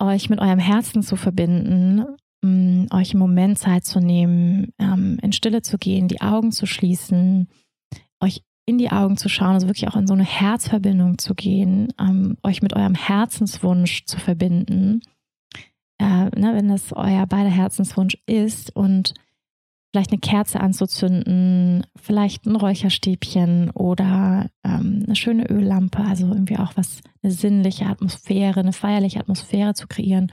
euch 0.03 0.29
mit 0.29 0.41
eurem 0.41 0.59
Herzen 0.59 1.03
zu 1.03 1.17
verbinden, 1.17 2.05
mm, 2.43 2.87
euch 2.93 3.15
im 3.15 3.21
Moment 3.21 3.59
Zeit 3.59 3.85
zu 3.85 4.01
nehmen, 4.01 4.73
ähm, 4.79 5.19
in 5.23 5.33
Stille 5.33 5.63
zu 5.63 5.79
gehen, 5.79 6.09
die 6.09 6.21
Augen 6.21 6.53
zu 6.53 6.67
schließen, 6.67 7.49
euch 8.21 8.43
in 8.67 8.79
die 8.79 8.91
Augen 8.91 9.17
zu 9.17 9.29
schauen, 9.29 9.55
also 9.55 9.67
wirklich 9.67 9.89
auch 9.89 9.97
in 9.97 10.07
so 10.07 10.15
eine 10.15 10.25
Herzverbindung 10.25 11.19
zu 11.19 11.35
gehen, 11.35 11.93
ähm, 11.99 12.37
euch 12.43 12.63
mit 12.63 12.75
eurem 12.75 12.95
Herzenswunsch 12.95 14.05
zu 14.07 14.19
verbinden, 14.19 15.01
äh, 15.99 16.05
ne, 16.05 16.53
wenn 16.55 16.69
das 16.69 16.93
euer 16.93 17.27
beider 17.27 17.51
Herzenswunsch 17.51 18.17
ist 18.27 18.75
und 18.75 19.15
vielleicht 19.93 20.11
eine 20.11 20.21
Kerze 20.21 20.61
anzuzünden, 20.61 21.87
vielleicht 21.97 22.47
ein 22.47 22.57
Räucherstäbchen 22.57 23.71
oder 23.71 24.49
ähm, 24.65 25.03
eine 25.05 25.17
schöne 25.17 25.51
Öllampe, 25.51 25.99
also 25.99 26.29
irgendwie 26.29 26.57
auch 26.57 26.73
was, 26.77 27.03
eine 27.23 27.31
sinnliche 27.31 27.85
Atmosphäre, 27.87 28.61
eine 28.61 28.73
feierliche 28.73 29.21
Atmosphäre 29.21 29.75
zu 29.75 29.87
kreieren. 29.87 30.33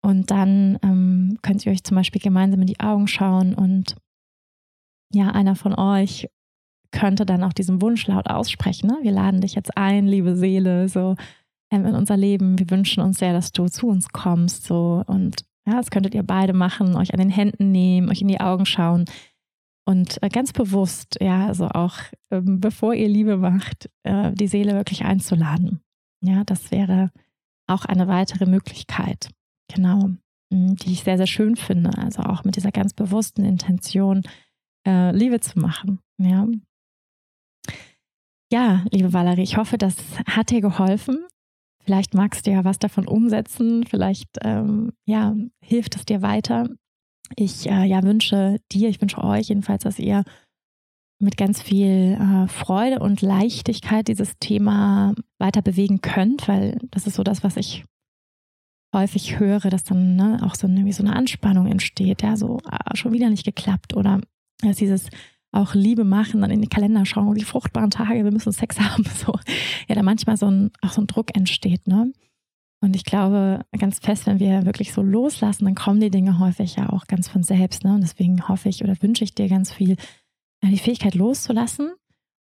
Und 0.00 0.30
dann 0.30 0.78
ähm, 0.82 1.38
könnt 1.42 1.64
ihr 1.66 1.72
euch 1.72 1.84
zum 1.84 1.96
Beispiel 1.96 2.22
gemeinsam 2.22 2.62
in 2.62 2.66
die 2.66 2.80
Augen 2.80 3.06
schauen 3.06 3.54
und 3.54 3.96
ja, 5.12 5.28
einer 5.30 5.56
von 5.56 5.74
euch 5.74 6.28
könnte 6.90 7.26
dann 7.26 7.44
auch 7.44 7.52
diesen 7.52 7.82
Wunsch 7.82 8.06
laut 8.06 8.28
aussprechen. 8.28 8.86
Ne? 8.86 8.98
Wir 9.02 9.12
laden 9.12 9.40
dich 9.40 9.54
jetzt 9.54 9.76
ein, 9.76 10.06
liebe 10.06 10.36
Seele, 10.36 10.88
so 10.88 11.16
ähm, 11.70 11.84
in 11.84 11.94
unser 11.94 12.16
Leben. 12.16 12.58
Wir 12.58 12.70
wünschen 12.70 13.02
uns 13.02 13.18
sehr, 13.18 13.32
dass 13.34 13.52
du 13.52 13.66
zu 13.66 13.88
uns 13.88 14.08
kommst, 14.08 14.64
so 14.64 15.02
und 15.06 15.44
ja, 15.66 15.76
das 15.76 15.90
könntet 15.90 16.14
ihr 16.14 16.22
beide 16.22 16.52
machen, 16.52 16.96
euch 16.96 17.12
an 17.12 17.20
den 17.20 17.30
Händen 17.30 17.70
nehmen, 17.72 18.10
euch 18.10 18.20
in 18.20 18.28
die 18.28 18.40
Augen 18.40 18.66
schauen 18.66 19.04
und 19.86 20.22
äh, 20.22 20.28
ganz 20.28 20.52
bewusst, 20.52 21.18
ja, 21.20 21.46
also 21.46 21.68
auch 21.68 21.96
ähm, 22.30 22.60
bevor 22.60 22.94
ihr 22.94 23.08
Liebe 23.08 23.36
macht, 23.36 23.90
äh, 24.02 24.32
die 24.32 24.46
Seele 24.46 24.74
wirklich 24.74 25.04
einzuladen. 25.04 25.80
Ja, 26.22 26.42
das 26.44 26.70
wäre 26.70 27.10
auch 27.66 27.84
eine 27.84 28.08
weitere 28.08 28.46
Möglichkeit, 28.46 29.28
genau, 29.72 30.10
hm, 30.52 30.76
die 30.76 30.92
ich 30.92 31.04
sehr, 31.04 31.18
sehr 31.18 31.26
schön 31.26 31.56
finde. 31.56 31.90
Also 31.98 32.22
auch 32.22 32.44
mit 32.44 32.56
dieser 32.56 32.72
ganz 32.72 32.94
bewussten 32.94 33.44
Intention, 33.44 34.22
äh, 34.86 35.14
Liebe 35.14 35.40
zu 35.40 35.58
machen. 35.58 36.00
Ja. 36.18 36.46
Ja, 38.52 38.84
liebe 38.90 39.12
Valerie, 39.12 39.42
ich 39.42 39.56
hoffe, 39.56 39.78
das 39.78 39.96
hat 40.26 40.50
dir 40.50 40.60
geholfen. 40.60 41.26
Vielleicht 41.84 42.14
magst 42.14 42.46
du 42.46 42.50
ja 42.50 42.64
was 42.64 42.78
davon 42.78 43.06
umsetzen, 43.06 43.84
vielleicht 43.84 44.28
ähm, 44.42 44.92
ja, 45.06 45.34
hilft 45.60 45.96
es 45.96 46.04
dir 46.04 46.22
weiter. 46.22 46.68
Ich 47.36 47.68
äh, 47.68 47.84
ja, 47.84 48.02
wünsche 48.02 48.58
dir, 48.72 48.88
ich 48.88 49.00
wünsche 49.00 49.22
euch 49.22 49.48
jedenfalls, 49.48 49.82
dass 49.82 49.98
ihr 49.98 50.24
mit 51.20 51.36
ganz 51.36 51.60
viel 51.62 52.18
äh, 52.18 52.48
Freude 52.48 53.00
und 53.00 53.22
Leichtigkeit 53.22 54.08
dieses 54.08 54.38
Thema 54.38 55.14
weiter 55.38 55.62
bewegen 55.62 56.00
könnt, 56.00 56.48
weil 56.48 56.78
das 56.90 57.06
ist 57.06 57.14
so 57.14 57.22
das, 57.22 57.42
was 57.44 57.56
ich 57.56 57.84
häufig 58.94 59.38
höre, 59.38 59.70
dass 59.70 59.84
dann 59.84 60.16
ne, 60.16 60.40
auch 60.42 60.54
so 60.54 60.66
eine, 60.66 60.90
so 60.92 61.02
eine 61.02 61.14
Anspannung 61.14 61.66
entsteht, 61.66 62.22
ja, 62.22 62.36
so 62.36 62.60
ah, 62.64 62.96
schon 62.96 63.12
wieder 63.12 63.28
nicht 63.28 63.44
geklappt 63.44 63.94
oder 63.94 64.20
dass 64.60 64.76
dieses 64.76 65.10
auch 65.54 65.74
Liebe 65.74 66.04
machen, 66.04 66.40
dann 66.40 66.50
in 66.50 66.60
die 66.60 66.68
Kalender 66.68 67.06
schauen, 67.06 67.34
die 67.34 67.44
fruchtbaren 67.44 67.90
Tage, 67.90 68.24
wir 68.24 68.32
müssen 68.32 68.52
Sex 68.52 68.78
haben, 68.80 69.04
so, 69.04 69.34
ja, 69.88 69.94
da 69.94 70.02
manchmal 70.02 70.36
so 70.36 70.50
ein, 70.50 70.70
auch 70.82 70.92
so 70.92 71.00
ein 71.00 71.06
Druck 71.06 71.36
entsteht, 71.36 71.86
ne? 71.86 72.12
Und 72.80 72.96
ich 72.96 73.04
glaube 73.04 73.64
ganz 73.78 73.98
fest, 73.98 74.26
wenn 74.26 74.40
wir 74.40 74.66
wirklich 74.66 74.92
so 74.92 75.00
loslassen, 75.00 75.64
dann 75.64 75.74
kommen 75.74 76.00
die 76.00 76.10
Dinge 76.10 76.38
häufig 76.38 76.76
ja 76.76 76.90
auch 76.90 77.06
ganz 77.06 77.28
von 77.28 77.42
selbst, 77.42 77.84
ne? 77.84 77.94
Und 77.94 78.02
deswegen 78.02 78.46
hoffe 78.48 78.68
ich 78.68 78.84
oder 78.84 79.00
wünsche 79.00 79.24
ich 79.24 79.34
dir 79.34 79.48
ganz 79.48 79.72
viel, 79.72 79.96
die 80.62 80.78
Fähigkeit 80.78 81.14
loszulassen 81.14 81.92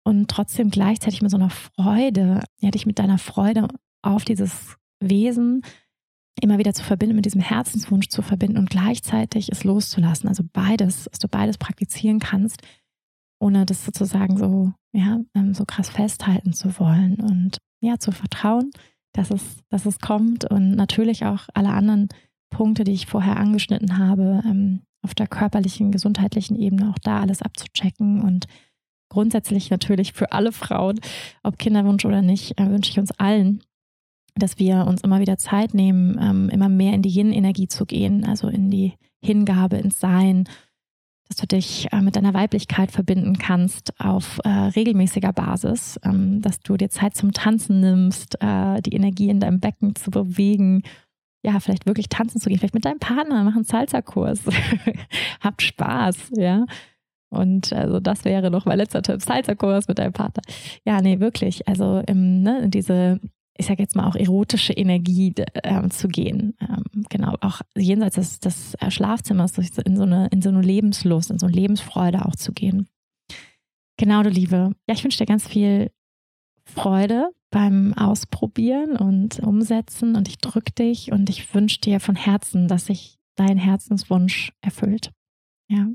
und 0.05 0.31
trotzdem 0.31 0.71
gleichzeitig 0.71 1.23
mit 1.23 1.31
so 1.31 1.37
einer 1.37 1.51
Freude, 1.51 2.43
ja, 2.61 2.71
dich 2.71 2.87
mit 2.87 2.99
deiner 2.99 3.19
Freude 3.19 3.69
auf 4.03 4.25
dieses 4.25 4.77
Wesen 5.01 5.63
immer 6.41 6.59
wieder 6.59 6.73
zu 6.73 6.85
verbinden, 6.85 7.17
mit 7.17 7.27
diesem 7.27 7.41
Herzenswunsch 7.41 8.09
zu 8.09 8.23
verbinden 8.23 8.59
und 8.59 8.71
gleichzeitig 8.71 9.51
es 9.51 9.65
loszulassen. 9.65 10.29
Also 10.29 10.45
beides, 10.53 11.05
dass 11.05 11.19
du 11.19 11.29
beides 11.29 11.59
praktizieren 11.59 12.21
kannst, 12.21 12.63
ohne 13.41 13.67
das 13.67 13.85
sozusagen 13.85 14.37
so, 14.37 14.73
ja, 14.93 15.21
ähm, 15.35 15.55
so 15.55 15.65
krass 15.65 15.91
festhalten 15.91 16.53
zu 16.53 16.79
wollen 16.79 17.17
und 17.21 17.59
ja, 17.81 17.99
zu 17.99 18.11
vertrauen, 18.13 18.71
dass 19.13 19.31
es, 19.31 19.59
dass 19.69 19.87
es 19.87 19.99
kommt 20.01 20.45
und 20.45 20.73
natürlich 20.73 21.25
auch 21.25 21.49
alle 21.55 21.71
anderen 21.71 22.09
Punkte, 22.51 22.85
die 22.85 22.93
ich 22.93 23.07
vorher 23.07 23.37
angeschnitten 23.37 23.99
habe, 23.99 24.43
ähm, 24.45 24.83
auf 25.03 25.15
der 25.15 25.27
körperlichen, 25.27 25.93
gesundheitlichen 25.93 26.57
Ebene 26.57 26.91
auch 26.91 26.99
da 27.03 27.21
alles 27.21 27.43
abzuchecken 27.43 28.23
und 28.23 28.47
grundsätzlich 29.09 29.71
natürlich 29.71 30.13
für 30.13 30.33
alle 30.33 30.53
Frauen, 30.53 31.01
ob 31.43 31.59
Kinderwunsch 31.59 32.05
oder 32.05 32.23
nicht, 32.23 32.59
äh, 32.61 32.69
wünsche 32.69 32.91
ich 32.91 32.99
uns 32.99 33.13
allen, 33.13 33.63
dass 34.35 34.59
wir 34.59 34.87
uns 34.87 35.03
immer 35.03 35.21
wieder 35.21 35.39
Zeit 35.39 35.75
nehmen, 35.75 36.19
ähm, 36.21 36.49
immer 36.51 36.69
mehr 36.69 36.95
in 36.95 37.03
die 37.03 37.11
Yin-Energie 37.11 37.69
zu 37.69 37.87
gehen, 37.87 38.25
also 38.25 38.49
in 38.49 38.71
die 38.71 38.95
Hingabe, 39.23 39.77
ins 39.77 39.99
Sein 39.99 40.49
dass 41.29 41.37
du 41.37 41.47
dich 41.47 41.93
äh, 41.93 42.01
mit 42.01 42.17
deiner 42.17 42.35
Weiblichkeit 42.35 42.91
verbinden 42.91 43.39
kannst 43.39 43.93
auf 44.01 44.41
äh, 44.45 44.49
regelmäßiger 44.49 45.33
Basis, 45.33 46.01
ähm, 46.05 46.41
dass 46.41 46.61
du 46.61 46.77
dir 46.77 46.89
Zeit 46.89 47.15
zum 47.15 47.33
Tanzen 47.33 47.81
nimmst, 47.81 48.41
äh, 48.41 48.81
die 48.81 48.95
Energie 48.95 49.29
in 49.29 49.41
deinem 49.41 49.61
Becken 49.61 49.95
zu 49.95 50.11
bewegen, 50.11 50.83
ja, 51.45 51.61
vielleicht 51.61 51.87
wirklich 51.87 52.09
tanzen 52.09 52.41
zu 52.41 52.49
gehen, 52.49 52.59
vielleicht 52.59 52.75
mit 52.75 52.85
deinem 52.85 52.99
Partner, 52.99 53.45
mach 53.45 53.55
einen 53.55 53.65
Salsa-Kurs, 53.65 54.41
habt 55.41 55.63
Spaß, 55.63 56.33
ja. 56.37 56.65
Und 57.31 57.75
also 57.75 58.01
das 58.01 58.25
wäre 58.25 58.51
noch 58.51 58.65
mein 58.65 58.79
letzter 58.79 59.03
Tipp, 59.03 59.21
Salsa-Kurs 59.21 59.87
mit 59.87 59.99
deinem 59.99 60.15
Partner. 60.15 60.43
Ja, 60.85 61.01
nee, 61.03 61.21
wirklich. 61.21 61.69
Also 61.69 62.03
ähm, 62.07 62.43
ne, 62.43 62.69
diese 62.69 63.21
ich 63.59 63.67
sage 63.67 63.83
jetzt 63.83 63.97
mal 63.97 64.07
auch 64.09 64.15
erotische 64.15 64.73
Energie 64.73 65.35
äh, 65.37 65.89
zu 65.89 66.09
gehen. 66.09 66.57
Ähm, 66.61 67.05
genau, 67.11 67.35
auch 67.41 67.61
jenseits 67.77 68.15
des, 68.15 68.41
des 68.41 68.75
äh, 68.75 68.91
Schlafzimmers 68.91 69.59
in 69.59 69.97
so, 69.97 70.05
eine, 70.05 70.29
in 70.29 70.41
so 70.41 70.49
eine 70.49 70.63
Lebenslust, 70.63 71.31
in 71.31 71.39
so 71.39 71.47
eine 71.47 71.57
Lebensfreude 71.57 72.25
auch 72.25 72.37
zu 72.37 72.53
gehen. 72.53 72.89
Genau, 73.97 74.23
du 74.23 74.31
Liebe. 74.31 74.75
Ja, 74.89 74.95
ich 74.95 75.03
wünsche 75.03 75.19
dir 75.19 75.27
ganz 75.27 75.47
viel 75.47 75.91
Freude 76.65 77.31
beim 77.51 77.95
Ausprobieren 77.95 78.97
und 78.97 79.41
Umsetzen 79.41 80.15
und 80.15 80.29
ich 80.29 80.39
drücke 80.39 80.73
dich 80.73 81.11
und 81.11 81.29
ich 81.29 81.53
wünsche 81.53 81.81
dir 81.81 81.99
von 81.99 82.15
Herzen, 82.15 82.69
dass 82.69 82.87
sich 82.87 83.19
dein 83.35 83.59
Herzenswunsch 83.59 84.53
erfüllt. 84.61 85.11
Ja. 85.69 85.89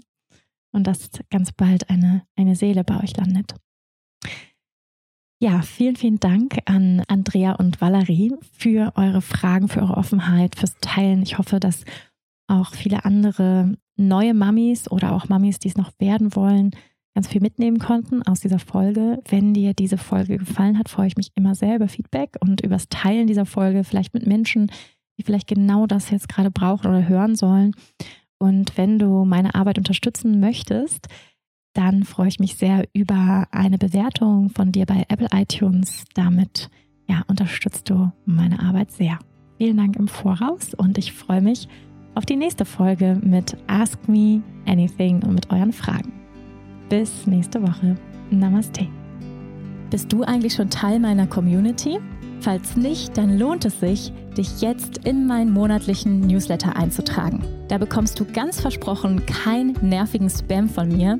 Und 0.71 0.87
dass 0.87 1.11
ganz 1.29 1.51
bald 1.51 1.89
eine, 1.89 2.23
eine 2.35 2.55
Seele 2.55 2.83
bei 2.83 3.01
euch 3.01 3.15
landet. 3.15 3.55
Ja, 5.43 5.61
vielen, 5.61 5.97
vielen 5.97 6.21
Dank 6.21 6.59
an 6.63 7.03
Andrea 7.09 7.55
und 7.55 7.81
Valerie 7.81 8.33
für 8.57 8.93
eure 8.95 9.21
Fragen, 9.21 9.67
für 9.67 9.81
eure 9.81 9.97
Offenheit, 9.97 10.55
fürs 10.55 10.77
Teilen. 10.79 11.21
Ich 11.21 11.37
hoffe, 11.37 11.59
dass 11.59 11.83
auch 12.47 12.73
viele 12.73 13.03
andere 13.03 13.75
neue 13.97 14.33
Mamis 14.33 14.89
oder 14.89 15.11
auch 15.11 15.27
Mamis, 15.27 15.59
die 15.59 15.67
es 15.67 15.75
noch 15.75 15.91
werden 15.99 16.33
wollen, 16.37 16.71
ganz 17.13 17.27
viel 17.27 17.41
mitnehmen 17.41 17.77
konnten 17.77 18.23
aus 18.23 18.39
dieser 18.39 18.57
Folge. 18.57 19.19
Wenn 19.27 19.53
dir 19.53 19.73
diese 19.73 19.97
Folge 19.97 20.37
gefallen 20.37 20.79
hat, 20.79 20.87
freue 20.87 21.07
ich 21.07 21.17
mich 21.17 21.31
immer 21.35 21.55
sehr 21.55 21.75
über 21.75 21.89
Feedback 21.89 22.37
und 22.39 22.61
übers 22.61 22.87
Teilen 22.87 23.27
dieser 23.27 23.45
Folge, 23.45 23.83
vielleicht 23.83 24.13
mit 24.13 24.25
Menschen, 24.25 24.71
die 25.19 25.23
vielleicht 25.23 25.49
genau 25.49 25.87
das 25.87 26.09
jetzt 26.09 26.29
gerade 26.29 26.51
brauchen 26.51 26.87
oder 26.87 27.09
hören 27.09 27.35
sollen. 27.35 27.75
Und 28.39 28.77
wenn 28.77 28.97
du 28.97 29.25
meine 29.25 29.55
Arbeit 29.55 29.77
unterstützen 29.77 30.39
möchtest, 30.39 31.09
dann 31.73 32.03
freue 32.03 32.27
ich 32.27 32.39
mich 32.39 32.55
sehr 32.55 32.85
über 32.93 33.47
eine 33.51 33.77
Bewertung 33.77 34.49
von 34.49 34.71
dir 34.71 34.85
bei 34.85 35.05
Apple 35.09 35.27
iTunes. 35.33 36.05
Damit 36.13 36.69
ja, 37.07 37.23
unterstützt 37.27 37.89
du 37.89 38.11
meine 38.25 38.59
Arbeit 38.59 38.91
sehr. 38.91 39.19
vielen 39.57 39.77
Dank 39.77 39.95
im 39.95 40.07
Voraus 40.07 40.73
und 40.73 40.97
ich 40.97 41.13
freue 41.13 41.41
mich 41.41 41.67
auf 42.15 42.25
die 42.25 42.35
nächste 42.35 42.65
Folge 42.65 43.19
mit 43.23 43.57
Ask 43.67 44.07
Me 44.07 44.41
Anything 44.65 45.23
und 45.23 45.33
mit 45.33 45.51
euren 45.51 45.73
Fragen. 45.73 46.11
Bis 46.89 47.25
nächste 47.25 47.61
Woche. 47.61 47.95
Namaste. 48.29 48.87
Bist 49.89 50.11
du 50.11 50.23
eigentlich 50.23 50.53
schon 50.53 50.69
Teil 50.69 50.99
meiner 50.99 51.27
Community? 51.27 51.99
Falls 52.39 52.75
nicht, 52.75 53.17
dann 53.17 53.37
lohnt 53.37 53.63
es 53.65 53.79
sich, 53.79 54.11
dich 54.37 54.61
jetzt 54.61 55.05
in 55.05 55.27
meinen 55.27 55.53
monatlichen 55.53 56.21
Newsletter 56.21 56.75
einzutragen. 56.75 57.43
Da 57.67 57.77
bekommst 57.77 58.19
du 58.19 58.25
ganz 58.25 58.59
versprochen 58.59 59.25
keinen 59.25 59.77
nervigen 59.81 60.29
Spam 60.29 60.67
von 60.67 60.89
mir, 60.89 61.19